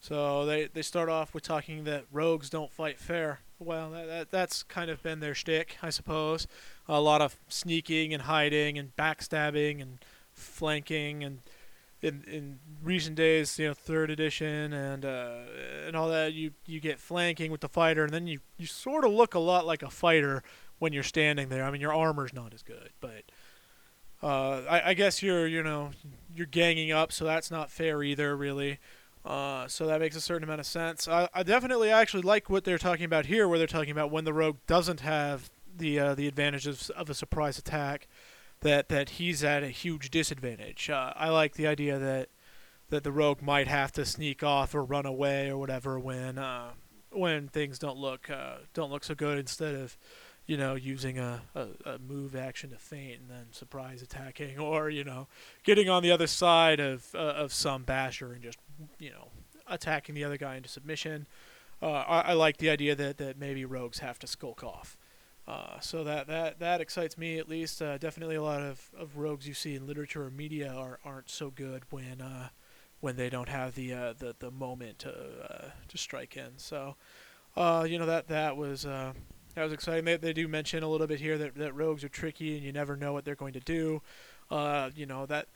So 0.00 0.46
they, 0.46 0.66
they 0.66 0.82
start 0.82 1.08
off 1.08 1.34
with 1.34 1.42
talking 1.42 1.84
that 1.84 2.04
rogues 2.12 2.50
don't 2.50 2.70
fight 2.70 2.98
fair 2.98 3.40
well 3.58 3.90
that, 3.90 4.06
that 4.06 4.30
that's 4.30 4.62
kind 4.62 4.90
of 4.90 5.02
been 5.02 5.20
their 5.20 5.34
shtick 5.34 5.76
i 5.82 5.90
suppose 5.90 6.46
a 6.88 7.00
lot 7.00 7.20
of 7.20 7.36
sneaking 7.48 8.12
and 8.14 8.22
hiding 8.22 8.78
and 8.78 8.94
backstabbing 8.96 9.82
and 9.82 9.98
flanking 10.32 11.24
and 11.24 11.40
in 12.00 12.24
in 12.26 12.58
recent 12.82 13.16
days, 13.16 13.58
you 13.58 13.68
know, 13.68 13.74
third 13.74 14.10
edition 14.10 14.72
and 14.72 15.04
uh, 15.04 15.38
and 15.86 15.96
all 15.96 16.08
that, 16.08 16.32
you 16.32 16.52
you 16.66 16.80
get 16.80 17.00
flanking 17.00 17.50
with 17.50 17.60
the 17.60 17.68
fighter, 17.68 18.04
and 18.04 18.12
then 18.12 18.26
you 18.26 18.40
you 18.56 18.66
sort 18.66 19.04
of 19.04 19.12
look 19.12 19.34
a 19.34 19.38
lot 19.38 19.66
like 19.66 19.82
a 19.82 19.90
fighter 19.90 20.42
when 20.78 20.92
you're 20.92 21.02
standing 21.02 21.48
there. 21.48 21.64
I 21.64 21.70
mean, 21.70 21.80
your 21.80 21.94
armor's 21.94 22.32
not 22.32 22.54
as 22.54 22.62
good, 22.62 22.90
but 23.00 23.24
uh, 24.22 24.62
I, 24.68 24.90
I 24.90 24.94
guess 24.94 25.22
you're 25.22 25.46
you 25.46 25.62
know 25.62 25.90
you're 26.34 26.46
ganging 26.46 26.92
up, 26.92 27.12
so 27.12 27.24
that's 27.24 27.50
not 27.50 27.70
fair 27.70 28.02
either, 28.02 28.36
really. 28.36 28.78
Uh, 29.28 29.68
so 29.68 29.86
that 29.86 30.00
makes 30.00 30.16
a 30.16 30.22
certain 30.22 30.42
amount 30.42 30.58
of 30.58 30.64
sense. 30.64 31.06
I, 31.06 31.28
I 31.34 31.42
definitely 31.42 31.90
actually 31.90 32.22
like 32.22 32.48
what 32.48 32.64
they're 32.64 32.78
talking 32.78 33.04
about 33.04 33.26
here, 33.26 33.46
where 33.46 33.58
they're 33.58 33.66
talking 33.66 33.90
about 33.90 34.10
when 34.10 34.24
the 34.24 34.32
rogue 34.32 34.56
doesn't 34.66 35.00
have 35.00 35.50
the 35.76 36.00
uh, 36.00 36.14
the 36.14 36.26
advantages 36.26 36.88
of 36.90 37.10
a 37.10 37.14
surprise 37.14 37.58
attack, 37.58 38.08
that 38.60 38.88
that 38.88 39.10
he's 39.10 39.44
at 39.44 39.62
a 39.62 39.68
huge 39.68 40.10
disadvantage. 40.10 40.88
Uh, 40.88 41.12
I 41.14 41.28
like 41.28 41.54
the 41.54 41.66
idea 41.66 41.98
that 41.98 42.30
that 42.88 43.04
the 43.04 43.12
rogue 43.12 43.42
might 43.42 43.68
have 43.68 43.92
to 43.92 44.06
sneak 44.06 44.42
off 44.42 44.74
or 44.74 44.82
run 44.82 45.04
away 45.04 45.50
or 45.50 45.58
whatever 45.58 46.00
when 46.00 46.38
uh, 46.38 46.70
when 47.10 47.48
things 47.48 47.78
don't 47.78 47.98
look 47.98 48.30
uh, 48.30 48.56
don't 48.72 48.90
look 48.90 49.04
so 49.04 49.14
good. 49.14 49.36
Instead 49.36 49.74
of 49.74 49.98
you 50.46 50.56
know 50.56 50.74
using 50.74 51.18
a, 51.18 51.42
a, 51.54 51.66
a 51.84 51.98
move 51.98 52.34
action 52.34 52.70
to 52.70 52.76
feint 52.76 53.20
and 53.20 53.28
then 53.28 53.46
surprise 53.50 54.00
attacking, 54.00 54.58
or 54.58 54.88
you 54.88 55.04
know 55.04 55.28
getting 55.64 55.90
on 55.90 56.02
the 56.02 56.10
other 56.10 56.26
side 56.26 56.80
of 56.80 57.14
uh, 57.14 57.18
of 57.18 57.52
some 57.52 57.82
basher 57.82 58.32
and 58.32 58.42
just 58.42 58.58
you 58.98 59.10
know 59.10 59.28
attacking 59.66 60.14
the 60.14 60.24
other 60.24 60.36
guy 60.36 60.56
into 60.56 60.68
submission. 60.68 61.26
Uh, 61.80 61.90
I, 61.90 62.20
I 62.20 62.32
like 62.32 62.56
the 62.56 62.70
idea 62.70 62.94
that, 62.96 63.18
that 63.18 63.38
maybe 63.38 63.64
rogues 63.64 64.00
have 64.00 64.18
to 64.20 64.26
skulk 64.26 64.64
off. 64.64 64.96
Uh, 65.46 65.80
so 65.80 66.04
that, 66.04 66.26
that 66.26 66.58
that 66.58 66.80
excites 66.80 67.16
me 67.16 67.38
at 67.38 67.48
least. 67.48 67.80
Uh, 67.80 67.96
definitely 67.96 68.36
a 68.36 68.42
lot 68.42 68.60
of, 68.60 68.90
of 68.98 69.16
rogues 69.16 69.48
you 69.48 69.54
see 69.54 69.74
in 69.74 69.86
literature 69.86 70.24
or 70.24 70.30
media 70.30 70.70
are, 70.70 70.98
aren't 71.04 71.30
so 71.30 71.50
good 71.50 71.84
when 71.88 72.20
uh, 72.20 72.48
when 73.00 73.16
they 73.16 73.30
don't 73.30 73.48
have 73.48 73.74
the 73.74 73.92
uh, 73.94 74.12
the, 74.18 74.36
the 74.40 74.50
moment 74.50 74.98
to 74.98 75.10
uh, 75.10 75.68
to 75.88 75.96
strike 75.96 76.36
in. 76.36 76.58
So 76.58 76.96
you 77.56 77.98
know 77.98 78.04
that 78.04 78.28
that 78.28 78.58
was 78.58 78.82
that 78.82 79.14
was 79.56 79.72
exciting. 79.72 80.04
They, 80.04 80.16
they 80.18 80.32
do 80.34 80.48
mention 80.48 80.82
a 80.82 80.88
little 80.88 81.06
bit 81.06 81.18
here 81.18 81.38
that, 81.38 81.54
that 81.54 81.74
rogues 81.74 82.04
are 82.04 82.10
tricky 82.10 82.56
and 82.56 82.62
you 82.62 82.72
never 82.72 82.94
know 82.94 83.14
what 83.14 83.24
they're 83.24 83.34
going 83.34 83.54
to 83.54 83.60
do. 83.60 84.02
You 84.50 85.06
know 85.06 85.24
that 85.26 85.46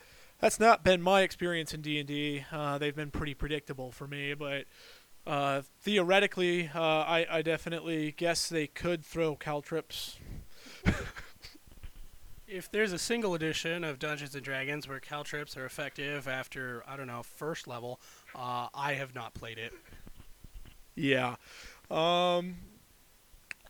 that's 0.42 0.60
not 0.60 0.84
been 0.84 1.00
my 1.00 1.22
experience 1.22 1.72
in 1.72 1.80
D 1.80 1.98
and 1.98 2.06
D. 2.06 2.44
They've 2.78 2.94
been 2.94 3.10
pretty 3.10 3.32
predictable 3.32 3.90
for 3.92 4.06
me, 4.06 4.34
but 4.34 4.66
uh, 5.26 5.62
theoretically, 5.80 6.70
uh, 6.74 6.80
I, 6.80 7.26
I 7.30 7.42
definitely 7.42 8.12
guess 8.12 8.48
they 8.48 8.66
could 8.66 9.04
throw 9.04 9.36
caltrops. 9.36 10.18
If 12.54 12.70
there's 12.70 12.92
a 12.92 12.98
single 12.98 13.32
edition 13.32 13.82
of 13.82 13.98
Dungeons 13.98 14.34
and 14.34 14.44
Dragons 14.44 14.86
where 14.86 15.00
caltrops 15.00 15.56
are 15.56 15.64
effective 15.64 16.28
after 16.28 16.84
I 16.86 16.98
don't 16.98 17.06
know 17.06 17.22
first 17.22 17.66
level, 17.66 17.98
uh, 18.34 18.68
I 18.74 18.92
have 18.92 19.14
not 19.14 19.32
played 19.32 19.56
it. 19.56 19.72
Yeah. 20.94 21.36
Um, 21.90 22.56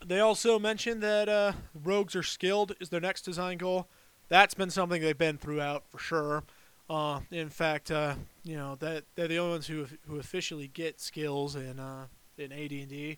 they 0.05 0.19
also 0.19 0.59
mentioned 0.59 1.01
that 1.01 1.29
uh, 1.29 1.53
rogues 1.73 2.13
are 2.13 2.23
skilled 2.23 2.75
is 2.81 2.89
their 2.89 2.99
next 2.99 3.21
design 3.21 3.57
goal. 3.57 3.87
That's 4.27 4.53
been 4.53 4.69
something 4.69 5.01
they've 5.01 5.17
been 5.17 5.37
throughout 5.37 5.87
for 5.87 5.97
sure. 5.97 6.43
Uh, 6.89 7.21
in 7.31 7.49
fact, 7.49 7.91
uh, 7.91 8.15
you 8.43 8.55
know 8.57 8.75
that 8.75 9.03
they're 9.15 9.27
the 9.27 9.39
only 9.39 9.53
ones 9.53 9.67
who 9.67 9.87
who 10.07 10.19
officially 10.19 10.67
get 10.67 10.99
skills 10.99 11.55
in 11.55 11.79
uh, 11.79 12.07
in 12.37 12.51
AD&D, 12.51 13.17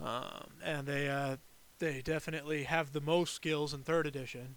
um, 0.00 0.50
and 0.64 0.86
they 0.86 1.08
uh, 1.08 1.36
they 1.78 2.02
definitely 2.02 2.64
have 2.64 2.92
the 2.92 3.00
most 3.00 3.34
skills 3.34 3.72
in 3.72 3.80
third 3.80 4.06
edition. 4.06 4.56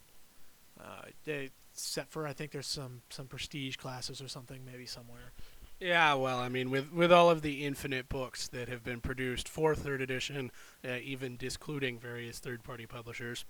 Uh, 0.80 1.04
they 1.26 1.52
except 1.74 2.12
for 2.12 2.28
I 2.28 2.34
think 2.34 2.52
there's 2.52 2.68
some 2.68 3.02
some 3.10 3.28
prestige 3.28 3.76
classes 3.78 4.22
or 4.22 4.28
something 4.28 4.66
maybe 4.66 4.86
somewhere. 4.86 5.32
Yeah, 5.80 6.16
well, 6.16 6.40
I 6.40 6.50
mean, 6.50 6.72
with 6.72 6.92
with 6.92 7.12
all 7.12 7.30
of 7.30 7.42
the 7.42 7.66
infinite 7.66 8.10
books 8.10 8.50
that 8.50 8.68
have 8.68 8.84
been 8.84 9.00
produced 9.00 9.48
for 9.48 9.76
third 9.76 10.02
edition, 10.02 10.52
uh, 10.84 10.96
even 11.02 11.38
discluding 11.38 11.98
various 12.00 12.40
third-party 12.40 12.86
publishers, 12.86 13.46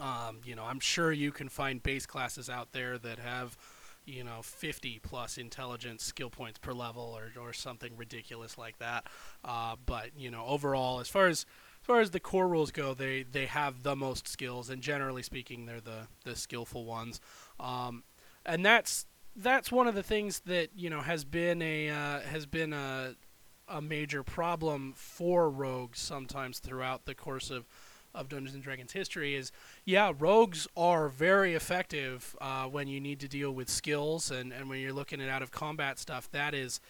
um, 0.00 0.40
you 0.44 0.54
know, 0.54 0.64
I'm 0.64 0.78
sure 0.78 1.10
you 1.10 1.32
can 1.32 1.48
find 1.48 1.82
base 1.82 2.06
classes 2.06 2.48
out 2.48 2.70
there 2.72 2.96
that 2.98 3.18
have, 3.18 3.58
you 4.08 4.24
know, 4.24 4.40
50 4.42 5.00
plus 5.02 5.38
intelligence 5.38 6.02
skill 6.02 6.30
points 6.30 6.58
per 6.58 6.72
level, 6.72 7.16
or 7.16 7.32
or 7.40 7.52
something 7.52 7.92
ridiculous 7.96 8.56
like 8.58 8.78
that. 8.78 9.06
Uh, 9.44 9.76
but 9.84 10.10
you 10.16 10.30
know, 10.30 10.44
overall, 10.46 11.00
as 11.00 11.08
far 11.08 11.26
as 11.26 11.46
as 11.80 11.86
far 11.86 12.00
as 12.00 12.10
the 12.10 12.20
core 12.20 12.48
rules 12.48 12.70
go, 12.70 12.94
they 12.94 13.22
they 13.22 13.46
have 13.46 13.82
the 13.82 13.94
most 13.94 14.26
skills, 14.26 14.70
and 14.70 14.82
generally 14.82 15.22
speaking, 15.22 15.66
they're 15.66 15.80
the 15.80 16.08
the 16.24 16.34
skillful 16.34 16.84
ones. 16.84 17.20
Um, 17.60 18.04
and 18.44 18.64
that's 18.64 19.06
that's 19.36 19.70
one 19.70 19.86
of 19.86 19.94
the 19.94 20.02
things 20.02 20.40
that 20.46 20.70
you 20.74 20.90
know 20.90 21.00
has 21.00 21.24
been 21.24 21.62
a 21.62 21.90
uh, 21.90 22.20
has 22.20 22.46
been 22.46 22.72
a 22.72 23.14
a 23.68 23.82
major 23.82 24.22
problem 24.22 24.94
for 24.96 25.50
rogues 25.50 26.00
sometimes 26.00 26.58
throughout 26.58 27.04
the 27.04 27.14
course 27.14 27.50
of 27.50 27.66
of 28.18 28.28
Dungeons 28.28 28.54
and 28.54 28.62
Dragons 28.62 28.92
history 28.92 29.34
is 29.34 29.52
yeah 29.84 30.12
rogues 30.18 30.66
are 30.76 31.08
very 31.08 31.54
effective 31.54 32.36
uh, 32.40 32.64
when 32.64 32.88
you 32.88 33.00
need 33.00 33.20
to 33.20 33.28
deal 33.28 33.52
with 33.52 33.68
skills 33.68 34.30
and, 34.30 34.52
and 34.52 34.68
when 34.68 34.80
you're 34.80 34.92
looking 34.92 35.20
at 35.20 35.28
out 35.28 35.42
of 35.42 35.50
combat 35.50 35.98
stuff 35.98 36.30
that 36.32 36.54
is 36.54 36.80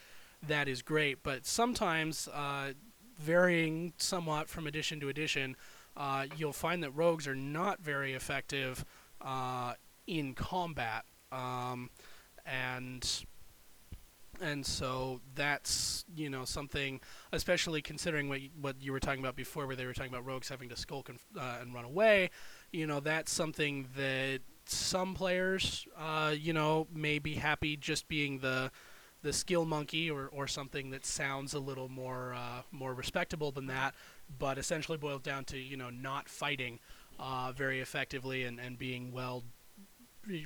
that 0.47 0.67
is 0.67 0.81
great. 0.81 1.21
But 1.23 1.45
sometimes 1.45 2.27
uh, 2.29 2.71
varying 3.17 3.93
somewhat 3.97 4.49
from 4.49 4.67
edition 4.67 4.99
to 5.01 5.09
edition 5.09 5.55
uh, 5.97 6.25
you'll 6.37 6.53
find 6.53 6.81
that 6.81 6.91
rogues 6.91 7.27
are 7.27 7.35
not 7.35 7.81
very 7.81 8.13
effective 8.13 8.85
uh, 9.21 9.73
in 10.07 10.33
combat. 10.33 11.03
Um, 11.31 11.89
and 12.45 13.25
and 14.41 14.65
so 14.65 15.21
that's 15.35 16.05
you 16.15 16.29
know 16.29 16.45
something, 16.45 16.99
especially 17.31 17.81
considering 17.81 18.29
what 18.29 18.41
you, 18.41 18.49
what 18.59 18.75
you 18.81 18.91
were 18.91 18.99
talking 18.99 19.19
about 19.19 19.35
before, 19.35 19.67
where 19.67 19.75
they 19.75 19.85
were 19.85 19.93
talking 19.93 20.11
about 20.11 20.25
rogues 20.25 20.49
having 20.49 20.69
to 20.69 20.75
skulk 20.75 21.09
and, 21.09 21.19
uh, 21.37 21.57
and 21.61 21.73
run 21.73 21.85
away. 21.85 22.29
You 22.71 22.87
know, 22.87 22.99
that's 22.99 23.31
something 23.31 23.87
that 23.95 24.39
some 24.65 25.15
players, 25.15 25.87
uh, 25.97 26.33
you 26.37 26.53
know, 26.53 26.87
may 26.93 27.19
be 27.19 27.35
happy 27.35 27.75
just 27.75 28.07
being 28.07 28.39
the 28.39 28.71
the 29.21 29.33
skill 29.33 29.65
monkey 29.65 30.09
or, 30.09 30.29
or 30.31 30.47
something 30.47 30.91
that 30.91 31.05
sounds 31.05 31.53
a 31.53 31.59
little 31.59 31.89
more 31.89 32.33
uh, 32.33 32.61
more 32.71 32.93
respectable 32.93 33.51
than 33.51 33.67
that, 33.67 33.93
but 34.37 34.57
essentially 34.57 34.97
boils 34.97 35.21
down 35.21 35.43
to 35.45 35.57
you 35.57 35.77
know 35.77 35.89
not 35.89 36.29
fighting 36.29 36.79
uh, 37.19 37.51
very 37.51 37.81
effectively 37.81 38.43
and, 38.43 38.59
and 38.59 38.77
being 38.77 39.11
well 39.11 39.43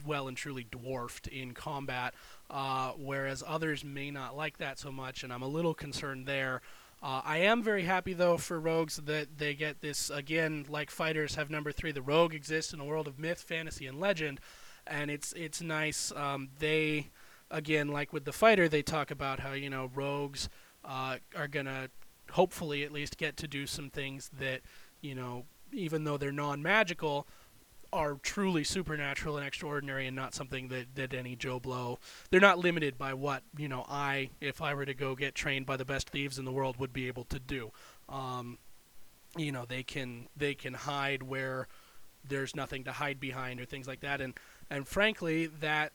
well 0.05 0.27
and 0.27 0.37
truly 0.37 0.65
dwarfed 0.69 1.27
in 1.27 1.53
combat, 1.53 2.13
uh, 2.49 2.91
whereas 2.97 3.43
others 3.45 3.83
may 3.83 4.11
not 4.11 4.35
like 4.35 4.57
that 4.57 4.79
so 4.79 4.91
much, 4.91 5.23
and 5.23 5.31
I'm 5.31 5.41
a 5.41 5.47
little 5.47 5.73
concerned 5.73 6.25
there. 6.25 6.61
Uh, 7.01 7.21
I 7.25 7.39
am 7.39 7.61
very 7.61 7.83
happy 7.83 8.13
though 8.13 8.37
for 8.37 8.59
rogues 8.59 8.95
that 8.95 9.37
they 9.37 9.53
get 9.55 9.81
this 9.81 10.09
again, 10.09 10.65
like 10.69 10.89
fighters 10.89 11.35
have 11.35 11.49
number 11.49 11.71
three. 11.73 11.91
The 11.91 12.01
rogue 12.01 12.33
exists 12.33 12.71
in 12.71 12.79
a 12.79 12.85
world 12.85 13.07
of 13.07 13.19
myth, 13.19 13.41
fantasy, 13.41 13.87
and 13.87 13.99
legend, 13.99 14.39
and 14.87 15.11
it's 15.11 15.33
it's 15.33 15.61
nice. 15.61 16.13
Um, 16.15 16.49
they 16.59 17.09
again, 17.51 17.89
like 17.89 18.13
with 18.13 18.23
the 18.23 18.31
fighter, 18.31 18.69
they 18.69 18.81
talk 18.81 19.11
about 19.11 19.41
how 19.41 19.51
you 19.51 19.69
know 19.69 19.91
rogues 19.93 20.47
uh, 20.85 21.17
are 21.35 21.49
gonna 21.49 21.89
hopefully 22.31 22.83
at 22.83 22.91
least 22.91 23.17
get 23.17 23.35
to 23.37 23.47
do 23.49 23.67
some 23.67 23.89
things 23.89 24.29
that 24.39 24.61
you 25.01 25.13
know 25.13 25.43
even 25.73 26.03
though 26.05 26.17
they're 26.17 26.31
non-magical 26.31 27.27
are 27.93 28.15
truly 28.15 28.63
supernatural 28.63 29.37
and 29.37 29.45
extraordinary 29.45 30.07
and 30.07 30.15
not 30.15 30.33
something 30.33 30.67
that, 30.69 30.95
that 30.95 31.13
any 31.13 31.35
Joe 31.35 31.59
Blow 31.59 31.99
they're 32.31 32.41
not 32.41 32.57
limited 32.59 32.97
by 32.97 33.13
what, 33.13 33.43
you 33.57 33.67
know, 33.67 33.85
I 33.87 34.29
if 34.41 34.61
I 34.61 34.73
were 34.73 34.85
to 34.85 34.93
go 34.93 35.15
get 35.15 35.35
trained 35.35 35.65
by 35.65 35.77
the 35.77 35.85
best 35.85 36.09
thieves 36.09 36.39
in 36.39 36.45
the 36.45 36.51
world 36.51 36.77
would 36.77 36.91
be 36.91 37.07
able 37.07 37.25
to 37.25 37.39
do. 37.39 37.71
Um, 38.09 38.57
you 39.37 39.51
know, 39.51 39.65
they 39.65 39.83
can 39.83 40.27
they 40.35 40.55
can 40.55 40.73
hide 40.73 41.23
where 41.23 41.67
there's 42.27 42.55
nothing 42.55 42.83
to 42.85 42.91
hide 42.91 43.19
behind 43.19 43.59
or 43.59 43.65
things 43.65 43.87
like 43.87 43.99
that 43.99 44.21
and 44.21 44.33
and 44.69 44.87
frankly 44.87 45.45
that 45.45 45.91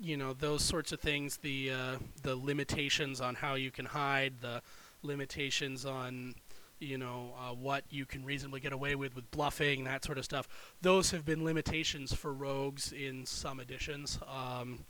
you 0.00 0.16
know 0.16 0.32
those 0.32 0.62
sorts 0.62 0.92
of 0.92 1.00
things 1.00 1.38
the 1.38 1.70
uh, 1.70 1.96
the 2.22 2.34
limitations 2.34 3.20
on 3.20 3.34
how 3.34 3.54
you 3.54 3.70
can 3.70 3.84
hide 3.84 4.34
the 4.40 4.62
limitations 5.02 5.84
on 5.84 6.34
you 6.78 6.98
know 6.98 7.34
uh, 7.38 7.54
what 7.54 7.84
you 7.90 8.06
can 8.06 8.24
reasonably 8.24 8.60
get 8.60 8.72
away 8.72 8.94
with 8.94 9.14
with 9.14 9.30
bluffing 9.30 9.84
that 9.84 10.04
sort 10.04 10.18
of 10.18 10.24
stuff. 10.24 10.48
Those 10.82 11.10
have 11.10 11.24
been 11.24 11.44
limitations 11.44 12.12
for 12.12 12.32
rogues 12.32 12.92
in 12.92 13.26
some 13.26 13.60
editions 13.60 14.18
um, 14.26 14.84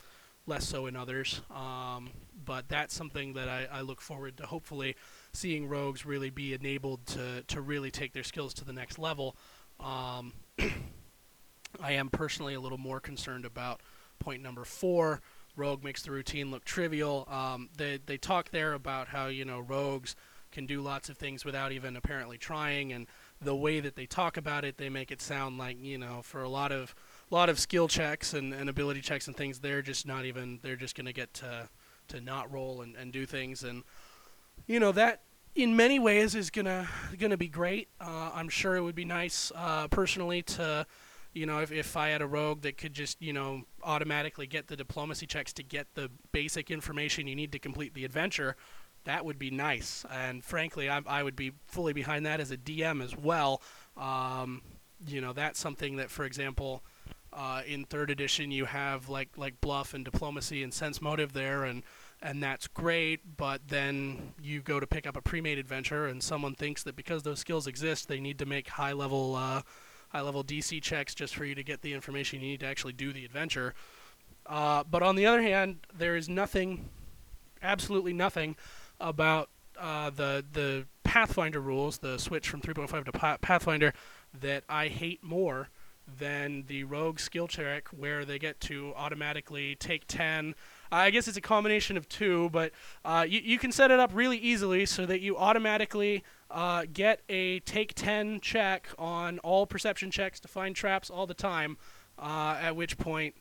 less 0.47 0.65
so 0.65 0.85
in 0.85 0.95
others. 0.95 1.41
Um, 1.53 2.09
but 2.45 2.69
that's 2.69 2.95
something 2.95 3.33
that 3.33 3.49
I, 3.49 3.67
I, 3.71 3.81
look 3.81 3.99
forward 3.99 4.37
to 4.37 4.45
hopefully 4.45 4.95
seeing 5.33 5.67
rogues 5.67 6.05
really 6.05 6.29
be 6.29 6.53
enabled 6.53 7.05
to, 7.07 7.43
to 7.47 7.61
really 7.61 7.91
take 7.91 8.13
their 8.13 8.23
skills 8.23 8.53
to 8.55 8.65
the 8.65 8.71
next 8.71 8.97
level. 8.97 9.35
Um, 9.79 10.33
I 11.81 11.91
am 11.91 12.09
personally 12.09 12.53
a 12.53 12.61
little 12.61 12.77
more 12.77 13.01
concerned 13.01 13.45
about 13.45 13.81
point 14.19 14.41
number 14.41 14.63
four 14.63 15.21
rogue 15.57 15.83
makes 15.83 16.03
the 16.03 16.11
routine 16.11 16.51
look 16.51 16.63
trivial. 16.63 17.27
Um, 17.29 17.69
they, 17.75 17.99
they 18.05 18.17
talk 18.17 18.51
there 18.51 18.73
about 18.73 19.07
how 19.09 19.27
you 19.27 19.43
know 19.43 19.59
rogues 19.59 20.15
can 20.57 20.65
do 20.65 20.81
lots 20.81 21.07
of 21.07 21.17
things 21.17 21.45
without 21.45 21.71
even 21.71 21.95
apparently 21.95 22.35
trying 22.35 22.91
and 22.91 23.05
the 23.39 23.55
way 23.55 23.79
that 23.79 23.95
they 23.95 24.07
talk 24.07 24.37
about 24.37 24.65
it 24.65 24.77
they 24.77 24.89
make 24.89 25.11
it 25.11 25.21
sound 25.21 25.59
like 25.59 25.77
you 25.79 25.99
know 25.99 26.21
for 26.23 26.41
a 26.41 26.49
lot 26.49 26.71
of 26.71 26.95
lot 27.29 27.47
of 27.47 27.59
skill 27.59 27.87
checks 27.87 28.33
and, 28.33 28.55
and 28.55 28.67
ability 28.67 28.99
checks 29.01 29.27
and 29.27 29.35
things 29.35 29.59
they're 29.59 29.83
just 29.83 30.07
not 30.07 30.25
even 30.25 30.57
they're 30.63 30.75
just 30.75 30.95
going 30.95 31.05
to 31.05 31.13
get 31.13 31.31
to 31.31 31.69
to 32.07 32.21
not 32.21 32.51
roll 32.51 32.81
and, 32.81 32.95
and 32.95 33.11
do 33.11 33.25
things. 33.25 33.63
And 33.63 33.83
you 34.65 34.79
know 34.79 34.91
that 34.93 35.21
in 35.55 35.75
many 35.75 35.99
ways 35.99 36.35
is 36.35 36.49
gonna 36.49 36.87
gonna 37.19 37.37
be 37.37 37.47
great. 37.47 37.89
Uh, 38.01 38.31
i'm 38.33 38.49
sure 38.49 38.75
it 38.75 38.81
would 38.81 38.95
be 38.95 39.05
nice 39.05 39.51
uh, 39.55 39.87
personally 39.87 40.41
to 40.41 40.85
you 41.33 41.45
know 41.45 41.59
if, 41.59 41.71
if 41.71 41.95
i 41.95 42.09
had 42.09 42.21
a 42.21 42.27
rogue 42.27 42.61
that 42.61 42.77
could 42.77 42.93
just 42.93 43.21
you 43.21 43.33
know 43.33 43.63
automatically 43.83 44.47
get 44.47 44.67
the 44.67 44.75
diplomacy 44.75 45.25
checks 45.25 45.53
to 45.53 45.63
get 45.63 45.87
the 45.93 46.09
basic 46.31 46.71
information 46.71 47.27
you 47.27 47.35
need 47.35 47.51
to 47.51 47.59
complete 47.59 47.93
the 47.93 48.05
adventure 48.05 48.55
that 49.07 49.23
would 49.23 49.39
be 49.39 49.49
nice. 49.49 50.05
And 50.11 50.43
frankly, 50.43 50.89
I, 50.89 51.01
I 51.07 51.23
would 51.23 51.37
be 51.37 51.53
fully 51.65 51.93
behind 51.93 52.25
that 52.25 52.41
as 52.41 52.51
a 52.51 52.57
DM 52.57 53.01
as 53.01 53.15
well. 53.15 53.61
Um, 53.95 54.61
you 55.07 55.21
know, 55.21 55.31
that's 55.31 55.59
something 55.59 55.95
that, 55.95 56.11
for 56.11 56.25
example, 56.25 56.83
uh, 57.31 57.61
in 57.65 57.85
third 57.85 58.09
edition 58.09 58.51
you 58.51 58.65
have 58.65 59.09
like 59.09 59.29
like 59.37 59.61
bluff 59.61 59.93
and 59.93 60.03
diplomacy 60.03 60.61
and 60.61 60.73
sense 60.73 61.01
motive 61.01 61.31
there, 61.31 61.63
and 61.63 61.83
and 62.21 62.43
that's 62.43 62.67
great. 62.67 63.37
But 63.37 63.69
then 63.69 64.33
you 64.41 64.61
go 64.61 64.77
to 64.77 64.85
pick 64.85 65.07
up 65.07 65.15
a 65.15 65.21
pre-made 65.21 65.57
adventure, 65.57 66.05
and 66.07 66.21
someone 66.21 66.53
thinks 66.53 66.83
that 66.83 66.97
because 66.97 67.23
those 67.23 67.39
skills 67.39 67.65
exist, 67.65 68.09
they 68.09 68.19
need 68.19 68.37
to 68.39 68.45
make 68.45 68.67
high 68.67 68.93
level 68.93 69.35
uh, 69.35 69.61
high 70.09 70.21
level 70.21 70.43
DC 70.43 70.81
checks 70.81 71.15
just 71.15 71.33
for 71.33 71.45
you 71.45 71.55
to 71.55 71.63
get 71.63 71.81
the 71.81 71.93
information 71.93 72.41
you 72.41 72.47
need 72.47 72.59
to 72.59 72.65
actually 72.65 72.93
do 72.93 73.13
the 73.13 73.23
adventure. 73.23 73.73
Uh, 74.45 74.83
but 74.83 75.01
on 75.01 75.15
the 75.15 75.25
other 75.25 75.41
hand, 75.41 75.77
there 75.97 76.17
is 76.17 76.27
nothing, 76.27 76.89
absolutely 77.61 78.13
nothing 78.13 78.57
about 78.99 79.49
uh, 79.79 80.09
the 80.09 80.43
the 80.51 80.85
Pathfinder 81.03 81.61
rules, 81.61 81.99
the 81.99 82.17
switch 82.17 82.49
from 82.49 82.61
3.5 82.61 83.05
to 83.05 83.37
Pathfinder, 83.39 83.93
that 84.39 84.63
I 84.67 84.87
hate 84.87 85.23
more 85.23 85.69
than 86.19 86.63
the 86.67 86.83
Rogue 86.83 87.19
skill 87.19 87.47
check, 87.47 87.87
where 87.89 88.23
they 88.25 88.39
get 88.39 88.59
to 88.61 88.93
automatically 88.95 89.75
take 89.75 90.05
10. 90.07 90.55
I 90.91 91.09
guess 91.09 91.27
it's 91.27 91.37
a 91.37 91.41
combination 91.41 91.97
of 91.97 92.07
two, 92.07 92.49
but 92.51 92.71
uh, 93.03 93.25
you, 93.27 93.41
you 93.43 93.57
can 93.57 93.71
set 93.71 93.91
it 93.91 93.99
up 93.99 94.11
really 94.13 94.37
easily 94.37 94.85
so 94.85 95.05
that 95.05 95.19
you 95.19 95.37
automatically 95.37 96.23
uh, 96.49 96.85
get 96.91 97.21
a 97.27 97.59
take 97.61 97.93
10 97.93 98.39
check 98.39 98.87
on 98.97 99.39
all 99.39 99.65
perception 99.65 100.11
checks 100.11 100.39
to 100.41 100.47
find 100.47 100.75
traps 100.75 101.09
all 101.09 101.25
the 101.25 101.33
time, 101.33 101.77
uh, 102.19 102.57
at 102.61 102.75
which 102.75 102.97
point 102.97 103.35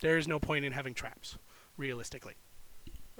there 0.00 0.18
is 0.18 0.28
no 0.28 0.38
point 0.38 0.64
in 0.64 0.72
having 0.72 0.94
traps, 0.94 1.38
realistically 1.76 2.34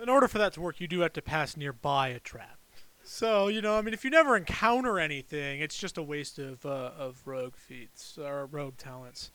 in 0.01 0.09
order 0.09 0.29
for 0.29 0.39
that 0.39 0.53
to 0.55 0.61
work, 0.61 0.81
you 0.81 0.89
do 0.89 1.01
have 1.01 1.13
to 1.15 1.23
pass 1.23 1.57
nearby 1.57 2.09
a 2.09 2.21
trap. 2.21 2.59
So 3.03 3.49
you 3.49 3.63
know, 3.63 3.77
I 3.77 3.83
mean, 3.83 3.95
if 3.95 4.05
you 4.05 4.11
never 4.11 4.37
encounter 4.37 4.99
anything, 4.99 5.61
it's 5.61 5.79
just 5.79 5.97
a 5.97 6.03
waste 6.03 6.39
of 6.39 6.65
uh, 6.67 6.91
of 6.99 7.23
rogue 7.25 7.57
feats 7.57 8.19
or 8.19 8.47
rogue 8.47 8.77
talents. 8.77 9.31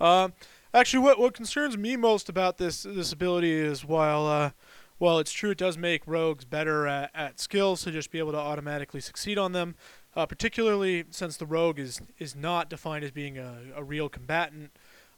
Um, 0.00 0.32
actually, 0.72 1.00
what 1.00 1.18
what 1.18 1.34
concerns 1.34 1.76
me 1.76 1.96
most 1.96 2.28
about 2.28 2.58
this 2.58 2.84
this 2.84 3.12
ability 3.12 3.52
is 3.52 3.84
while 3.84 4.26
uh, 4.26 4.50
while 4.98 5.18
it's 5.18 5.32
true 5.32 5.50
it 5.50 5.58
does 5.58 5.76
make 5.76 6.02
rogues 6.06 6.44
better 6.44 6.86
at, 6.86 7.10
at 7.14 7.40
skills 7.40 7.82
to 7.82 7.90
just 7.90 8.10
be 8.10 8.18
able 8.18 8.32
to 8.32 8.38
automatically 8.38 9.00
succeed 9.00 9.38
on 9.38 9.52
them, 9.52 9.74
uh, 10.14 10.24
particularly 10.26 11.04
since 11.10 11.36
the 11.36 11.46
rogue 11.46 11.78
is 11.78 12.00
is 12.18 12.36
not 12.36 12.70
defined 12.70 13.04
as 13.04 13.10
being 13.10 13.38
a, 13.38 13.58
a 13.74 13.82
real 13.82 14.08
combatant. 14.08 14.70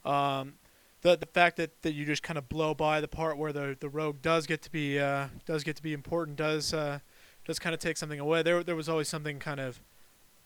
Um, 0.03 0.55
the 1.01 1.15
the 1.17 1.25
fact 1.25 1.57
that, 1.57 1.81
that 1.81 1.93
you 1.93 2.05
just 2.05 2.23
kind 2.23 2.37
of 2.37 2.49
blow 2.49 2.73
by 2.73 2.99
the 3.01 3.07
part 3.07 3.37
where 3.37 3.53
the 3.53 3.77
the 3.79 3.89
rogue 3.89 4.21
does 4.21 4.45
get 4.45 4.61
to 4.63 4.71
be 4.71 4.99
uh, 4.99 5.27
does 5.45 5.63
get 5.63 5.75
to 5.77 5.83
be 5.83 5.93
important 5.93 6.37
does 6.37 6.73
uh, 6.73 6.99
does 7.45 7.59
kind 7.59 7.73
of 7.73 7.79
take 7.79 7.97
something 7.97 8.19
away. 8.19 8.43
There 8.43 8.63
there 8.63 8.75
was 8.75 8.89
always 8.89 9.07
something 9.07 9.39
kind 9.39 9.59
of, 9.59 9.81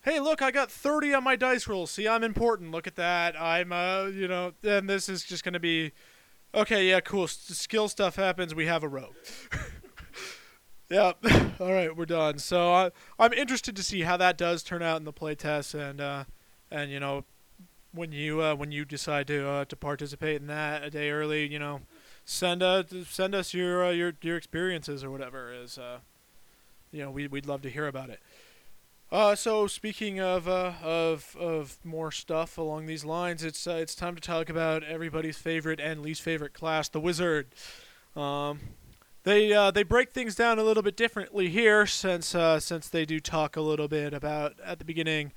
hey 0.01 0.19
look 0.19 0.41
I 0.41 0.51
got 0.51 0.71
30 0.71 1.13
on 1.15 1.23
my 1.23 1.35
dice 1.35 1.67
roll. 1.67 1.87
See 1.87 2.07
I'm 2.07 2.23
important. 2.23 2.71
Look 2.71 2.87
at 2.87 2.95
that. 2.95 3.39
I'm 3.39 3.71
uh 3.71 4.05
you 4.05 4.27
know 4.27 4.53
and 4.63 4.89
this 4.89 5.09
is 5.09 5.23
just 5.23 5.43
gonna 5.43 5.59
be, 5.59 5.91
okay 6.53 6.87
yeah 6.87 6.99
cool 6.99 7.23
S- 7.23 7.37
skill 7.37 7.87
stuff 7.87 8.15
happens. 8.15 8.53
We 8.53 8.67
have 8.67 8.83
a 8.83 8.87
rogue. 8.87 9.15
yeah. 10.89 11.13
All 11.59 11.73
right 11.73 11.95
we're 11.95 12.05
done. 12.05 12.37
So 12.37 12.71
I 12.71 12.91
I'm 13.17 13.33
interested 13.33 13.75
to 13.75 13.83
see 13.83 14.01
how 14.01 14.17
that 14.17 14.37
does 14.37 14.61
turn 14.61 14.83
out 14.83 14.97
in 14.97 15.03
the 15.03 15.13
playtest 15.13 15.73
and 15.73 15.99
uh 15.99 16.23
and 16.69 16.91
you 16.91 16.99
know 16.99 17.25
when 17.93 18.11
you 18.11 18.41
uh, 18.41 18.55
when 18.55 18.71
you 18.71 18.85
decide 18.85 19.27
to 19.27 19.47
uh, 19.47 19.65
to 19.65 19.75
participate 19.75 20.41
in 20.41 20.47
that 20.47 20.83
a 20.83 20.89
day 20.89 21.09
early, 21.11 21.47
you 21.47 21.59
know, 21.59 21.81
send 22.25 22.63
uh, 22.63 22.83
send 23.05 23.35
us 23.35 23.53
your 23.53 23.85
uh, 23.85 23.91
your 23.91 24.13
your 24.21 24.37
experiences 24.37 25.03
or 25.03 25.11
whatever 25.11 25.53
is 25.53 25.77
uh, 25.77 25.99
you 26.91 27.01
know 27.01 27.11
we 27.11 27.27
we'd 27.27 27.45
love 27.45 27.61
to 27.61 27.69
hear 27.69 27.87
about 27.87 28.09
it. 28.09 28.19
Uh, 29.13 29.35
so 29.35 29.67
speaking 29.67 30.19
of 30.19 30.47
uh, 30.47 30.73
of 30.81 31.35
of 31.39 31.77
more 31.83 32.11
stuff 32.11 32.57
along 32.57 32.87
these 32.87 33.05
lines, 33.05 33.43
it's 33.43 33.67
uh, 33.67 33.73
it's 33.73 33.93
time 33.93 34.15
to 34.15 34.21
talk 34.21 34.49
about 34.49 34.83
everybody's 34.83 35.37
favorite 35.37 35.79
and 35.79 36.01
least 36.01 36.23
favorite 36.23 36.53
class, 36.53 36.89
the 36.89 36.99
wizard. 36.99 37.53
Um, 38.15 38.59
they 39.23 39.53
uh, 39.53 39.69
they 39.69 39.83
break 39.83 40.11
things 40.11 40.33
down 40.33 40.57
a 40.57 40.63
little 40.63 40.81
bit 40.81 40.97
differently 40.97 41.49
here, 41.49 41.85
since 41.85 42.33
uh, 42.33 42.59
since 42.59 42.89
they 42.89 43.05
do 43.05 43.19
talk 43.19 43.55
a 43.55 43.61
little 43.61 43.87
bit 43.87 44.15
about 44.15 44.55
at 44.65 44.79
the 44.79 44.85
beginning. 44.85 45.31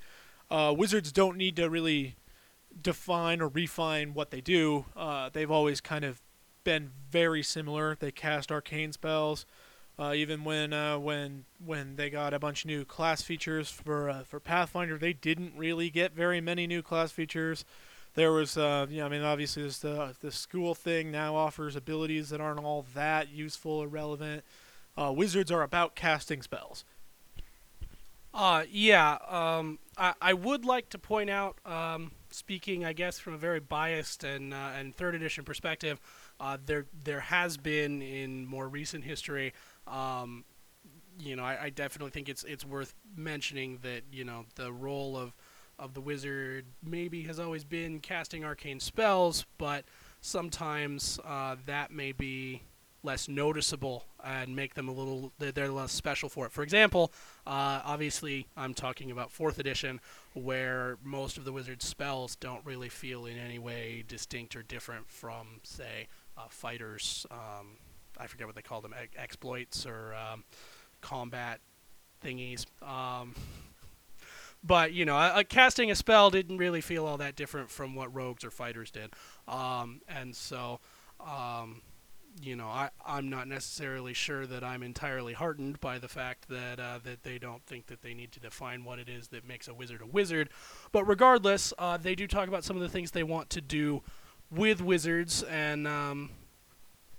Uh, 0.49 0.73
wizards 0.75 1.11
don't 1.11 1.37
need 1.37 1.55
to 1.57 1.69
really 1.69 2.15
define 2.81 3.41
or 3.41 3.47
refine 3.47 4.13
what 4.13 4.31
they 4.31 4.41
do. 4.41 4.85
Uh, 4.95 5.29
they've 5.31 5.51
always 5.51 5.81
kind 5.81 6.03
of 6.05 6.21
been 6.63 6.91
very 7.09 7.43
similar. 7.43 7.95
They 7.99 8.11
cast 8.11 8.51
arcane 8.51 8.91
spells. 8.91 9.45
Uh, 9.99 10.13
even 10.13 10.43
when 10.43 10.73
uh, 10.73 10.99
when 10.99 11.45
when 11.65 11.95
they 11.95 12.09
got 12.09 12.33
a 12.33 12.39
bunch 12.39 12.63
of 12.63 12.67
new 12.67 12.85
class 12.85 13.23
features 13.23 13.69
for 13.69 14.09
uh, 14.09 14.23
for 14.23 14.39
Pathfinder, 14.39 14.97
they 14.97 15.13
didn't 15.13 15.53
really 15.57 15.89
get 15.89 16.13
very 16.13 16.39
many 16.39 16.67
new 16.67 16.83
class 16.83 17.11
features. 17.11 17.65
there 18.13 18.31
was, 18.31 18.57
uh, 18.57 18.87
yeah, 18.89 19.05
I 19.05 19.09
mean, 19.09 19.21
obviously, 19.21 19.63
there's 19.63 19.79
the 19.79 20.15
the 20.19 20.31
school 20.31 20.75
thing 20.75 21.11
now 21.11 21.35
offers 21.35 21.75
abilities 21.75 22.29
that 22.29 22.41
aren't 22.41 22.59
all 22.59 22.85
that 22.93 23.29
useful 23.29 23.71
or 23.71 23.87
relevant. 23.87 24.43
Uh, 24.95 25.13
wizards 25.15 25.51
are 25.51 25.61
about 25.61 25.95
casting 25.95 26.41
spells. 26.41 26.83
Uh, 28.37 28.65
yeah. 28.71 29.17
Um, 29.27 29.79
I, 29.97 30.13
I 30.21 30.33
would 30.33 30.63
like 30.63 30.89
to 30.89 30.99
point 30.99 31.31
out, 31.31 31.57
um, 31.65 32.11
speaking, 32.29 32.85
I 32.85 32.93
guess, 32.93 33.17
from 33.17 33.33
a 33.33 33.37
very 33.37 33.59
biased 33.59 34.23
and 34.23 34.53
uh, 34.53 34.69
and 34.77 34.95
third 34.95 35.15
edition 35.15 35.43
perspective, 35.43 35.99
uh, 36.39 36.57
there 36.63 36.85
there 37.03 37.19
has 37.19 37.57
been 37.57 38.03
in 38.03 38.45
more 38.45 38.67
recent 38.67 39.03
history. 39.03 39.53
Um, 39.87 40.45
you 41.19 41.35
know, 41.35 41.43
I, 41.43 41.63
I 41.63 41.69
definitely 41.71 42.11
think 42.11 42.29
it's 42.29 42.43
it's 42.43 42.63
worth 42.63 42.93
mentioning 43.15 43.79
that 43.81 44.03
you 44.11 44.23
know 44.23 44.45
the 44.53 44.71
role 44.71 45.17
of 45.17 45.33
of 45.79 45.95
the 45.95 46.01
wizard 46.01 46.65
maybe 46.83 47.23
has 47.23 47.39
always 47.39 47.63
been 47.63 47.99
casting 47.99 48.45
arcane 48.45 48.79
spells, 48.79 49.47
but 49.57 49.83
sometimes 50.21 51.19
uh, 51.25 51.55
that 51.65 51.89
may 51.89 52.11
be 52.11 52.61
less 53.03 53.27
noticeable 53.27 54.05
and 54.23 54.55
make 54.55 54.73
them 54.73 54.89
a 54.89 54.91
little 54.91 55.31
they're, 55.39 55.69
less 55.69 55.91
special 55.91 56.29
for 56.29 56.45
it. 56.45 56.51
For 56.51 56.63
example, 56.63 57.11
uh, 57.45 57.81
obviously 57.85 58.47
I'm 58.57 58.73
talking 58.73 59.11
about 59.11 59.31
fourth 59.31 59.59
edition, 59.59 59.99
where 60.33 60.97
most 61.03 61.37
of 61.37 61.45
the 61.45 61.51
wizard's 61.51 61.85
spells 61.85 62.35
don't 62.35 62.65
really 62.65 62.89
feel 62.89 63.25
in 63.25 63.37
any 63.37 63.59
way 63.59 64.03
distinct 64.07 64.55
or 64.55 64.63
different 64.63 65.09
from, 65.09 65.61
say, 65.63 66.07
uh, 66.37 66.47
fighters. 66.49 67.25
Um, 67.31 67.77
I 68.17 68.27
forget 68.27 68.47
what 68.47 68.55
they 68.55 68.61
call 68.61 68.81
them, 68.81 68.93
e- 68.93 69.17
exploits 69.17 69.85
or 69.85 70.13
um, 70.15 70.43
combat 71.01 71.59
thingies. 72.23 72.65
Um, 72.81 73.35
but 74.63 74.91
you 74.91 75.05
know, 75.05 75.43
casting 75.47 75.91
a 75.91 75.95
spell 75.95 76.29
didn't 76.29 76.57
really 76.57 76.81
feel 76.81 77.05
all 77.05 77.17
that 77.17 77.35
different 77.35 77.69
from 77.69 77.95
what 77.95 78.13
rogues 78.13 78.43
or 78.43 78.51
fighters 78.51 78.91
did, 78.91 79.11
um, 79.47 80.01
and 80.07 80.35
so. 80.35 80.79
Um, 81.19 81.81
you 82.41 82.55
know, 82.55 82.67
I, 82.67 82.89
I'm 83.05 83.29
not 83.29 83.47
necessarily 83.47 84.13
sure 84.13 84.45
that 84.45 84.63
I'm 84.63 84.83
entirely 84.83 85.33
heartened 85.33 85.79
by 85.79 85.99
the 85.99 86.07
fact 86.07 86.49
that 86.49 86.79
uh, 86.79 86.99
that 87.03 87.23
they 87.23 87.37
don't 87.37 87.65
think 87.65 87.87
that 87.87 88.01
they 88.01 88.13
need 88.13 88.31
to 88.33 88.39
define 88.39 88.83
what 88.83 88.99
it 88.99 89.09
is 89.09 89.29
that 89.29 89.47
makes 89.47 89.67
a 89.67 89.73
wizard 89.73 90.01
a 90.01 90.05
wizard. 90.05 90.49
But 90.91 91.05
regardless, 91.05 91.73
uh, 91.77 91.97
they 91.97 92.15
do 92.15 92.27
talk 92.27 92.47
about 92.47 92.63
some 92.63 92.75
of 92.75 92.81
the 92.81 92.89
things 92.89 93.11
they 93.11 93.23
want 93.23 93.49
to 93.51 93.61
do 93.61 94.03
with 94.51 94.81
wizards, 94.81 95.43
and 95.43 95.87
um, 95.87 96.29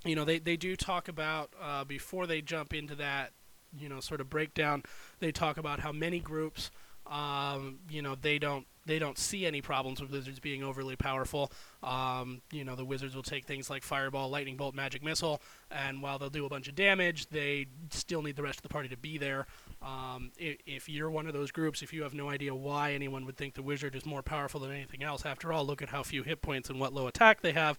you 0.05 0.15
know, 0.15 0.25
they 0.25 0.39
they 0.39 0.57
do 0.57 0.77
talk 0.77 1.09
about 1.09 1.53
uh, 1.61 1.85
before 1.85 2.27
they 2.27 2.41
jump 2.41 2.73
into 2.73 2.95
that, 2.97 3.33
you 3.79 3.89
know, 3.89 4.01
sort 4.01 4.21
of 4.21 4.31
breakdown. 4.31 4.83
They 5.21 5.33
talk 5.33 5.59
about 5.59 5.81
how 5.81 5.93
many 5.93 6.21
groups, 6.21 6.71
um, 7.07 7.81
you 7.91 8.03
know, 8.03 8.15
they 8.15 8.39
don't 8.39 8.67
they 8.89 8.99
don't 8.99 9.19
see 9.19 9.47
any 9.47 9.61
problems 9.61 10.01
with 10.01 10.11
wizards 10.11 10.41
being 10.41 10.65
overly 10.65 10.97
powerful. 10.97 11.53
Um, 11.83 12.41
you 12.51 12.65
know, 12.65 12.75
the 12.75 12.85
wizards 12.85 13.15
will 13.15 13.23
take 13.23 13.45
things 13.45 13.71
like 13.71 13.85
fireball, 13.85 14.31
lightning 14.31 14.57
bolt, 14.57 14.75
magic 14.75 15.05
missile, 15.05 15.41
and 15.71 16.03
while 16.03 16.19
they'll 16.19 16.31
do 16.31 16.47
a 16.47 16.49
bunch 16.49 16.69
of 16.69 16.75
damage, 16.75 17.29
they 17.29 17.67
still 17.91 18.23
need 18.23 18.35
the 18.35 18.43
rest 18.43 18.59
of 18.59 18.63
the 18.63 18.69
party 18.71 18.89
to 18.89 18.97
be 18.97 19.19
there. 19.19 19.47
Um, 19.83 20.33
if, 20.39 20.57
if 20.67 20.89
you're 20.89 21.11
one 21.11 21.27
of 21.27 21.35
those 21.35 21.53
groups, 21.53 21.83
if 21.83 21.93
you 21.93 22.03
have 22.03 22.15
no 22.15 22.31
idea 22.31 22.55
why 22.55 22.95
anyone 22.95 23.27
would 23.27 23.37
think 23.37 23.55
the 23.55 23.63
wizard 23.63 23.95
is 23.95 24.05
more 24.05 24.23
powerful 24.23 24.59
than 24.59 24.73
anything 24.73 25.03
else, 25.03 25.25
after 25.25 25.53
all, 25.53 25.65
look 25.65 25.83
at 25.83 25.91
how 25.91 26.03
few 26.03 26.23
hit 26.23 26.43
points 26.43 26.71
and 26.71 26.81
what 26.81 26.93
low 26.93 27.07
attack 27.07 27.43
they 27.43 27.53
have. 27.53 27.79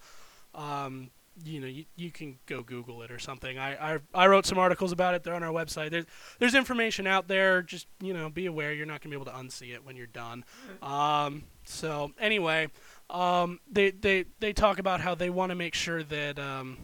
Um, 0.53 1.09
you 1.45 1.59
know, 1.59 1.67
you, 1.67 1.85
you 1.95 2.11
can 2.11 2.37
go 2.45 2.61
Google 2.61 3.01
it 3.01 3.11
or 3.11 3.19
something. 3.19 3.57
I, 3.57 3.95
I 3.95 3.99
I 4.13 4.27
wrote 4.27 4.45
some 4.45 4.57
articles 4.57 4.91
about 4.91 5.15
it. 5.15 5.23
They're 5.23 5.33
on 5.33 5.43
our 5.43 5.53
website. 5.53 5.91
There's 5.91 6.05
there's 6.39 6.55
information 6.55 7.07
out 7.07 7.27
there. 7.27 7.61
Just 7.61 7.87
you 8.01 8.13
know, 8.13 8.29
be 8.29 8.45
aware 8.45 8.73
you're 8.73 8.85
not 8.85 9.01
gonna 9.01 9.15
be 9.15 9.21
able 9.21 9.31
to 9.31 9.37
unsee 9.37 9.73
it 9.73 9.85
when 9.85 9.95
you're 9.95 10.07
done. 10.07 10.43
Um, 10.81 11.43
so 11.65 12.11
anyway, 12.19 12.69
um, 13.09 13.59
they 13.69 13.91
they 13.91 14.25
they 14.39 14.53
talk 14.53 14.79
about 14.79 15.01
how 15.01 15.15
they 15.15 15.29
want 15.29 15.49
to 15.51 15.55
make 15.55 15.75
sure 15.75 16.03
that 16.03 16.39
um, 16.39 16.77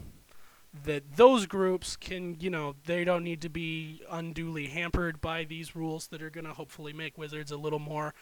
that 0.83 1.15
those 1.15 1.45
groups 1.45 1.95
can 1.95 2.37
you 2.39 2.49
know 2.49 2.75
they 2.85 3.03
don't 3.03 3.23
need 3.23 3.41
to 3.41 3.49
be 3.49 4.01
unduly 4.09 4.67
hampered 4.67 5.21
by 5.21 5.43
these 5.43 5.75
rules 5.75 6.07
that 6.07 6.21
are 6.21 6.29
gonna 6.29 6.53
hopefully 6.53 6.93
make 6.93 7.17
wizards 7.17 7.51
a 7.51 7.57
little 7.57 7.79
more 7.79 8.13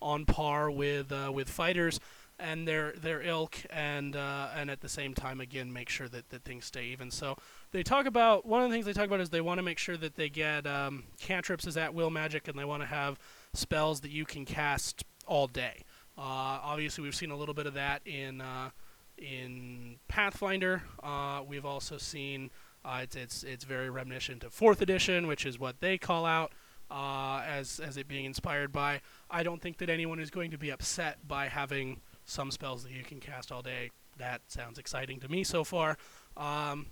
on 0.00 0.26
par 0.26 0.70
with 0.70 1.12
uh, 1.12 1.30
with 1.32 1.48
fighters 1.48 2.00
and 2.38 2.66
their 2.66 2.92
their 2.92 3.22
ilk, 3.22 3.56
and 3.70 4.16
uh, 4.16 4.48
and 4.56 4.70
at 4.70 4.80
the 4.80 4.88
same 4.88 5.14
time, 5.14 5.40
again, 5.40 5.72
make 5.72 5.88
sure 5.88 6.08
that, 6.08 6.30
that 6.30 6.44
things 6.44 6.64
stay 6.64 6.86
even. 6.86 7.10
So 7.10 7.36
they 7.70 7.82
talk 7.82 8.06
about 8.06 8.46
one 8.46 8.62
of 8.62 8.70
the 8.70 8.74
things 8.74 8.86
they 8.86 8.92
talk 8.92 9.06
about 9.06 9.20
is 9.20 9.30
they 9.30 9.40
want 9.40 9.58
to 9.58 9.62
make 9.62 9.78
sure 9.78 9.96
that 9.96 10.16
they 10.16 10.28
get 10.28 10.66
um, 10.66 11.04
cantrips 11.20 11.66
as 11.66 11.76
at 11.76 11.94
will 11.94 12.10
magic, 12.10 12.48
and 12.48 12.58
they 12.58 12.64
want 12.64 12.82
to 12.82 12.88
have 12.88 13.18
spells 13.54 14.00
that 14.00 14.10
you 14.10 14.24
can 14.24 14.44
cast 14.44 15.04
all 15.26 15.46
day. 15.46 15.84
Uh, 16.18 16.60
obviously, 16.62 17.02
we've 17.02 17.14
seen 17.14 17.30
a 17.30 17.36
little 17.36 17.54
bit 17.54 17.66
of 17.66 17.74
that 17.74 18.02
in 18.06 18.40
uh, 18.40 18.70
in 19.18 19.96
Pathfinder. 20.08 20.82
Uh, 21.02 21.42
we've 21.46 21.64
also 21.64 21.96
seen 21.96 22.50
uh, 22.84 23.00
it's 23.02 23.16
it's 23.16 23.42
it's 23.44 23.64
very 23.64 23.90
reminiscent 23.90 24.44
of 24.44 24.52
Fourth 24.52 24.82
Edition, 24.82 25.26
which 25.26 25.46
is 25.46 25.58
what 25.58 25.80
they 25.80 25.96
call 25.96 26.26
out 26.26 26.52
uh, 26.90 27.42
as 27.46 27.80
as 27.80 27.96
it 27.96 28.08
being 28.08 28.24
inspired 28.24 28.72
by. 28.72 29.00
I 29.30 29.42
don't 29.42 29.60
think 29.62 29.78
that 29.78 29.88
anyone 29.88 30.20
is 30.20 30.30
going 30.30 30.50
to 30.50 30.58
be 30.58 30.70
upset 30.70 31.26
by 31.26 31.48
having 31.48 32.00
some 32.24 32.50
spells 32.50 32.82
that 32.84 32.92
you 32.92 33.02
can 33.02 33.20
cast 33.20 33.52
all 33.52 33.62
day. 33.62 33.90
That 34.18 34.42
sounds 34.48 34.78
exciting 34.78 35.20
to 35.20 35.28
me 35.28 35.44
so 35.44 35.64
far. 35.64 35.96
Um, 36.36 36.86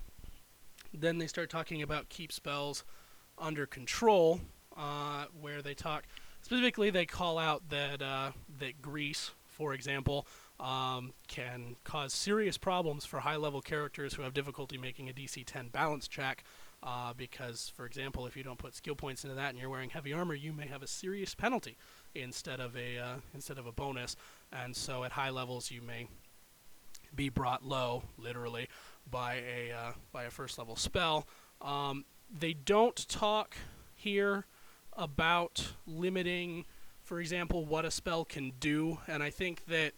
then 0.92 1.18
they 1.18 1.26
start 1.26 1.50
talking 1.50 1.82
about 1.82 2.08
keep 2.08 2.32
spells 2.32 2.84
under 3.38 3.66
control, 3.66 4.40
uh, 4.76 5.26
where 5.40 5.62
they 5.62 5.74
talk 5.74 6.04
specifically. 6.42 6.90
They 6.90 7.06
call 7.06 7.38
out 7.38 7.68
that 7.70 8.02
uh, 8.02 8.32
that 8.58 8.82
grease, 8.82 9.30
for 9.46 9.72
example, 9.74 10.26
um, 10.58 11.12
can 11.28 11.76
cause 11.84 12.12
serious 12.12 12.58
problems 12.58 13.04
for 13.04 13.20
high-level 13.20 13.62
characters 13.62 14.14
who 14.14 14.22
have 14.22 14.34
difficulty 14.34 14.76
making 14.76 15.08
a 15.08 15.12
DC 15.12 15.44
10 15.46 15.68
balance 15.68 16.08
check. 16.08 16.44
Uh, 16.82 17.12
because, 17.14 17.70
for 17.76 17.84
example, 17.84 18.26
if 18.26 18.34
you 18.38 18.42
don't 18.42 18.58
put 18.58 18.74
skill 18.74 18.94
points 18.94 19.22
into 19.22 19.36
that 19.36 19.50
and 19.50 19.58
you're 19.58 19.68
wearing 19.68 19.90
heavy 19.90 20.14
armor, 20.14 20.34
you 20.34 20.50
may 20.50 20.66
have 20.66 20.82
a 20.82 20.86
serious 20.86 21.34
penalty 21.34 21.76
instead 22.14 22.58
of 22.58 22.74
a 22.74 22.98
uh, 22.98 23.14
instead 23.34 23.58
of 23.58 23.66
a 23.66 23.72
bonus 23.72 24.16
and 24.52 24.74
so 24.74 25.04
at 25.04 25.12
high 25.12 25.30
levels 25.30 25.70
you 25.70 25.82
may 25.82 26.08
be 27.14 27.28
brought 27.28 27.64
low, 27.64 28.02
literally, 28.18 28.68
by 29.10 29.36
a 29.36 29.72
uh, 29.72 29.92
by 30.12 30.24
a 30.24 30.30
first 30.30 30.58
level 30.58 30.76
spell. 30.76 31.26
Um, 31.60 32.04
they 32.32 32.52
don't 32.52 33.08
talk 33.08 33.56
here 33.94 34.46
about 34.94 35.72
limiting, 35.86 36.64
for 37.02 37.20
example, 37.20 37.64
what 37.64 37.84
a 37.84 37.90
spell 37.90 38.24
can 38.24 38.52
do, 38.60 38.98
and 39.06 39.22
I 39.22 39.30
think 39.30 39.66
that 39.66 39.92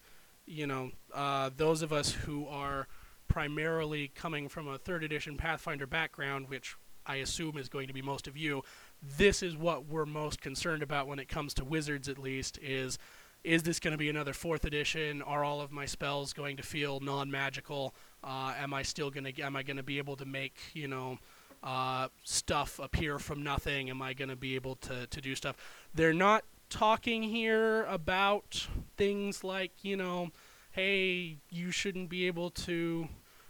you 0.46 0.66
know 0.66 0.90
uh, 1.12 1.50
those 1.56 1.82
of 1.82 1.92
us 1.92 2.12
who 2.12 2.46
are 2.46 2.88
primarily 3.28 4.10
coming 4.14 4.48
from 4.48 4.68
a 4.68 4.78
third 4.78 5.02
edition 5.04 5.36
Pathfinder 5.36 5.86
background, 5.86 6.48
which 6.48 6.76
I 7.06 7.16
assume 7.16 7.56
is 7.56 7.68
going 7.68 7.88
to 7.88 7.94
be 7.94 8.02
most 8.02 8.28
of 8.28 8.36
you, 8.36 8.62
this 9.02 9.42
is 9.42 9.56
what 9.56 9.86
we're 9.86 10.06
most 10.06 10.40
concerned 10.40 10.82
about 10.82 11.08
when 11.08 11.18
it 11.18 11.28
comes 11.28 11.54
to 11.54 11.64
wizards, 11.64 12.08
at 12.08 12.18
least, 12.18 12.58
is 12.62 12.98
is 13.44 13.62
this 13.62 13.80
going 13.80 13.92
to 13.92 13.98
be 13.98 14.08
another 14.08 14.32
fourth 14.32 14.64
edition? 14.64 15.22
Are 15.22 15.42
all 15.42 15.60
of 15.60 15.72
my 15.72 15.86
spells 15.86 16.32
going 16.32 16.56
to 16.58 16.62
feel 16.62 17.00
non-magical? 17.00 17.94
Uh, 18.22 18.54
am 18.58 18.72
I 18.72 18.82
still 18.82 19.10
going 19.10 19.32
to 19.32 19.42
am 19.42 19.56
I 19.56 19.62
going 19.62 19.76
to 19.76 19.82
be 19.82 19.98
able 19.98 20.16
to 20.16 20.24
make 20.24 20.56
you 20.74 20.88
know 20.88 21.18
uh, 21.62 22.08
stuff 22.22 22.78
appear 22.78 23.18
from 23.18 23.42
nothing? 23.42 23.90
Am 23.90 24.00
I 24.00 24.12
going 24.14 24.28
to 24.28 24.36
be 24.36 24.54
able 24.54 24.76
to 24.76 25.06
to 25.06 25.20
do 25.20 25.34
stuff? 25.34 25.56
They're 25.94 26.12
not 26.12 26.44
talking 26.70 27.22
here 27.22 27.84
about 27.84 28.68
things 28.96 29.42
like 29.42 29.72
you 29.82 29.96
know, 29.96 30.30
hey, 30.70 31.38
you 31.50 31.70
shouldn't 31.70 32.08
be 32.08 32.26
able 32.26 32.50
to 32.50 33.08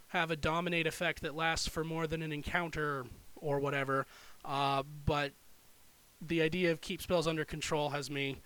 have 0.09 0.31
a 0.31 0.37
dominate 0.37 0.87
effect 0.87 1.23
that 1.23 1.35
lasts 1.35 1.69
for 1.69 1.85
more 1.85 2.07
than 2.07 2.23
an 2.23 2.33
encounter 2.33 3.05
or 3.37 3.59
whatever. 3.61 4.07
Uh, 4.45 4.83
but 5.05 5.33
the 6.21 6.41
idea 6.41 6.71
of 6.71 6.81
keep 6.81 7.03
spells 7.03 7.27
under 7.27 7.45
control 7.45 7.91
has 7.91 8.11
me 8.11 8.39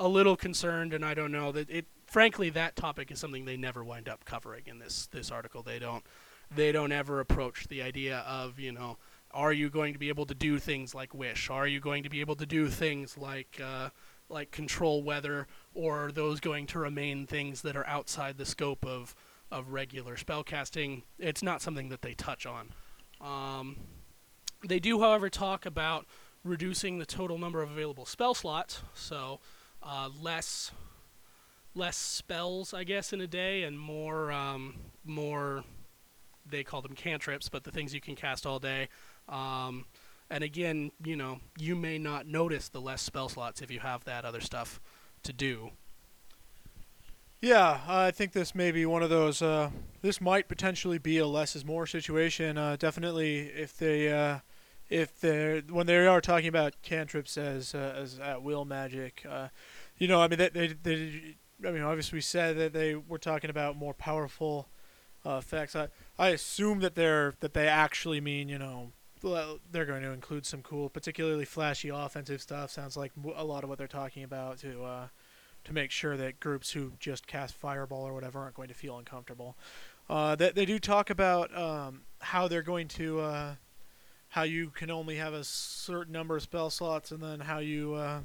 a 0.00 0.08
little 0.08 0.34
concerned, 0.34 0.92
and 0.92 1.04
I 1.04 1.14
don't 1.14 1.30
know 1.30 1.52
that 1.52 1.70
it. 1.70 1.86
Frankly, 2.06 2.50
that 2.50 2.74
topic 2.74 3.12
is 3.12 3.20
something 3.20 3.44
they 3.44 3.56
never 3.56 3.84
wind 3.84 4.08
up 4.08 4.24
covering 4.24 4.64
in 4.66 4.80
this 4.80 5.06
this 5.06 5.30
article. 5.30 5.62
They 5.62 5.78
don't 5.78 6.02
they 6.50 6.72
don't 6.72 6.90
ever 6.90 7.20
approach 7.20 7.68
the 7.68 7.82
idea 7.82 8.24
of 8.26 8.58
you 8.58 8.72
know 8.72 8.96
are 9.32 9.52
you 9.52 9.70
going 9.70 9.92
to 9.92 9.98
be 9.98 10.08
able 10.08 10.26
to 10.26 10.34
do 10.34 10.58
things 10.58 10.94
like 10.94 11.14
wish? 11.14 11.50
Are 11.50 11.66
you 11.66 11.78
going 11.80 12.02
to 12.02 12.08
be 12.08 12.20
able 12.20 12.34
to 12.36 12.46
do 12.46 12.68
things 12.68 13.16
like 13.16 13.60
uh, 13.62 13.90
like 14.28 14.50
control 14.50 15.02
weather, 15.02 15.46
or 15.74 16.06
are 16.06 16.12
those 16.12 16.40
going 16.40 16.66
to 16.68 16.78
remain 16.78 17.26
things 17.26 17.62
that 17.62 17.76
are 17.76 17.86
outside 17.86 18.38
the 18.38 18.46
scope 18.46 18.84
of 18.84 19.14
of 19.50 19.68
regular 19.68 20.16
spellcasting? 20.16 21.02
It's 21.18 21.42
not 21.42 21.62
something 21.62 21.90
that 21.90 22.02
they 22.02 22.14
touch 22.14 22.46
on. 22.46 22.70
Um, 23.20 23.76
they 24.64 24.80
do, 24.80 25.00
however, 25.00 25.28
talk 25.28 25.66
about 25.66 26.06
reducing 26.42 26.98
the 26.98 27.06
total 27.06 27.38
number 27.38 27.62
of 27.62 27.70
available 27.70 28.06
spell 28.06 28.34
slots. 28.34 28.82
So 28.94 29.40
uh, 29.82 30.08
less 30.20 30.70
less 31.74 31.96
spells, 31.96 32.74
I 32.74 32.84
guess, 32.84 33.12
in 33.12 33.20
a 33.20 33.26
day, 33.26 33.62
and 33.62 33.78
more 33.78 34.32
um, 34.32 34.76
more. 35.04 35.64
They 36.46 36.64
call 36.64 36.82
them 36.82 36.94
cantrips, 36.94 37.48
but 37.48 37.62
the 37.62 37.70
things 37.70 37.94
you 37.94 38.00
can 38.00 38.16
cast 38.16 38.44
all 38.44 38.58
day. 38.58 38.88
Um, 39.28 39.84
and 40.30 40.42
again, 40.42 40.90
you 41.04 41.16
know, 41.16 41.40
you 41.58 41.76
may 41.76 41.98
not 41.98 42.26
notice 42.26 42.68
the 42.68 42.80
less 42.80 43.02
spell 43.02 43.28
slots 43.28 43.62
if 43.62 43.70
you 43.70 43.80
have 43.80 44.04
that 44.04 44.24
other 44.24 44.40
stuff 44.40 44.80
to 45.22 45.32
do. 45.32 45.70
Yeah, 47.40 47.80
I 47.88 48.10
think 48.10 48.32
this 48.32 48.54
may 48.54 48.70
be 48.70 48.84
one 48.84 49.02
of 49.02 49.08
those. 49.08 49.40
Uh, 49.40 49.70
this 50.02 50.20
might 50.20 50.46
potentially 50.46 50.98
be 50.98 51.18
a 51.18 51.26
less 51.26 51.56
is 51.56 51.64
more 51.64 51.86
situation. 51.86 52.58
Uh, 52.58 52.76
definitely, 52.76 53.38
if 53.38 53.76
they, 53.78 54.12
uh, 54.12 54.40
if 54.90 55.20
they're 55.20 55.60
when 55.60 55.86
they 55.86 56.06
are 56.06 56.20
talking 56.20 56.48
about 56.48 56.82
cantrips 56.82 57.38
as 57.38 57.74
uh, 57.74 57.94
as 57.96 58.18
at 58.18 58.42
will 58.42 58.64
magic, 58.64 59.24
uh, 59.28 59.48
you 59.96 60.08
know, 60.08 60.20
I 60.20 60.28
mean, 60.28 60.38
they, 60.38 60.48
they, 60.48 60.66
they, 60.82 61.36
I 61.66 61.70
mean, 61.70 61.82
obviously 61.82 62.16
we 62.16 62.20
said 62.20 62.58
that 62.58 62.72
they 62.72 62.96
were 62.96 63.18
talking 63.18 63.50
about 63.50 63.76
more 63.76 63.94
powerful 63.94 64.68
uh, 65.24 65.36
effects. 65.36 65.76
I, 65.76 65.88
I 66.18 66.28
assume 66.30 66.80
that 66.80 66.96
they're 66.96 67.34
that 67.40 67.54
they 67.54 67.68
actually 67.68 68.20
mean, 68.20 68.48
you 68.48 68.58
know, 68.58 68.92
they're 69.70 69.86
going 69.86 70.02
to 70.02 70.10
include 70.10 70.44
some 70.44 70.62
cool, 70.62 70.88
particularly 70.88 71.44
flashy 71.44 71.88
offensive 71.88 72.42
stuff. 72.42 72.70
Sounds 72.70 72.96
like 72.96 73.12
a 73.36 73.44
lot 73.44 73.62
of 73.62 73.70
what 73.70 73.78
they're 73.78 73.86
talking 73.86 74.24
about 74.24 74.58
to. 74.58 74.82
Uh, 74.84 75.06
to 75.62 75.74
make 75.74 75.90
sure 75.90 76.16
that 76.16 76.40
groups 76.40 76.70
who 76.70 76.92
just 76.98 77.26
cast 77.26 77.54
fireball 77.54 78.08
or 78.08 78.14
whatever 78.14 78.38
aren't 78.38 78.54
going 78.54 78.68
to 78.68 78.74
feel 78.74 78.96
uncomfortable. 78.96 79.58
Uh, 80.08 80.34
they, 80.34 80.50
they 80.52 80.64
do 80.64 80.78
talk 80.78 81.10
about 81.10 81.54
um, 81.54 82.00
how 82.20 82.48
they're 82.48 82.62
going 82.62 82.88
to 82.88 83.20
uh, 83.20 83.54
how 84.30 84.42
you 84.42 84.70
can 84.70 84.90
only 84.90 85.16
have 85.16 85.34
a 85.34 85.44
certain 85.44 86.12
number 86.12 86.36
of 86.36 86.42
spell 86.42 86.70
slots, 86.70 87.10
and 87.10 87.20
then 87.22 87.40
how 87.40 87.58
you 87.58 87.94
uh, 87.94 88.20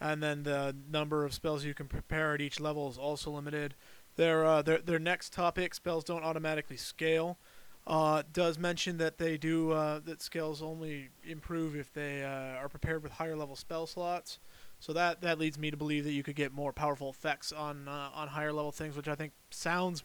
and 0.00 0.22
then 0.22 0.42
the 0.42 0.76
number 0.90 1.24
of 1.24 1.32
spells 1.32 1.64
you 1.64 1.74
can 1.74 1.88
prepare 1.88 2.34
at 2.34 2.40
each 2.40 2.60
level 2.60 2.88
is 2.88 2.98
also 2.98 3.30
limited. 3.30 3.74
Their 4.16 4.44
uh, 4.44 4.62
their 4.62 4.78
their 4.78 4.98
next 4.98 5.32
topic 5.32 5.74
spells 5.74 6.04
don't 6.04 6.22
automatically 6.22 6.76
scale. 6.76 7.38
Uh, 7.86 8.24
does 8.32 8.58
mention 8.58 8.98
that 8.98 9.16
they 9.16 9.38
do 9.38 9.70
uh, 9.70 10.00
that 10.04 10.20
scales 10.20 10.60
only 10.60 11.08
improve 11.24 11.76
if 11.76 11.92
they 11.92 12.24
uh, 12.24 12.58
are 12.60 12.68
prepared 12.68 13.02
with 13.02 13.12
higher 13.12 13.36
level 13.36 13.54
spell 13.54 13.86
slots. 13.86 14.38
So 14.80 14.92
that 14.92 15.22
that 15.22 15.38
leads 15.38 15.58
me 15.58 15.70
to 15.70 15.78
believe 15.78 16.04
that 16.04 16.12
you 16.12 16.22
could 16.22 16.36
get 16.36 16.52
more 16.52 16.74
powerful 16.74 17.08
effects 17.08 17.52
on 17.52 17.88
uh, 17.88 18.10
on 18.12 18.28
higher 18.28 18.52
level 18.52 18.72
things, 18.72 18.96
which 18.96 19.08
I 19.08 19.14
think 19.14 19.32
sounds 19.50 20.04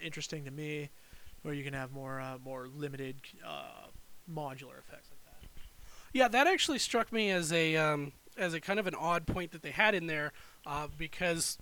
interesting 0.00 0.44
to 0.44 0.52
me, 0.52 0.90
where 1.42 1.54
you 1.54 1.64
can 1.64 1.74
have 1.74 1.90
more 1.90 2.22
more 2.44 2.68
limited 2.68 3.16
modular 4.30 4.78
effects 4.78 5.10
like 5.10 5.24
that. 5.24 5.48
Yeah, 6.12 6.28
that 6.28 6.46
actually 6.46 6.78
struck 6.78 7.12
me 7.12 7.30
as 7.30 7.52
a 7.52 7.76
um, 7.76 8.12
as 8.36 8.54
a 8.54 8.60
kind 8.60 8.78
of 8.78 8.86
an 8.86 8.94
odd 8.94 9.26
point 9.26 9.52
that 9.52 9.62
they 9.62 9.70
had 9.70 9.94
in 9.94 10.06
there, 10.06 10.32
uh, 10.66 10.88
because 10.96 11.58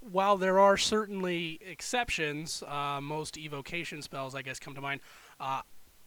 while 0.00 0.36
there 0.36 0.58
are 0.58 0.76
certainly 0.76 1.58
exceptions, 1.66 2.62
uh, 2.66 3.00
most 3.00 3.38
evocation 3.38 4.02
spells, 4.02 4.34
I 4.34 4.42
guess, 4.42 4.58
come 4.58 4.74
to 4.74 4.80
mind. 4.80 5.00
Uh, 5.40 5.62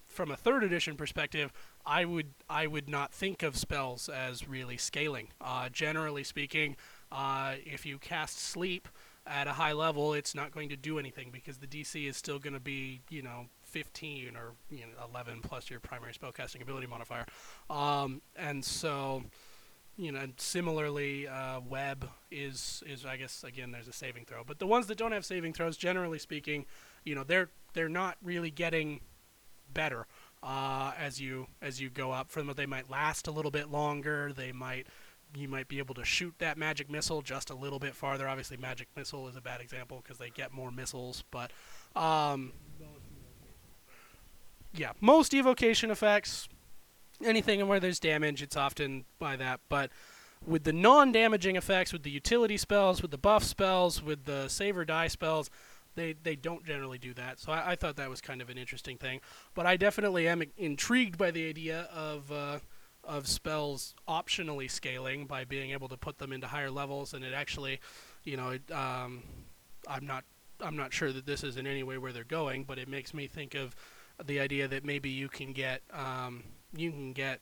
from 0.05 0.31
a 0.31 0.37
third 0.37 0.63
edition 0.63 0.95
perspective, 0.95 1.51
I 1.85 2.05
would 2.05 2.33
I 2.49 2.67
would 2.67 2.89
not 2.89 3.13
think 3.13 3.43
of 3.43 3.57
spells 3.57 4.09
as 4.09 4.47
really 4.47 4.77
scaling. 4.77 5.29
Uh, 5.39 5.69
generally 5.69 6.23
speaking, 6.23 6.75
uh, 7.11 7.55
if 7.65 7.85
you 7.85 7.97
cast 7.97 8.39
sleep 8.39 8.87
at 9.25 9.47
a 9.47 9.53
high 9.53 9.73
level, 9.73 10.13
it's 10.13 10.33
not 10.33 10.51
going 10.51 10.69
to 10.69 10.77
do 10.77 10.97
anything 10.97 11.29
because 11.31 11.57
the 11.57 11.67
DC 11.67 12.07
is 12.07 12.17
still 12.17 12.39
going 12.39 12.53
to 12.53 12.59
be 12.59 13.01
you 13.09 13.21
know 13.21 13.47
15 13.67 14.35
or 14.35 14.53
you 14.69 14.81
know 14.81 15.05
11 15.09 15.41
plus 15.41 15.69
your 15.69 15.79
primary 15.79 16.13
spellcasting 16.13 16.61
ability 16.61 16.87
modifier, 16.87 17.25
um, 17.69 18.21
and 18.35 18.63
so 18.63 19.23
you 19.97 20.11
know 20.11 20.25
similarly 20.37 21.27
uh, 21.27 21.59
web 21.59 22.09
is 22.31 22.83
is 22.85 23.05
I 23.05 23.17
guess 23.17 23.43
again 23.43 23.71
there's 23.71 23.87
a 23.87 23.93
saving 23.93 24.25
throw, 24.25 24.43
but 24.45 24.59
the 24.59 24.67
ones 24.67 24.87
that 24.87 24.97
don't 24.97 25.11
have 25.11 25.25
saving 25.25 25.53
throws, 25.53 25.77
generally 25.77 26.19
speaking, 26.19 26.65
you 27.03 27.15
know 27.15 27.23
they're 27.23 27.49
they're 27.73 27.89
not 27.89 28.17
really 28.23 28.51
getting 28.51 29.01
better 29.73 30.07
uh, 30.43 30.93
as 30.97 31.19
you 31.19 31.47
as 31.61 31.81
you 31.81 31.89
go 31.89 32.11
up. 32.11 32.29
For 32.29 32.41
them, 32.41 32.53
they 32.55 32.65
might 32.65 32.89
last 32.89 33.27
a 33.27 33.31
little 33.31 33.51
bit 33.51 33.69
longer. 33.69 34.31
They 34.33 34.51
might 34.51 34.87
you 35.35 35.47
might 35.47 35.67
be 35.67 35.79
able 35.79 35.95
to 35.95 36.05
shoot 36.05 36.33
that 36.39 36.57
magic 36.57 36.89
missile 36.89 37.21
just 37.21 37.49
a 37.49 37.55
little 37.55 37.79
bit 37.79 37.95
farther. 37.95 38.27
Obviously, 38.27 38.57
magic 38.57 38.87
missile 38.95 39.27
is 39.27 39.35
a 39.35 39.41
bad 39.41 39.61
example 39.61 39.99
because 40.01 40.17
they 40.17 40.29
get 40.29 40.53
more 40.53 40.71
missiles, 40.71 41.23
but 41.31 41.51
um, 41.95 42.53
yeah, 44.73 44.91
most 45.01 45.33
evocation 45.33 45.91
effects, 45.91 46.47
anything 47.23 47.65
where 47.67 47.79
there's 47.79 47.99
damage, 47.99 48.41
it's 48.41 48.57
often 48.57 49.05
by 49.19 49.35
that. 49.35 49.59
But 49.69 49.91
with 50.45 50.63
the 50.63 50.73
non-damaging 50.73 51.55
effects, 51.55 51.91
with 51.91 52.03
the 52.03 52.11
utility 52.11 52.57
spells, 52.57 53.01
with 53.01 53.11
the 53.11 53.17
buff 53.17 53.43
spells, 53.43 54.01
with 54.03 54.25
the 54.25 54.47
save 54.47 54.77
or 54.77 54.85
die 54.85 55.07
spells, 55.07 55.49
they 55.95 56.13
they 56.13 56.35
don't 56.35 56.63
generally 56.63 56.97
do 56.97 57.13
that. 57.15 57.39
So 57.39 57.51
I, 57.51 57.71
I 57.71 57.75
thought 57.75 57.95
that 57.97 58.09
was 58.09 58.21
kind 58.21 58.41
of 58.41 58.49
an 58.49 58.57
interesting 58.57 58.97
thing. 58.97 59.19
But 59.55 59.65
I 59.65 59.77
definitely 59.77 60.27
am 60.27 60.43
intrigued 60.57 61.17
by 61.17 61.31
the 61.31 61.49
idea 61.49 61.89
of 61.93 62.31
uh, 62.31 62.59
of 63.03 63.27
spells 63.27 63.95
optionally 64.07 64.69
scaling 64.69 65.25
by 65.25 65.43
being 65.43 65.71
able 65.71 65.87
to 65.87 65.97
put 65.97 66.19
them 66.19 66.31
into 66.31 66.47
higher 66.47 66.69
levels, 66.69 67.13
and 67.13 67.25
it 67.25 67.33
actually, 67.33 67.79
you 68.23 68.37
know, 68.37 68.49
it, 68.49 68.71
um, 68.71 69.23
I'm 69.87 70.05
not 70.05 70.23
I'm 70.61 70.77
not 70.77 70.93
sure 70.93 71.11
that 71.11 71.25
this 71.25 71.43
is 71.43 71.57
in 71.57 71.67
any 71.67 71.83
way 71.83 71.97
where 71.97 72.13
they're 72.13 72.23
going, 72.23 72.63
but 72.63 72.77
it 72.77 72.87
makes 72.87 73.13
me 73.13 73.27
think 73.27 73.55
of 73.55 73.75
the 74.23 74.39
idea 74.39 74.67
that 74.67 74.83
maybe 74.83 75.09
you 75.09 75.27
can 75.27 75.53
get 75.53 75.81
um, 75.93 76.43
you 76.75 76.91
can 76.91 77.13
get 77.13 77.39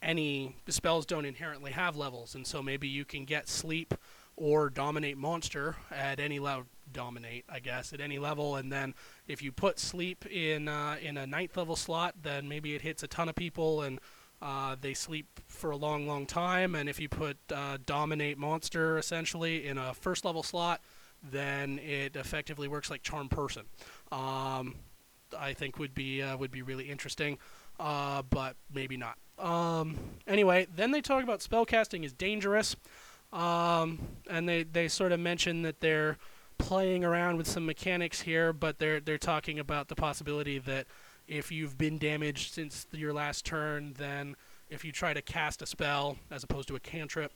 any 0.00 0.56
spells 0.68 1.06
don't 1.06 1.24
inherently 1.24 1.72
have 1.72 1.96
levels, 1.96 2.34
and 2.34 2.46
so 2.46 2.62
maybe 2.62 2.88
you 2.88 3.04
can 3.04 3.24
get 3.24 3.48
sleep 3.48 3.94
or 4.36 4.70
dominate 4.70 5.18
monster 5.18 5.76
at 5.90 6.18
any 6.18 6.38
level 6.38 6.66
dominate, 6.92 7.44
I 7.48 7.60
guess, 7.60 7.92
at 7.92 8.00
any 8.00 8.18
level. 8.18 8.56
And 8.56 8.70
then 8.72 8.94
if 9.26 9.42
you 9.42 9.50
put 9.52 9.78
sleep 9.78 10.26
in 10.26 10.68
uh, 10.68 10.96
in 11.00 11.16
a 11.16 11.26
ninth 11.26 11.56
level 11.56 11.76
slot, 11.76 12.16
then 12.22 12.48
maybe 12.48 12.74
it 12.74 12.82
hits 12.82 13.02
a 13.02 13.06
ton 13.06 13.28
of 13.28 13.34
people 13.34 13.82
and 13.82 13.98
uh, 14.40 14.76
they 14.80 14.94
sleep 14.94 15.40
for 15.46 15.70
a 15.70 15.76
long, 15.76 16.06
long 16.06 16.26
time. 16.26 16.74
And 16.74 16.88
if 16.88 17.00
you 17.00 17.08
put 17.08 17.38
uh, 17.54 17.78
dominate 17.84 18.38
monster 18.38 18.98
essentially 18.98 19.66
in 19.66 19.78
a 19.78 19.94
first 19.94 20.24
level 20.24 20.42
slot, 20.42 20.80
then 21.22 21.78
it 21.78 22.16
effectively 22.16 22.66
works 22.66 22.90
like 22.90 23.02
charm 23.02 23.28
person. 23.28 23.62
Um, 24.10 24.74
I 25.38 25.54
think 25.54 25.78
would 25.78 25.94
be 25.94 26.22
uh, 26.22 26.36
would 26.36 26.50
be 26.50 26.62
really 26.62 26.90
interesting, 26.90 27.38
uh, 27.78 28.22
but 28.22 28.56
maybe 28.72 28.96
not. 28.96 29.16
Um, 29.38 29.98
anyway, 30.26 30.66
then 30.74 30.90
they 30.90 31.00
talk 31.00 31.22
about 31.22 31.40
spellcasting 31.40 32.04
is 32.04 32.12
dangerous. 32.12 32.76
Um, 33.32 33.98
and 34.28 34.46
they, 34.46 34.62
they 34.62 34.88
sort 34.88 35.10
of 35.10 35.18
mention 35.18 35.62
that 35.62 35.80
they're 35.80 36.18
playing 36.58 37.02
around 37.02 37.38
with 37.38 37.48
some 37.48 37.64
mechanics 37.64 38.20
here, 38.20 38.52
but 38.52 38.78
they're 38.78 39.00
they're 39.00 39.18
talking 39.18 39.58
about 39.58 39.88
the 39.88 39.94
possibility 39.94 40.58
that 40.58 40.86
if 41.26 41.50
you've 41.50 41.78
been 41.78 41.98
damaged 41.98 42.52
since 42.52 42.86
your 42.92 43.12
last 43.12 43.44
turn, 43.44 43.94
then 43.96 44.36
if 44.68 44.84
you 44.84 44.92
try 44.92 45.14
to 45.14 45.22
cast 45.22 45.62
a 45.62 45.66
spell 45.66 46.18
as 46.30 46.44
opposed 46.44 46.68
to 46.68 46.76
a 46.76 46.80
cantrip, 46.80 47.32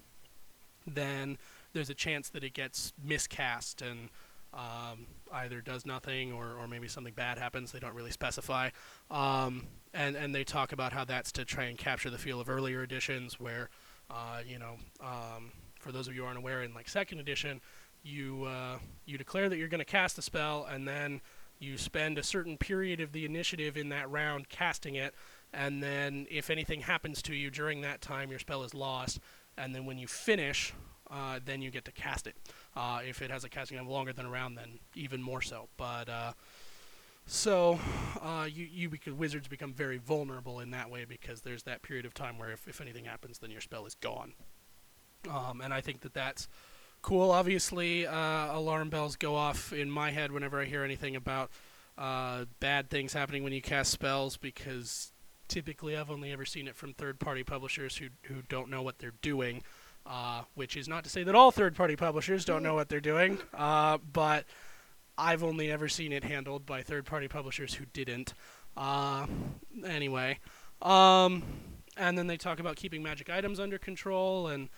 then 0.87 1.39
there's 1.73 1.91
a 1.91 1.95
chance 1.95 2.29
that 2.31 2.45
it 2.45 2.53
gets 2.53 2.93
miscast 3.03 3.83
and 3.83 4.09
um, 4.57 5.07
either 5.33 5.61
does 5.61 5.85
nothing 5.87 6.33
or, 6.33 6.55
or 6.59 6.67
maybe 6.67 6.89
something 6.89 7.13
bad 7.15 7.39
happens. 7.39 7.73
They 7.73 7.79
don't 7.79 7.95
really 7.95 8.11
specify. 8.11 8.71
Um, 9.11 9.67
and, 9.93 10.17
and 10.17 10.35
they 10.35 10.45
talk 10.45 10.73
about 10.73 10.93
how 10.93 11.05
that's 11.05 11.31
to 11.33 11.45
try 11.45 11.65
and 11.65 11.77
capture 11.77 12.11
the 12.11 12.19
feel 12.19 12.41
of 12.41 12.49
earlier 12.49 12.83
editions 12.83 13.39
where, 13.39 13.69
uh, 14.11 14.41
you 14.47 14.59
know, 14.59 14.77
um, 15.01 15.53
for 15.79 15.93
those 15.93 16.09
of 16.09 16.15
you 16.15 16.25
aren't 16.25 16.39
aware, 16.39 16.63
in 16.63 16.75
like 16.75 16.89
second 16.89 17.21
edition, 17.21 17.61
you 18.03 18.45
uh, 18.45 18.79
you 19.05 19.19
declare 19.19 19.49
that 19.49 19.57
you're 19.57 19.69
going 19.69 19.79
to 19.79 19.85
cast 19.85 20.19
a 20.19 20.23
spell, 20.23 20.67
and 20.71 20.87
then 20.87 21.21
you 21.59 21.77
spend 21.77 22.19
a 22.19 22.23
certain 22.23 22.57
period 22.57 23.01
of 23.01 23.13
the 23.13 23.25
initiative 23.25 23.77
in 23.77 23.89
that 23.89 24.11
round 24.11 24.49
casting 24.49 24.95
it, 24.95 25.15
and 25.53 25.83
then 25.83 26.27
if 26.31 26.51
anything 26.51 26.81
happens 26.81 27.21
to 27.23 27.35
you 27.35 27.51
during 27.51 27.81
that 27.81 28.01
time, 28.01 28.31
your 28.31 28.39
spell 28.39 28.63
is 28.63 28.75
lost, 28.75 29.19
and 29.57 29.75
then 29.75 29.87
when 29.87 29.99
you 29.99 30.07
finish, 30.07 30.73
uh, 31.11 31.41
then 31.45 31.63
you 31.63 31.71
get 31.71 31.85
to 31.85 31.93
cast 31.93 32.27
it. 32.27 32.37
Uh, 32.75 33.01
if 33.07 33.23
it 33.23 33.31
has 33.31 33.45
a 33.45 33.49
casting 33.49 33.79
time 33.79 33.89
longer 33.89 34.13
than 34.13 34.27
a 34.27 34.31
round, 34.31 34.57
then 34.57 34.79
even 34.95 35.23
more 35.23 35.43
so. 35.43 35.69
But 35.77 36.09
uh, 36.09 36.33
so 37.27 37.79
uh, 38.23 38.49
you 38.51 38.67
you 38.71 38.89
bec- 38.89 39.09
wizards 39.17 39.49
become 39.49 39.73
very 39.73 39.99
vulnerable 39.99 40.61
in 40.61 40.71
that 40.71 40.91
way 40.91 41.05
because 41.05 41.41
there's 41.41 41.65
that 41.65 41.83
period 41.83 42.07
of 42.07 42.15
time 42.15 42.39
where 42.39 42.53
if, 42.53 42.69
if 42.69 42.81
anything 42.81 43.05
happens, 43.05 43.39
then 43.39 43.51
your 43.51 43.61
spell 43.61 43.87
is 43.87 43.95
gone. 43.95 44.35
Um, 45.29 45.61
and 45.61 45.75
I 45.75 45.81
think 45.81 46.01
that 46.01 46.15
that's 46.15 46.49
cool. 47.03 47.31
Obviously, 47.31 48.07
uh, 48.07 48.57
alarm 48.57 48.91
bells 48.91 49.17
go 49.17 49.35
off 49.35 49.73
in 49.73 49.91
my 49.91 50.11
head 50.11 50.31
whenever 50.31 50.61
I 50.61 50.67
hear 50.67 50.85
anything 50.85 51.17
about 51.17 51.51
uh, 51.99 52.45
bad 52.61 52.91
things 52.91 53.13
happening 53.13 53.43
when 53.43 53.53
you 53.53 53.63
cast 53.63 53.91
spells 53.91 54.37
because 54.37 55.13
typically 55.49 55.97
I've 55.97 56.11
only 56.11 56.33
ever 56.33 56.45
seen 56.45 56.69
it 56.69 56.77
from 56.77 56.93
third-party 56.95 57.45
publishers 57.45 57.97
who 57.97 58.09
who 58.23 58.43
don't 58.49 58.71
know 58.71 58.83
what 58.83 58.99
they're 58.99 59.15
doing. 59.23 59.63
Uh, 60.09 60.43
which 60.55 60.77
is 60.77 60.87
not 60.87 61.03
to 61.03 61.11
say 61.11 61.25
that 61.25 61.35
all 61.35 61.51
third-party 61.51 61.97
publishers 61.97 62.45
don't 62.45 62.63
know 62.63 62.75
what 62.75 62.89
they're 62.89 63.01
doing, 63.01 63.39
uh, 63.55 63.99
but 64.13 64.45
I've 65.19 65.43
only 65.43 65.69
ever 65.73 65.89
seen 65.89 66.13
it 66.13 66.23
handled 66.23 66.65
by 66.65 66.83
third-party 66.83 67.27
publishers 67.27 67.75
who 67.75 67.87
didn't. 67.87 68.33
Uh, 68.77 69.27
anyway, 69.85 70.39
um, 70.81 71.43
and 71.97 72.17
then 72.17 72.29
they 72.29 72.37
talk 72.37 72.61
about 72.61 72.77
keeping 72.77 73.03
magic 73.03 73.29
items 73.29 73.59
under 73.59 73.79
control 73.79 74.47
and 74.47 74.69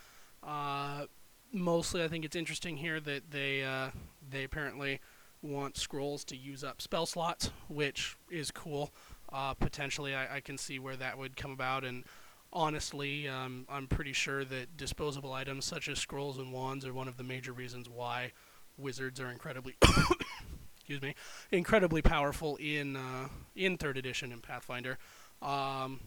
uh, 0.43 1.05
mostly, 1.53 2.03
I 2.03 2.09
think 2.09 2.25
it's 2.25 2.37
interesting 2.37 2.77
here 2.77 3.01
that 3.01 3.31
they 3.31 3.65
uh, 3.65 3.91
they 4.29 4.45
apparently 4.45 5.01
want 5.43 5.77
scrolls 5.77 6.25
to 6.25 6.37
use 6.37 6.65
up 6.65 6.81
spell 6.83 7.07
slots, 7.07 7.51
which 7.69 8.17
is 8.31 8.51
cool. 8.51 8.93
Uh, 9.31 9.55
potentially, 9.55 10.15
I, 10.15 10.37
I, 10.37 10.41
can 10.41 10.57
see 10.57 10.79
where 10.79 10.97
that 10.97 11.19
would 11.19 11.37
come 11.37 11.51
about, 11.51 11.85
and 11.85 12.05
honestly, 12.53 13.29
um, 13.29 13.67
I'm 13.69 13.87
pretty 13.87 14.13
sure 14.13 14.45
that 14.45 14.77
disposable 14.77 15.33
items 15.33 15.65
such 15.65 15.89
as 15.89 15.99
scrolls 15.99 16.39
and 16.39 16.53
wands 16.53 16.87
are 16.87 16.95
one 16.95 17.09
of 17.09 17.17
the 17.17 17.25
major 17.25 17.53
reasons 17.53 17.89
why 17.89 18.33
wizards 18.77 19.21
are 19.21 19.31
incredibly 19.31 19.75
excuse 20.79 21.03
me 21.03 21.15
incredibly 21.51 22.01
powerful 22.01 22.57
in 22.57 22.97
uh, 22.97 23.29
in 23.57 23.77
third 23.77 23.99
edition 23.99 24.33
in 24.33 24.41
Pathfinder. 24.41 24.99
Um, 25.43 26.01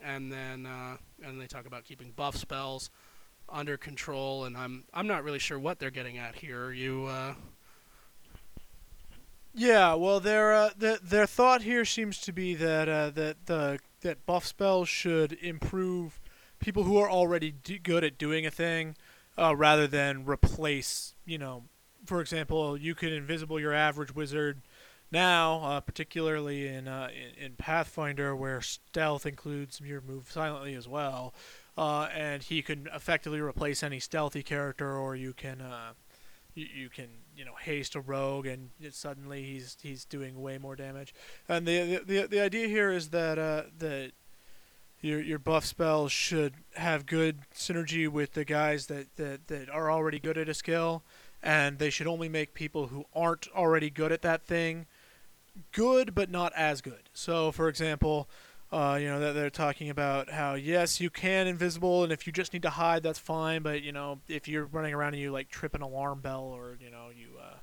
and 0.00 0.30
then 0.30 0.66
uh, 0.66 0.96
and 1.22 1.40
they 1.40 1.46
talk 1.46 1.66
about 1.66 1.84
keeping 1.84 2.12
buff 2.12 2.36
spells 2.36 2.90
under 3.48 3.76
control, 3.76 4.44
and 4.44 4.56
I'm 4.56 4.84
I'm 4.94 5.06
not 5.06 5.24
really 5.24 5.38
sure 5.38 5.58
what 5.58 5.78
they're 5.78 5.90
getting 5.90 6.18
at 6.18 6.36
here. 6.36 6.66
Are 6.66 6.72
you 6.72 7.06
uh, 7.06 7.34
Yeah, 9.54 9.94
well, 9.94 10.20
their 10.20 10.52
uh, 10.54 10.70
the, 10.76 11.00
their 11.02 11.26
thought 11.26 11.62
here 11.62 11.84
seems 11.84 12.18
to 12.20 12.32
be 12.32 12.54
that 12.54 12.88
uh, 12.88 13.10
that 13.10 13.46
the 13.46 13.80
that 14.00 14.26
buff 14.26 14.46
spells 14.46 14.88
should 14.88 15.32
improve 15.34 16.20
people 16.58 16.84
who 16.84 16.98
are 16.98 17.10
already 17.10 17.54
good 17.82 18.04
at 18.04 18.18
doing 18.18 18.46
a 18.46 18.50
thing, 18.50 18.96
uh, 19.36 19.54
rather 19.54 19.86
than 19.86 20.24
replace. 20.24 21.14
You 21.24 21.38
know, 21.38 21.64
for 22.04 22.20
example, 22.20 22.76
you 22.76 22.94
can 22.94 23.12
invisible 23.12 23.60
your 23.60 23.72
average 23.72 24.14
wizard 24.14 24.62
now, 25.10 25.60
uh, 25.62 25.80
particularly 25.80 26.66
in, 26.66 26.86
uh, 26.86 27.08
in 27.14 27.44
in 27.44 27.52
Pathfinder, 27.54 28.36
where 28.36 28.60
stealth 28.60 29.24
includes 29.24 29.80
your 29.80 30.00
move 30.00 30.30
silently 30.30 30.74
as 30.74 30.86
well, 30.86 31.32
uh, 31.76 32.08
and 32.14 32.42
he 32.42 32.62
can 32.62 32.88
effectively 32.94 33.40
replace 33.40 33.82
any 33.82 34.00
stealthy 34.00 34.42
character, 34.42 34.96
or 34.96 35.16
you 35.16 35.32
can. 35.32 35.62
You, 36.58 36.66
you 36.74 36.88
can 36.88 37.08
you 37.36 37.44
know 37.44 37.54
haste 37.54 37.94
a 37.94 38.00
rogue 38.00 38.46
and 38.46 38.70
suddenly 38.90 39.44
he's 39.44 39.76
he's 39.80 40.04
doing 40.04 40.40
way 40.40 40.58
more 40.58 40.74
damage. 40.74 41.14
And 41.48 41.66
the 41.66 41.80
the, 41.80 42.04
the, 42.04 42.26
the 42.26 42.40
idea 42.40 42.66
here 42.66 42.90
is 42.90 43.10
that 43.10 43.38
uh, 43.38 43.62
that 43.78 44.12
your 45.00 45.20
your 45.20 45.38
buff 45.38 45.64
spells 45.64 46.10
should 46.10 46.54
have 46.74 47.06
good 47.06 47.38
synergy 47.54 48.08
with 48.08 48.32
the 48.32 48.44
guys 48.44 48.86
that, 48.86 49.14
that, 49.16 49.46
that 49.46 49.70
are 49.70 49.90
already 49.90 50.18
good 50.18 50.36
at 50.36 50.48
a 50.48 50.54
skill, 50.54 51.04
and 51.42 51.78
they 51.78 51.90
should 51.90 52.08
only 52.08 52.28
make 52.28 52.54
people 52.54 52.88
who 52.88 53.04
aren't 53.14 53.46
already 53.54 53.90
good 53.90 54.10
at 54.10 54.22
that 54.22 54.44
thing 54.44 54.86
good 55.72 56.14
but 56.14 56.30
not 56.30 56.52
as 56.54 56.80
good. 56.80 57.10
So 57.12 57.52
for 57.52 57.68
example, 57.68 58.28
uh, 58.70 58.98
you 59.00 59.06
know, 59.06 59.18
that 59.20 59.32
they're 59.32 59.50
talking 59.50 59.88
about 59.88 60.30
how 60.30 60.54
yes, 60.54 61.00
you 61.00 61.08
can 61.08 61.46
invisible, 61.46 62.04
and 62.04 62.12
if 62.12 62.26
you 62.26 62.32
just 62.32 62.52
need 62.52 62.62
to 62.62 62.70
hide, 62.70 63.02
that's 63.02 63.18
fine. 63.18 63.62
But 63.62 63.82
you 63.82 63.92
know, 63.92 64.20
if 64.28 64.46
you're 64.46 64.66
running 64.66 64.92
around 64.92 65.14
and 65.14 65.22
you 65.22 65.32
like 65.32 65.48
trip 65.48 65.74
an 65.74 65.80
alarm 65.80 66.20
bell, 66.20 66.44
or 66.44 66.76
you 66.80 66.90
know, 66.90 67.08
you 67.14 67.28
uh, 67.40 67.56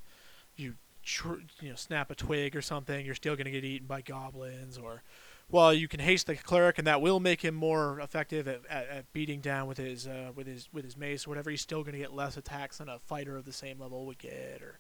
you 0.55 0.75
tr- 1.03 1.41
you 1.61 1.69
know 1.69 1.75
snap 1.75 2.09
a 2.09 2.15
twig 2.15 2.55
or 2.55 2.61
something, 2.61 3.05
you're 3.05 3.15
still 3.15 3.35
going 3.35 3.45
to 3.45 3.51
get 3.51 3.63
eaten 3.63 3.85
by 3.87 4.01
goblins. 4.01 4.79
Or 4.79 5.03
well, 5.49 5.71
you 5.73 5.87
can 5.87 5.99
haste 5.99 6.25
the 6.25 6.35
cleric, 6.35 6.79
and 6.79 6.87
that 6.87 7.01
will 7.01 7.19
make 7.19 7.43
him 7.43 7.53
more 7.53 7.99
effective 7.99 8.47
at, 8.47 8.61
at, 8.67 8.89
at 8.89 9.13
beating 9.13 9.41
down 9.41 9.67
with 9.67 9.77
his 9.77 10.07
uh, 10.07 10.31
with 10.33 10.47
his 10.47 10.69
with 10.73 10.85
his 10.85 10.97
mace 10.97 11.27
or 11.27 11.29
whatever. 11.29 11.51
He's 11.51 11.61
still 11.61 11.83
going 11.83 11.93
to 11.93 11.99
get 11.99 12.13
less 12.13 12.35
attacks 12.35 12.79
than 12.79 12.89
a 12.89 12.97
fighter 12.97 13.37
of 13.37 13.45
the 13.45 13.53
same 13.53 13.79
level 13.79 14.07
would 14.07 14.17
get. 14.17 14.61
Or 14.63 14.79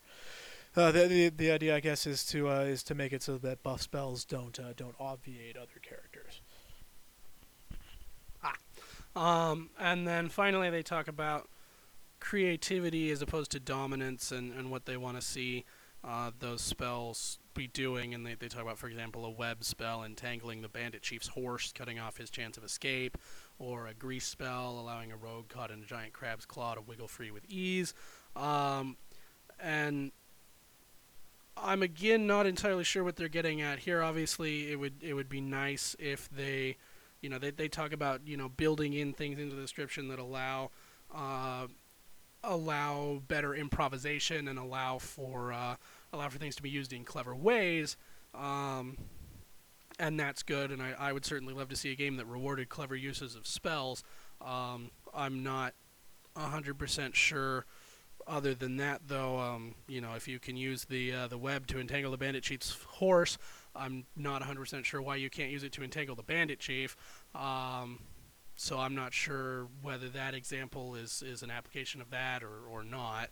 uh, 0.75 0.91
the, 0.91 1.07
the 1.07 1.29
the 1.29 1.51
idea, 1.51 1.75
I 1.75 1.79
guess, 1.79 2.07
is 2.07 2.25
to 2.27 2.49
uh, 2.49 2.61
is 2.61 2.83
to 2.83 2.95
make 2.95 3.13
it 3.13 3.21
so 3.21 3.37
that 3.37 3.63
buff 3.63 3.81
spells 3.81 4.25
don't 4.25 4.59
uh, 4.59 4.73
don't 4.75 4.95
obviate 4.99 5.55
other 5.55 5.79
characters. 5.81 6.14
Um, 9.15 9.69
and 9.79 10.07
then 10.07 10.29
finally, 10.29 10.69
they 10.69 10.83
talk 10.83 11.07
about 11.07 11.49
creativity 12.19 13.11
as 13.11 13.21
opposed 13.21 13.51
to 13.51 13.59
dominance 13.59 14.31
and, 14.31 14.53
and 14.53 14.71
what 14.71 14.85
they 14.85 14.97
want 14.97 15.19
to 15.19 15.21
see 15.21 15.63
uh, 16.03 16.31
those 16.39 16.61
spells 16.61 17.39
be 17.53 17.67
doing. 17.67 18.13
And 18.13 18.25
they, 18.25 18.35
they 18.35 18.47
talk 18.47 18.61
about, 18.61 18.77
for 18.77 18.87
example, 18.87 19.25
a 19.25 19.29
web 19.29 19.63
spell 19.63 20.03
entangling 20.03 20.61
the 20.61 20.67
bandit 20.69 21.01
chief's 21.01 21.29
horse, 21.29 21.71
cutting 21.71 21.99
off 21.99 22.17
his 22.17 22.29
chance 22.29 22.57
of 22.57 22.63
escape, 22.63 23.17
or 23.57 23.87
a 23.87 23.93
grease 23.93 24.25
spell 24.25 24.77
allowing 24.79 25.11
a 25.11 25.17
rogue 25.17 25.47
caught 25.47 25.71
in 25.71 25.81
a 25.81 25.85
giant 25.85 26.13
crab's 26.13 26.45
claw 26.45 26.75
to 26.75 26.81
wiggle 26.81 27.07
free 27.07 27.31
with 27.31 27.45
ease. 27.49 27.93
Um, 28.35 28.97
and 29.59 30.11
I'm 31.57 31.81
again 31.81 32.27
not 32.27 32.45
entirely 32.45 32.83
sure 32.83 33.03
what 33.03 33.15
they're 33.15 33.29
getting 33.29 33.61
at 33.61 33.79
here. 33.79 34.01
Obviously, 34.03 34.71
it 34.71 34.75
would 34.75 35.01
it 35.01 35.13
would 35.13 35.29
be 35.29 35.41
nice 35.41 35.95
if 35.99 36.29
they 36.29 36.75
you 37.25 37.29
know, 37.31 37.39
they, 37.39 37.49
they 37.49 37.67
talk 37.67 37.91
about 37.91 38.21
you 38.27 38.37
know 38.37 38.49
building 38.49 38.93
in 38.93 39.11
things 39.11 39.39
into 39.39 39.55
the 39.55 39.61
description 39.63 40.09
that 40.09 40.19
allow 40.19 40.69
uh, 41.11 41.65
allow 42.43 43.19
better 43.27 43.55
improvisation 43.55 44.47
and 44.47 44.59
allow 44.59 44.99
for 44.99 45.51
uh, 45.51 45.75
allow 46.13 46.29
for 46.29 46.37
things 46.37 46.55
to 46.57 46.61
be 46.61 46.69
used 46.69 46.93
in 46.93 47.03
clever 47.03 47.35
ways. 47.35 47.97
Um, 48.35 48.99
and 49.97 50.19
that's 50.19 50.43
good, 50.43 50.69
and 50.69 50.83
I, 50.83 50.93
I 50.99 51.13
would 51.13 51.25
certainly 51.25 51.55
love 51.55 51.69
to 51.69 51.75
see 51.75 51.91
a 51.91 51.95
game 51.95 52.17
that 52.17 52.27
rewarded 52.27 52.69
clever 52.69 52.95
uses 52.95 53.35
of 53.35 53.47
spells. 53.47 54.03
Um, 54.39 54.91
I'm 55.11 55.41
not 55.41 55.73
100% 56.37 57.15
sure. 57.15 57.65
Other 58.27 58.53
than 58.53 58.77
that, 58.77 59.01
though, 59.07 59.39
um, 59.39 59.73
you 59.87 60.01
know, 60.01 60.13
if 60.13 60.27
you 60.27 60.37
can 60.37 60.57
use 60.57 60.85
the 60.85 61.11
uh, 61.11 61.27
the 61.27 61.39
web 61.39 61.65
to 61.67 61.79
entangle 61.79 62.11
the 62.11 62.17
bandit 62.17 62.43
chief's 62.43 62.77
horse, 62.83 63.39
I'm 63.75 64.05
not 64.15 64.41
100% 64.41 64.85
sure 64.85 65.01
why 65.01 65.17
you 65.17 65.29
can't 65.29 65.51
use 65.51 65.63
it 65.63 65.71
to 65.73 65.83
entangle 65.83 66.15
the 66.15 66.23
bandit 66.23 66.59
chief. 66.59 66.95
Um, 67.33 67.99
so 68.55 68.79
I'm 68.79 68.95
not 68.95 69.13
sure 69.13 69.67
whether 69.81 70.07
that 70.09 70.33
example 70.33 70.95
is, 70.95 71.21
is 71.21 71.43
an 71.43 71.51
application 71.51 72.01
of 72.01 72.09
that 72.11 72.43
or, 72.43 72.65
or 72.69 72.83
not. 72.83 73.29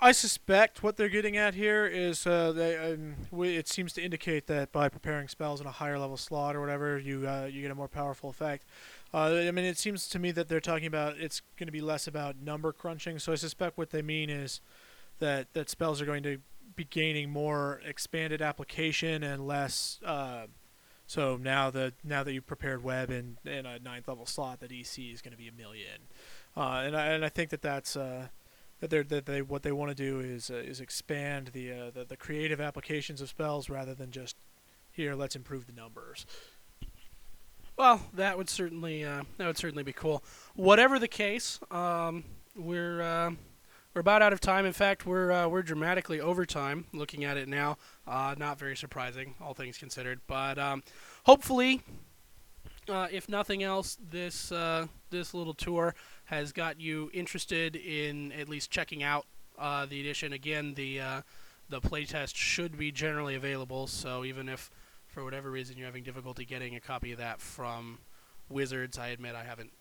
I 0.00 0.10
suspect 0.10 0.82
what 0.82 0.96
they're 0.96 1.08
getting 1.08 1.36
at 1.36 1.54
here 1.54 1.86
is 1.86 2.26
uh, 2.26 2.50
they, 2.50 2.76
um, 2.76 3.14
we, 3.30 3.56
it 3.56 3.68
seems 3.68 3.92
to 3.92 4.02
indicate 4.02 4.48
that 4.48 4.72
by 4.72 4.88
preparing 4.88 5.28
spells 5.28 5.60
in 5.60 5.66
a 5.66 5.70
higher 5.70 5.98
level 5.98 6.16
slot 6.16 6.56
or 6.56 6.60
whatever, 6.60 6.98
you 6.98 7.28
uh, 7.28 7.48
you 7.50 7.62
get 7.62 7.70
a 7.70 7.74
more 7.74 7.86
powerful 7.86 8.28
effect. 8.28 8.64
Uh, 9.14 9.42
I 9.46 9.50
mean, 9.52 9.64
it 9.64 9.78
seems 9.78 10.08
to 10.08 10.18
me 10.18 10.32
that 10.32 10.48
they're 10.48 10.60
talking 10.60 10.86
about 10.86 11.18
it's 11.18 11.40
going 11.56 11.68
to 11.68 11.72
be 11.72 11.80
less 11.80 12.08
about 12.08 12.36
number 12.36 12.72
crunching. 12.72 13.20
So 13.20 13.30
I 13.30 13.36
suspect 13.36 13.78
what 13.78 13.90
they 13.90 14.02
mean 14.02 14.28
is 14.28 14.60
that 15.20 15.52
that 15.52 15.70
spells 15.70 16.00
are 16.00 16.06
going 16.06 16.24
to 16.24 16.38
be 16.76 16.84
gaining 16.84 17.30
more 17.30 17.80
expanded 17.84 18.42
application 18.42 19.22
and 19.22 19.46
less. 19.46 20.00
Uh, 20.04 20.46
so 21.06 21.36
now 21.36 21.70
that 21.70 21.94
now 22.04 22.22
that 22.22 22.32
you've 22.32 22.46
prepared 22.46 22.82
web 22.82 23.10
in, 23.10 23.38
in 23.44 23.66
a 23.66 23.78
ninth 23.78 24.08
level 24.08 24.26
slot, 24.26 24.60
that 24.60 24.70
DC 24.70 25.12
is 25.12 25.20
going 25.20 25.32
to 25.32 25.38
be 25.38 25.48
a 25.48 25.52
million, 25.52 26.08
uh, 26.56 26.82
and 26.84 26.96
I 26.96 27.06
and 27.08 27.24
I 27.24 27.28
think 27.28 27.50
that 27.50 27.62
that's 27.62 27.96
uh, 27.96 28.28
that 28.80 28.90
they 28.90 29.02
that 29.02 29.26
they 29.26 29.42
what 29.42 29.62
they 29.62 29.72
want 29.72 29.90
to 29.90 29.94
do 29.94 30.20
is 30.20 30.50
uh, 30.50 30.54
is 30.54 30.80
expand 30.80 31.48
the, 31.48 31.72
uh, 31.72 31.90
the 31.92 32.04
the 32.04 32.16
creative 32.16 32.60
applications 32.60 33.20
of 33.20 33.28
spells 33.28 33.68
rather 33.68 33.94
than 33.94 34.10
just 34.10 34.36
here 34.90 35.14
let's 35.14 35.36
improve 35.36 35.66
the 35.66 35.72
numbers. 35.72 36.26
Well, 37.76 38.02
that 38.14 38.36
would 38.36 38.50
certainly 38.50 39.04
uh, 39.04 39.22
that 39.38 39.46
would 39.46 39.58
certainly 39.58 39.82
be 39.82 39.92
cool. 39.92 40.22
Whatever 40.54 40.98
the 40.98 41.08
case, 41.08 41.58
um, 41.70 42.24
we're 42.54 43.00
uh, 43.00 43.30
we're 43.94 44.00
about 44.00 44.22
out 44.22 44.32
of 44.32 44.40
time. 44.40 44.64
In 44.64 44.72
fact, 44.72 45.06
we're 45.06 45.30
uh, 45.30 45.48
we're 45.48 45.62
dramatically 45.62 46.20
over 46.20 46.46
time. 46.46 46.86
Looking 46.92 47.24
at 47.24 47.36
it 47.36 47.48
now, 47.48 47.76
uh, 48.06 48.34
not 48.38 48.58
very 48.58 48.76
surprising, 48.76 49.34
all 49.40 49.54
things 49.54 49.78
considered. 49.78 50.20
But 50.26 50.58
um, 50.58 50.82
hopefully, 51.24 51.82
uh, 52.88 53.08
if 53.10 53.28
nothing 53.28 53.62
else, 53.62 53.98
this 54.10 54.50
uh, 54.50 54.86
this 55.10 55.34
little 55.34 55.54
tour 55.54 55.94
has 56.26 56.52
got 56.52 56.80
you 56.80 57.10
interested 57.12 57.76
in 57.76 58.32
at 58.32 58.48
least 58.48 58.70
checking 58.70 59.02
out 59.02 59.26
uh, 59.58 59.86
the 59.86 60.00
edition. 60.00 60.32
Again, 60.32 60.74
the 60.74 61.00
uh, 61.00 61.22
the 61.68 61.80
playtest 61.80 62.34
should 62.34 62.78
be 62.78 62.90
generally 62.90 63.34
available. 63.34 63.86
So 63.86 64.24
even 64.24 64.48
if 64.48 64.70
for 65.06 65.22
whatever 65.24 65.50
reason 65.50 65.76
you're 65.76 65.86
having 65.86 66.02
difficulty 66.02 66.46
getting 66.46 66.74
a 66.74 66.80
copy 66.80 67.12
of 67.12 67.18
that 67.18 67.40
from 67.40 67.98
Wizards, 68.48 68.98
I 68.98 69.08
admit 69.08 69.34
I 69.34 69.44
haven't 69.44 69.72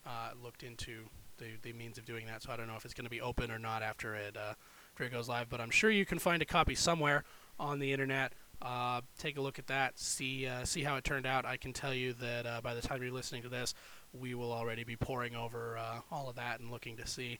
looked 0.43 0.63
into 0.63 1.05
the, 1.41 1.69
the 1.69 1.73
means 1.73 1.97
of 1.97 2.05
doing 2.05 2.27
that. 2.27 2.43
So 2.43 2.51
I 2.51 2.55
don't 2.55 2.67
know 2.67 2.75
if 2.77 2.85
it's 2.85 2.93
going 2.93 3.05
to 3.05 3.11
be 3.11 3.19
open 3.19 3.51
or 3.51 3.59
not 3.59 3.83
after 3.83 4.15
it 4.15 4.37
uh, 4.37 4.53
after 4.93 5.03
it 5.03 5.11
goes 5.11 5.27
live. 5.27 5.49
But 5.49 5.59
I'm 5.59 5.69
sure 5.69 5.89
you 5.89 6.05
can 6.05 6.19
find 6.19 6.41
a 6.41 6.45
copy 6.45 6.75
somewhere 6.75 7.25
on 7.59 7.79
the 7.79 7.91
internet. 7.91 8.33
Uh, 8.61 9.01
take 9.17 9.37
a 9.37 9.41
look 9.41 9.59
at 9.59 9.67
that. 9.67 9.99
See 9.99 10.47
uh, 10.47 10.63
see 10.63 10.83
how 10.83 10.95
it 10.95 11.03
turned 11.03 11.25
out. 11.25 11.45
I 11.45 11.57
can 11.57 11.73
tell 11.73 11.93
you 11.93 12.13
that 12.13 12.45
uh, 12.45 12.61
by 12.61 12.75
the 12.75 12.81
time 12.81 13.01
you're 13.01 13.11
listening 13.11 13.41
to 13.41 13.49
this, 13.49 13.73
we 14.13 14.35
will 14.35 14.53
already 14.53 14.83
be 14.83 14.95
poring 14.95 15.35
over 15.35 15.77
uh, 15.77 15.99
all 16.11 16.29
of 16.29 16.35
that 16.35 16.59
and 16.59 16.71
looking 16.71 16.95
to 16.97 17.07
see 17.07 17.39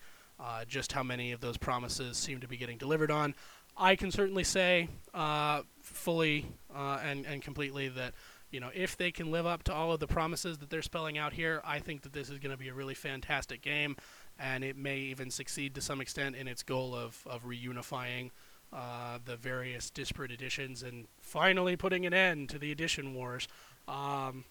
just 0.67 0.91
how 0.91 1.03
many 1.03 1.33
of 1.33 1.39
those 1.39 1.55
promises 1.55 2.17
seem 2.17 2.39
to 2.39 2.47
be 2.47 2.57
getting 2.57 2.75
delivered 2.75 3.11
on. 3.11 3.35
I 3.77 3.95
can 3.95 4.09
certainly 4.09 4.43
say 4.43 4.89
fully 5.83 6.47
and 6.75 7.27
and 7.27 7.43
completely 7.43 7.89
that 7.89 8.15
you 8.51 8.59
know, 8.59 8.69
if 8.73 8.97
they 8.97 9.11
can 9.11 9.31
live 9.31 9.45
up 9.45 9.63
to 9.63 9.73
all 9.73 9.91
of 9.93 9.99
the 9.99 10.07
promises 10.07 10.57
that 10.59 10.69
they're 10.69 10.81
spelling 10.81 11.17
out 11.17 11.33
here, 11.33 11.61
I 11.65 11.79
think 11.79 12.01
that 12.03 12.13
this 12.13 12.29
is 12.29 12.37
going 12.39 12.51
to 12.51 12.57
be 12.57 12.67
a 12.67 12.73
really 12.73 12.93
fantastic 12.93 13.61
game, 13.61 13.95
and 14.37 14.63
it 14.63 14.77
may 14.77 14.97
even 14.97 15.31
succeed 15.31 15.73
to 15.75 15.81
some 15.81 16.01
extent 16.01 16.35
in 16.35 16.47
its 16.47 16.61
goal 16.61 16.93
of, 16.93 17.25
of 17.25 17.45
reunifying 17.45 18.31
uh, 18.73 19.19
the 19.23 19.37
various 19.37 19.89
disparate 19.89 20.31
editions 20.31 20.83
and 20.83 21.07
finally 21.19 21.75
putting 21.75 22.05
an 22.05 22.13
end 22.13 22.49
to 22.49 22.59
the 22.59 22.71
edition 22.71 23.13
wars. 23.13 23.47
Um, 23.87 24.45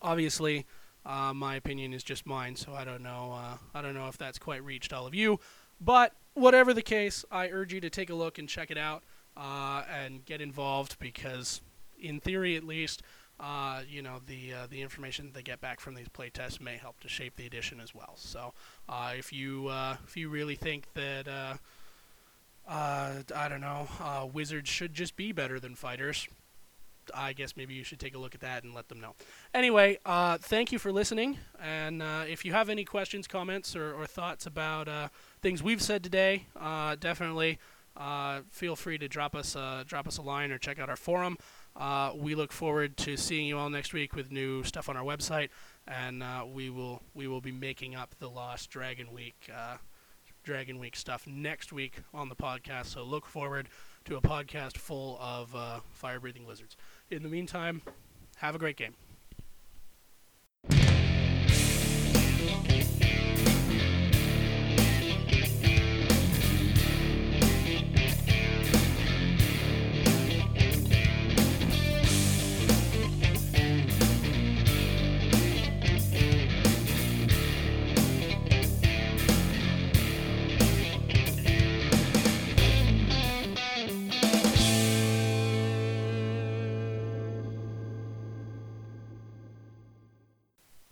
obviously, 0.00 0.66
uh, 1.04 1.32
my 1.32 1.56
opinion 1.56 1.92
is 1.92 2.02
just 2.02 2.26
mine, 2.26 2.56
so 2.56 2.74
I 2.74 2.84
don't 2.84 3.02
know. 3.02 3.32
Uh, 3.32 3.56
I 3.74 3.82
don't 3.82 3.94
know 3.94 4.08
if 4.08 4.18
that's 4.18 4.38
quite 4.38 4.64
reached 4.64 4.92
all 4.92 5.06
of 5.06 5.14
you, 5.14 5.40
but 5.80 6.12
whatever 6.34 6.74
the 6.74 6.82
case, 6.82 7.24
I 7.30 7.48
urge 7.48 7.72
you 7.72 7.80
to 7.80 7.90
take 7.90 8.10
a 8.10 8.14
look 8.14 8.38
and 8.38 8.48
check 8.48 8.70
it 8.70 8.78
out 8.78 9.02
uh, 9.36 9.82
and 9.92 10.24
get 10.24 10.40
involved 10.40 10.98
because 10.98 11.60
in 12.00 12.20
theory 12.20 12.56
at 12.56 12.64
least, 12.64 13.02
uh, 13.40 13.82
you 13.88 14.02
know, 14.02 14.20
the 14.26 14.52
uh, 14.52 14.66
the 14.68 14.82
information 14.82 15.30
they 15.32 15.42
get 15.42 15.60
back 15.60 15.80
from 15.80 15.94
these 15.94 16.08
playtests 16.08 16.60
may 16.60 16.76
help 16.76 16.98
to 17.00 17.08
shape 17.08 17.36
the 17.36 17.46
edition 17.46 17.80
as 17.80 17.94
well. 17.94 18.14
So 18.16 18.52
uh, 18.88 19.12
if 19.16 19.32
you 19.32 19.68
uh, 19.68 19.96
if 20.06 20.16
you 20.16 20.28
really 20.28 20.56
think 20.56 20.92
that 20.94 21.28
uh, 21.28 21.54
uh, 22.68 23.22
I 23.34 23.48
don't 23.48 23.60
know, 23.60 23.86
wizards 24.32 24.68
should 24.68 24.92
just 24.92 25.16
be 25.16 25.32
better 25.32 25.60
than 25.60 25.74
fighters. 25.74 26.26
I 27.14 27.32
guess 27.32 27.56
maybe 27.56 27.72
you 27.72 27.84
should 27.84 28.00
take 28.00 28.14
a 28.14 28.18
look 28.18 28.34
at 28.34 28.42
that 28.42 28.64
and 28.64 28.74
let 28.74 28.88
them 28.88 29.00
know. 29.00 29.14
Anyway, 29.54 29.96
thank 30.40 30.72
you 30.72 30.78
for 30.78 30.92
listening. 30.92 31.38
And 31.58 32.02
if 32.28 32.44
you 32.44 32.52
have 32.52 32.68
any 32.68 32.84
questions, 32.84 33.26
comments, 33.26 33.74
or, 33.74 33.94
or 33.94 34.04
thoughts 34.04 34.44
about 34.44 35.10
things 35.40 35.62
we've 35.62 35.80
said 35.80 36.04
today, 36.04 36.44
definitely 37.00 37.58
feel 38.50 38.76
free 38.76 38.98
to 38.98 39.08
drop 39.08 39.34
us 39.34 39.56
drop 39.86 40.06
us 40.06 40.18
a 40.18 40.22
line 40.22 40.50
or 40.50 40.58
check 40.58 40.78
out 40.78 40.90
our 40.90 40.96
forum. 40.96 41.38
Uh, 41.78 42.10
we 42.16 42.34
look 42.34 42.52
forward 42.52 42.96
to 42.96 43.16
seeing 43.16 43.46
you 43.46 43.56
all 43.56 43.70
next 43.70 43.92
week 43.92 44.16
with 44.16 44.32
new 44.32 44.64
stuff 44.64 44.88
on 44.88 44.96
our 44.96 45.04
website, 45.04 45.48
and 45.86 46.24
uh, 46.24 46.44
we 46.44 46.68
will 46.68 47.00
we 47.14 47.28
will 47.28 47.40
be 47.40 47.52
making 47.52 47.94
up 47.94 48.16
the 48.18 48.28
lost 48.28 48.68
Dragon 48.68 49.12
Week 49.12 49.48
uh, 49.54 49.76
Dragon 50.42 50.80
Week 50.80 50.96
stuff 50.96 51.24
next 51.26 51.72
week 51.72 52.00
on 52.12 52.28
the 52.28 52.34
podcast. 52.34 52.86
So 52.86 53.04
look 53.04 53.26
forward 53.26 53.68
to 54.06 54.16
a 54.16 54.20
podcast 54.20 54.76
full 54.76 55.18
of 55.20 55.54
uh, 55.54 55.80
fire 55.92 56.18
breathing 56.18 56.48
lizards. 56.48 56.76
In 57.10 57.22
the 57.22 57.28
meantime, 57.28 57.82
have 58.38 58.56
a 58.56 58.58
great 58.58 58.76
game. 58.76 58.94